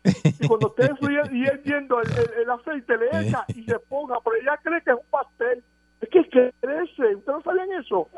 y 0.41 0.47
cuando 0.49 0.69
esté 0.69 0.95
frío 0.97 1.23
y 1.31 1.43
hirviendo 1.43 2.01
el, 2.01 2.09
el, 2.11 2.43
el 2.43 2.51
aceite 2.51 2.97
le 2.97 3.29
echa 3.29 3.45
y 3.49 3.65
se 3.65 3.79
ponga, 3.81 4.17
pero 4.25 4.37
ella 4.37 4.59
cree 4.63 4.81
que 4.83 4.91
es 4.91 4.97
un 4.97 5.11
pastel. 5.11 5.63
Es 6.01 6.09
que 6.11 6.23
crece, 6.61 7.15
¿ustedes 7.17 7.27
no 7.27 7.43
sabían 7.43 7.73
eso? 7.73 8.09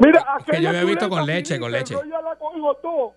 Mira, 0.00 0.24
que 0.46 0.60
yo 0.62 0.70
he 0.70 0.84
visto 0.84 1.08
con 1.08 1.24
leche, 1.26 1.58
con 1.58 1.70
leche. 1.72 1.94
enróllala 1.94 2.36
con 2.36 2.54
el 2.56 2.60
hot 2.62 2.82
dog. 2.82 3.12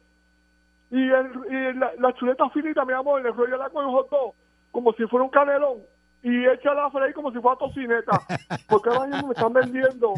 Y, 0.92 1.10
el, 1.10 1.32
y 1.50 1.74
la, 1.78 1.92
la 2.00 2.14
chuleta 2.14 2.50
finita, 2.50 2.84
mi 2.86 2.94
amor, 2.94 3.22
le 3.22 3.30
enrollala 3.30 3.70
con 3.70 3.86
el 3.86 3.92
hot 3.92 4.10
dog, 4.10 4.34
como 4.72 4.94
si 4.94 5.06
fuera 5.06 5.24
un 5.24 5.30
canelón. 5.30 5.78
Y 6.22 6.46
échala 6.48 6.86
a 6.86 6.92
freír 6.92 7.14
como 7.14 7.32
si 7.32 7.40
fuera 7.40 7.58
tocineta. 7.58 8.12
Porque 8.68 8.90
ahora 8.90 9.08
mismo 9.08 9.28
me 9.28 9.34
están 9.34 9.54
vendiendo 9.54 10.14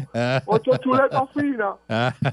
ocho 0.46 0.76
chuletas 0.78 1.30
finas 1.30 1.76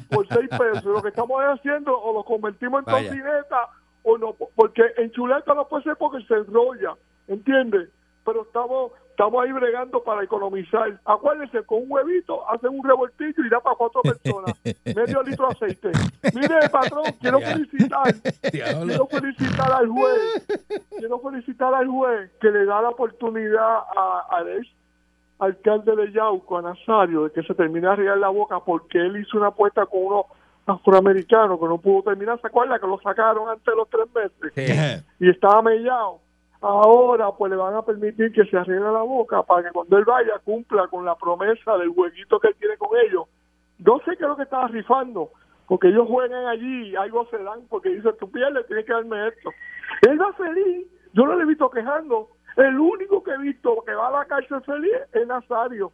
por 0.10 0.28
seis 0.28 0.50
pesos. 0.50 0.86
Lo 0.86 1.02
que 1.04 1.10
estamos 1.10 1.40
haciendo, 1.42 1.96
o 1.96 2.14
lo 2.14 2.24
convertimos 2.24 2.80
en 2.80 2.86
Vaya. 2.86 3.10
tocineta, 3.10 3.70
o 4.04 4.18
no, 4.18 4.34
porque 4.56 4.82
en 4.98 5.12
chuleta 5.12 5.54
no 5.54 5.68
puede 5.68 5.84
ser 5.84 5.98
porque 5.98 6.26
se 6.26 6.34
enrolla, 6.34 6.96
¿entiendes? 7.28 7.90
Pero 8.26 8.44
estamos 8.44 8.94
estamos 9.20 9.43
ahí 9.43 9.51
bregando 9.51 10.01
para 10.01 10.24
economizar. 10.24 10.97
Acuérdense, 11.03 11.61
con 11.63 11.84
un 11.84 11.91
huevito 11.91 12.49
hacen 12.49 12.70
un 12.70 12.82
revoltillo 12.82 13.45
y 13.45 13.49
da 13.49 13.59
para 13.59 13.76
cuatro 13.76 14.01
personas. 14.01 14.57
Medio 14.86 15.22
litro 15.24 15.49
de 15.49 15.55
aceite. 15.55 15.91
Mire, 16.34 16.70
patrón, 16.72 17.03
quiero 17.20 17.41
felicitar. 17.41 18.15
Quiero 18.49 19.07
felicitar 19.07 19.74
al 19.74 19.89
juez. 19.89 20.47
Quiero 20.97 21.20
felicitar 21.20 21.74
al 21.74 21.88
juez 21.89 22.32
que 22.39 22.49
le 22.49 22.63
da 22.63 22.82
la 22.82 22.89
oportunidad 22.89 23.80
a, 23.93 24.26
al 24.30 24.47
ex 24.57 24.67
alcalde 25.39 25.97
de 25.97 26.13
Yauco, 26.13 26.57
a 26.57 26.61
Nazario, 26.61 27.26
de 27.26 27.32
que 27.32 27.43
se 27.43 27.53
termine 27.53 27.88
de 27.88 27.93
arreglar 27.93 28.20
la 28.20 28.30
boca 28.30 28.61
porque 28.61 28.99
él 28.99 29.17
hizo 29.17 29.38
una 29.38 29.47
apuesta 29.47 29.86
con 29.86 30.01
unos 30.01 30.26
afroamericanos 30.65 31.59
que 31.59 31.65
no 31.65 31.78
pudo 31.78 32.03
terminar. 32.03 32.39
¿Se 32.39 32.47
acuerda 32.47 32.80
que 32.80 32.88
lo 32.88 32.97
sacaron 33.01 33.49
antes 33.49 33.65
de 33.65 33.76
los 33.76 33.89
tres 33.89 34.05
meses? 34.15 35.03
Sí. 35.20 35.26
y 35.26 35.30
estaba 35.30 35.61
mellado. 35.61 36.22
Ahora 36.62 37.32
pues 37.32 37.49
le 37.51 37.57
van 37.57 37.76
a 37.76 37.82
permitir 37.82 38.34
que 38.34 38.43
se 38.45 38.57
arregle 38.57 38.91
la 38.91 39.01
boca 39.01 39.43
para 39.43 39.64
que 39.64 39.72
cuando 39.72 39.97
él 39.97 40.03
vaya 40.03 40.39
cumpla 40.43 40.88
con 40.88 41.05
la 41.05 41.16
promesa 41.16 41.78
del 41.78 41.89
jueguito 41.89 42.39
que 42.39 42.49
él 42.49 42.55
tiene 42.60 42.78
con 42.78 42.89
ellos. 42.97 43.28
No 43.78 43.99
sé 43.99 44.18
qué 44.18 44.24
es 44.24 44.30
lo 44.30 44.36
que 44.36 44.43
estaba 44.43 44.68
rifando, 44.68 45.30
porque 45.68 45.88
ellos 45.88 46.07
juegan 46.07 46.45
allí 46.47 46.89
y 46.89 46.95
algo 46.97 47.26
se 47.30 47.38
dan, 47.38 47.62
porque 47.70 47.89
dicen, 47.89 48.12
tú 48.20 48.30
pierdes, 48.30 48.68
tienes 48.68 48.86
que 48.86 48.91
darme 48.91 49.30
esto. 49.30 49.51
Él 50.01 50.22
va 50.22 50.34
feliz, 50.34 50.86
yo 51.14 51.26
no 51.26 51.36
le 51.36 51.43
he 51.43 51.47
visto 51.47 51.70
quejando. 51.70 52.30
El 52.57 52.78
único 52.78 53.24
que 53.24 53.32
he 53.32 53.38
visto 53.38 53.82
que 53.86 53.93
va 53.93 54.10
a 54.10 54.12
la 54.12 54.26
cárcel 54.26 54.62
feliz 54.64 54.91
es 55.14 55.28
Nazario. 55.28 55.93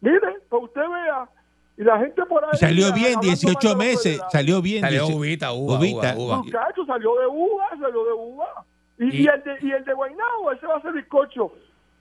Mire, 0.00 0.40
para 0.48 0.62
usted 0.62 0.80
vea, 0.80 1.28
y 1.76 1.82
la 1.82 1.98
gente 1.98 2.24
por 2.24 2.42
ahí... 2.42 2.56
Salió 2.58 2.92
bien, 2.94 3.14
mal 3.14 3.22
de 3.22 3.30
los 3.30 3.40
18 3.40 3.76
meses. 3.76 4.20
Salió 4.30 4.62
bien. 4.62 4.80
Salió 4.80 5.00
18 5.02 5.18
uvita, 5.18 5.52
uva, 5.52 5.78
uva, 5.78 6.14
uva. 6.16 6.36
Muchacho, 6.38 6.86
salió 6.86 7.14
de 7.16 7.26
uva, 7.26 7.68
salió 7.78 8.04
de 8.04 8.12
uva. 8.12 8.64
Y, 8.98 9.04
Y- 9.04 9.22
y 9.24 9.26
el 9.28 9.42
de, 9.44 9.58
y 9.62 9.70
el 9.72 9.84
de 9.84 9.92
Guaynabo, 9.94 10.52
ese 10.52 10.66
va 10.66 10.76
a 10.76 10.82
ser 10.82 10.92
bizcocho. 10.92 11.52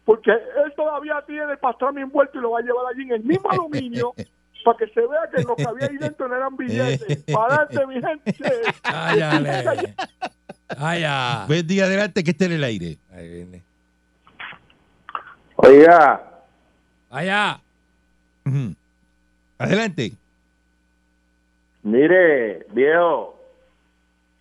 Porque 0.05 0.31
él 0.31 0.73
todavía 0.75 1.21
tiene 1.27 1.51
el 1.51 1.57
pastrami 1.57 2.01
envuelto 2.01 2.37
y 2.39 2.41
lo 2.41 2.51
va 2.51 2.59
a 2.59 2.61
llevar 2.61 2.85
allí 2.93 3.03
en 3.03 3.11
el 3.11 3.23
mismo 3.23 3.49
aluminio 3.51 4.13
para 4.65 4.77
que 4.77 4.87
se 4.87 5.01
vea 5.01 5.29
que 5.35 5.43
lo 5.43 5.55
que 5.55 5.63
había 5.63 5.87
ahí 5.87 5.97
dentro 5.97 6.27
no 6.27 6.35
eran 6.35 6.55
billetes. 6.57 7.23
Para 7.31 7.55
adelante, 7.63 7.87
mi 7.87 8.01
gente. 8.01 8.35
Cállale. 8.81 9.93
Vaya. 10.79 11.45
Buen 11.47 11.67
día 11.67 11.85
adelante 11.85 12.23
que 12.23 12.31
esté 12.31 12.45
en 12.45 12.51
el 12.53 12.63
aire. 12.63 12.97
Ahí 13.13 13.27
viene. 13.29 13.63
Oiga, 15.57 16.21
Vaya. 17.09 17.59
Ujú. 18.45 18.75
Adelante. 19.57 20.11
mire, 21.83 22.65
viejo, 22.73 23.36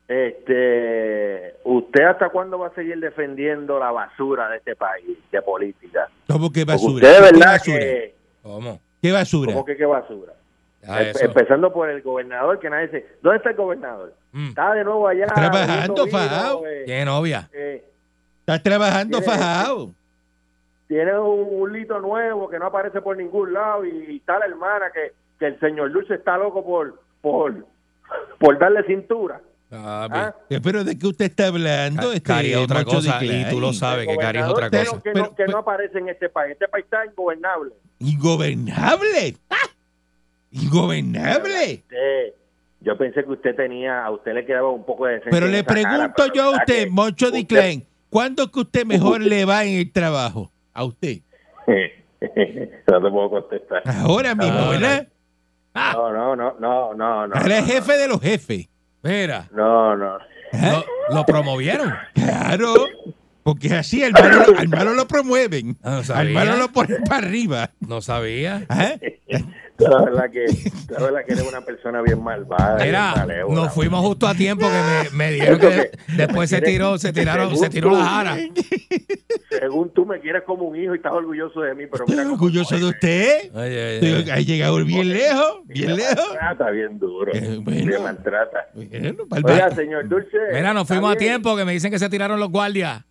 este, 0.09 1.55
¿usted 1.65 2.05
hasta 2.05 2.29
cuándo 2.29 2.59
va 2.59 2.69
a 2.69 2.75
seguir 2.75 2.99
defendiendo 3.01 3.79
la 3.79 3.91
basura 3.91 4.49
de 4.49 4.59
este 4.59 4.77
país, 4.77 5.19
de 5.31 5.43
política? 5.43 6.09
¿Cómo 6.29 6.51
que 6.53 6.65
Porque 6.65 6.73
basura? 6.73 6.95
usted 6.95 7.09
de 7.09 7.15
¿Qué 7.17 7.23
verdad 7.23 7.53
basura? 7.53 7.79
que... 7.79 8.15
¿Cómo? 8.43 8.81
¿Qué 9.03 9.13
basura? 9.13 9.53
¿Cómo 9.53 9.65
que 9.65 9.77
qué 9.77 9.87
basura? 9.87 10.33
Empe- 10.83 11.11
eso. 11.11 11.25
Empezando 11.25 11.73
por 11.73 11.91
el 11.91 12.01
gobernador, 12.03 12.59
que 12.61 12.71
nadie 12.71 12.87
dice, 12.89 13.07
¿dónde 13.23 13.39
está 13.39 13.51
el 13.51 13.57
gobernador? 13.57 14.15
Mm. 14.33 14.49
Está 14.49 14.73
de 14.75 14.85
nuevo 14.85 15.09
allá. 15.09 15.27
Trabajando, 15.27 15.95
bebiendo 15.95 16.05
vino, 16.05 16.19
fajao. 16.19 16.67
eh, 16.67 16.83
Tiene 16.87 17.05
novia. 17.05 17.49
eh, 17.53 17.85
Estás 18.41 18.63
trabajando 18.63 19.21
fajado. 19.23 19.91
tiene 20.87 21.19
un, 21.19 21.49
un 21.51 21.73
lito 21.73 21.99
nuevo 21.99 22.49
que 22.49 22.59
no 22.61 22.67
aparece 22.67 23.01
por 23.01 23.17
ningún 23.17 23.53
lado 23.53 23.85
y, 23.85 23.91
y 24.13 24.17
está 24.19 24.39
la 24.39 24.47
hermana 24.47 24.87
que, 24.95 25.13
que 25.41 25.47
el 25.47 25.59
señor 25.59 25.91
Dulce 25.91 26.15
está 26.15 26.37
loco 26.39 26.65
por, 26.65 27.01
por, 27.21 27.53
por 28.39 28.59
darle 28.59 28.85
cintura. 28.85 29.41
¿Ah? 29.73 30.35
Eh, 30.51 30.61
¿Pero 30.63 30.85
de 30.85 30.99
qué 30.99 31.07
usted 31.07 31.25
está 31.27 31.49
hablando? 31.49 32.09
Este, 32.13 32.23
Cari 32.23 32.53
es 32.53 32.57
otra 32.59 32.85
cosa 32.85 33.23
y 33.25 33.45
tú 33.51 33.61
lo 33.61 33.73
sabes 33.73 34.07
que 34.07 34.17
Cari 34.17 34.39
es 34.39 34.45
otra 34.47 34.69
no- 34.71 34.79
cosa. 34.91 35.03
Que, 35.03 35.13
no, 35.13 35.29
que 35.31 35.35
pero- 35.37 35.53
no 35.53 35.59
aparece 35.59 35.99
en 35.99 36.09
este 36.09 36.29
país. 36.29 36.53
Este 36.53 36.69
país 36.69 36.85
está 36.85 37.05
ingobernable. 37.07 37.73
Ingobernable. 37.99 39.37
¡Ah! 39.51 39.57
Ingobernable. 40.53 41.75
Usted- 41.83 42.35
yo 42.81 42.97
pensé 42.97 43.25
que 43.25 43.31
usted 43.31 43.57
tenía, 43.57 44.05
a 44.05 44.11
usted 44.11 44.33
le 44.35 44.45
quedaba 44.47 44.71
un 44.71 44.85
poco 44.85 45.07
de 45.07 45.19
Pero 45.21 45.47
le 45.49 45.65
cara, 45.65 45.75
pregunto 45.83 46.13
pero 46.17 46.35
yo 46.35 46.43
a 46.43 46.47
¿verdad 46.51 46.61
usted, 46.69 46.89
Moncho 46.91 47.31
Decline, 47.31 47.85
¿cuándo 48.11 48.45
es 48.45 48.51
que 48.51 48.61
usted 48.61 48.85
mejor 48.87 49.21
Usted- 49.21 49.31
le 49.31 49.45
va 49.45 49.65
en 49.65 49.79
el 49.79 49.91
trabajo? 49.93 50.53
A 50.73 50.85
usted. 50.85 51.19
no 51.67 53.03
te 53.03 53.11
puedo 53.11 53.31
contestar. 53.31 53.83
Ahora 53.87 54.35
mismo. 54.35 54.69
¿verdad? 54.71 55.09
No, 55.75 56.13
no, 56.13 56.37
no, 56.37 56.57
no, 56.61 56.95
no, 56.95 57.27
no. 57.27 57.35
Ahora 57.35 57.59
es 57.59 57.67
jefe 57.67 57.93
de 57.95 58.09
los 58.09 58.21
jefes. 58.21 58.69
Mira, 59.07 59.49
No, 59.53 59.97
no. 59.97 60.19
¿Ah? 60.53 60.83
lo, 61.09 61.15
lo 61.17 61.27
promovieron. 61.27 61.95
Claro. 62.15 62.75
Porque 63.43 63.73
así 63.75 64.03
al 64.03 64.13
malo, 64.13 64.45
al 64.59 64.69
malo 64.69 64.95
lo 64.95 65.07
promueven. 65.07 65.77
No 65.85 66.03
al 66.15 66.31
malo 66.31 66.57
lo 66.57 66.69
ponen 66.73 67.03
para 67.05 67.27
arriba. 67.27 67.71
No 67.81 68.01
sabía. 68.01 68.65
¿Ah? 68.69 68.95
La 69.79 70.03
verdad 70.03 70.31
que, 70.31 70.47
la 70.89 71.01
verdad 71.01 71.21
que 71.27 71.33
eres 71.35 71.47
una 71.49 71.61
persona 71.61 72.01
bien 72.03 72.23
malvada. 72.23 72.77
bien 72.77 72.89
Mira, 72.89 73.15
malévola. 73.17 73.55
nos 73.63 73.73
fuimos 73.75 74.01
justo 74.01 74.27
a 74.27 74.35
tiempo 74.35 74.67
que 74.67 75.11
me, 75.13 75.17
me 75.17 75.33
dijeron 75.33 75.59
que 75.61 75.67
de- 75.67 75.91
después 76.17 76.49
se 76.51 76.61
tiró, 76.63 76.97
se 76.99 77.13
tiraron, 77.13 77.57
se 77.57 77.69
tiró 77.69 77.91
la 77.91 78.05
jara. 78.05 78.37
Según 79.49 79.91
tú 79.93 80.05
me 80.07 80.21
quieres 80.21 80.43
como 80.45 80.65
un 80.65 80.77
hijo 80.77 80.95
y 80.95 80.97
estás 80.99 81.13
orgulloso 81.13 81.61
de 81.61 81.75
mí, 81.75 81.85
pero 81.91 82.05
Estoy 82.05 82.15
mira 82.17 82.23
cómo 82.25 82.35
orgulloso 82.35 82.77
de 82.77 82.85
usted. 82.85 83.51
Ay, 83.55 83.73
ay, 83.75 84.01
ay. 84.03 84.31
Ha 84.31 84.41
llegado 84.41 84.85
bien 84.85 85.09
lejos, 85.13 85.61
bien 85.67 85.91
me 85.91 85.97
lejos. 85.97 86.17
maltrata 86.29 86.71
bien 86.71 86.99
duro. 86.99 87.33
Eh, 87.35 87.59
bueno. 87.63 87.87
Me 87.87 87.99
maltrata. 87.99 88.69
Bueno, 88.75 89.47
Oiga, 89.49 89.71
señor 89.75 90.09
Dulce. 90.09 90.37
Mira, 90.53 90.73
nos 90.75 90.87
fuimos 90.89 91.13
a 91.13 91.17
tiempo 91.17 91.57
que 91.57 91.65
me 91.65 91.73
dicen 91.73 91.91
que 91.91 91.99
se 91.99 92.09
tiraron 92.09 92.39
los 92.41 92.51
guardias. 92.51 93.03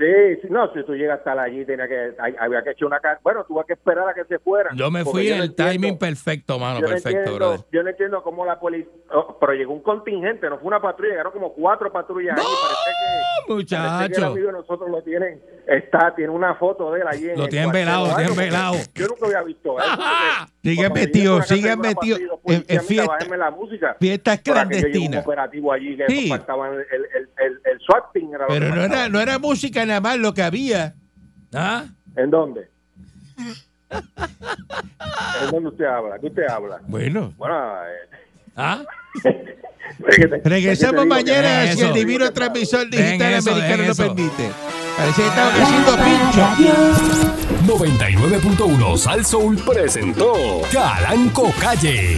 Sí, 0.00 0.40
sí, 0.40 0.48
no, 0.50 0.72
si 0.72 0.82
tú 0.84 0.94
llegas 0.94 1.18
hasta 1.18 1.40
allí, 1.42 1.64
tenía 1.66 1.86
que, 1.86 2.14
hay- 2.18 2.34
había 2.40 2.62
que 2.62 2.70
echar 2.70 2.86
una 2.86 3.00
cara. 3.00 3.20
Bueno, 3.22 3.44
tuve 3.44 3.62
que 3.66 3.74
esperar 3.74 4.08
a 4.08 4.14
que 4.14 4.24
se 4.24 4.38
fueran. 4.38 4.74
Yo 4.76 4.90
me 4.90 5.04
fui 5.04 5.28
en 5.28 5.36
no 5.38 5.44
el 5.44 5.50
entiendo- 5.50 5.72
timing 5.72 5.98
perfecto, 5.98 6.58
mano, 6.58 6.76
yo 6.76 6.86
no 6.86 6.88
perfecto, 6.88 7.18
entiendo- 7.18 7.36
brother. 7.38 7.60
Yo 7.70 7.82
no 7.82 7.90
entiendo 7.90 8.22
cómo 8.22 8.44
la 8.46 8.58
policía. 8.58 8.90
pero 9.40 9.52
llegó 9.54 9.72
un 9.74 9.82
contingente, 9.82 10.48
no 10.48 10.58
fue 10.58 10.68
una 10.68 10.80
patrulla, 10.80 11.10
llegaron 11.10 11.32
como 11.32 11.52
cuatro 11.52 11.90
patrullas 11.92 12.36
ahí. 12.38 12.44
Parece 12.44 12.56
que, 12.60 13.46
parece 13.46 13.46
que 13.46 13.46
el 13.46 13.56
Muchacho. 13.56 14.26
amigo 14.32 14.46
de 14.46 14.52
nosotros 14.52 14.90
lo 14.90 15.02
tienen. 15.02 15.40
Está, 15.66 16.14
tiene 16.14 16.30
una 16.32 16.54
foto 16.54 16.92
de 16.92 17.00
él 17.00 17.06
allí. 17.08 17.28
En 17.30 17.36
Lo 17.38 17.44
el 17.44 17.50
tienen 17.50 17.70
velado, 17.72 18.06
lo 18.08 18.16
tienen 18.16 18.36
velado. 18.36 18.74
Yo 18.94 19.06
nunca 19.08 19.26
había 19.26 19.42
visto 19.42 19.78
eso. 19.78 19.86
porque 19.88 20.70
Sigan 20.70 20.90
cuando 20.90 21.00
yo 21.00 21.06
metidos, 21.06 21.14
llego 21.14 21.32
a 21.32 21.36
una 21.36 21.40
casa 21.40 21.54
sigan 21.54 21.70
de 21.70 21.80
una 21.80 21.88
metidos 21.88 22.18
patrulla, 22.20 22.32
en, 22.32 22.40
policía, 22.42 22.64
en 22.68 22.68
mira, 22.68 22.82
fiestas 22.86 23.08
bájenme 23.08 23.36
la 23.36 23.50
música. 23.50 23.96
fiestas 24.00 24.40
clandestinas. 24.40 25.26
operativo 25.26 25.72
allí 25.72 25.96
que 25.96 26.06
Sí. 26.08 26.28
faltaban 26.28 26.72
el, 26.74 26.80
el, 26.80 27.28
el, 27.38 27.60
el 27.64 27.80
SWAT 27.80 28.12
team 28.12 28.34
era 28.34 28.44
lo 28.44 28.48
Pero 28.48 28.68
no 28.74 28.82
era, 28.82 29.08
no 29.08 29.20
era 29.20 29.38
música 29.38 29.86
nada 29.90 30.00
más 30.00 30.16
lo 30.18 30.32
que 30.34 30.42
había. 30.42 30.94
¿Ah? 31.54 31.84
¿En 32.16 32.30
dónde? 32.30 32.68
¿En 35.42 35.50
dónde 35.50 35.68
usted 35.70 35.84
habla? 35.84 36.18
¿Qué 36.18 36.26
usted 36.28 36.46
habla? 36.48 36.80
Bueno, 36.86 37.32
Bueno, 37.36 37.54
eh, 37.84 38.16
¿Ah? 38.56 38.82
regresamos 40.44 41.06
mañana 41.06 41.72
si 41.72 41.80
el 41.82 41.92
divino 41.92 42.32
transmisor 42.32 42.88
digital 42.88 43.32
eso, 43.34 43.50
americano 43.52 43.82
lo 43.84 43.94
permite. 43.94 44.50
Parece 44.96 45.22
que 45.22 45.28
estamos 45.28 45.58
La 45.58 45.64
haciendo 45.64 45.92
pincho. 46.04 46.40
Parradio. 46.40 46.74
99.1 47.66 48.96
Sal 48.96 49.24
Soul 49.24 49.56
presentó 49.58 50.62
Calanco 50.72 51.52
Calle. 51.60 52.16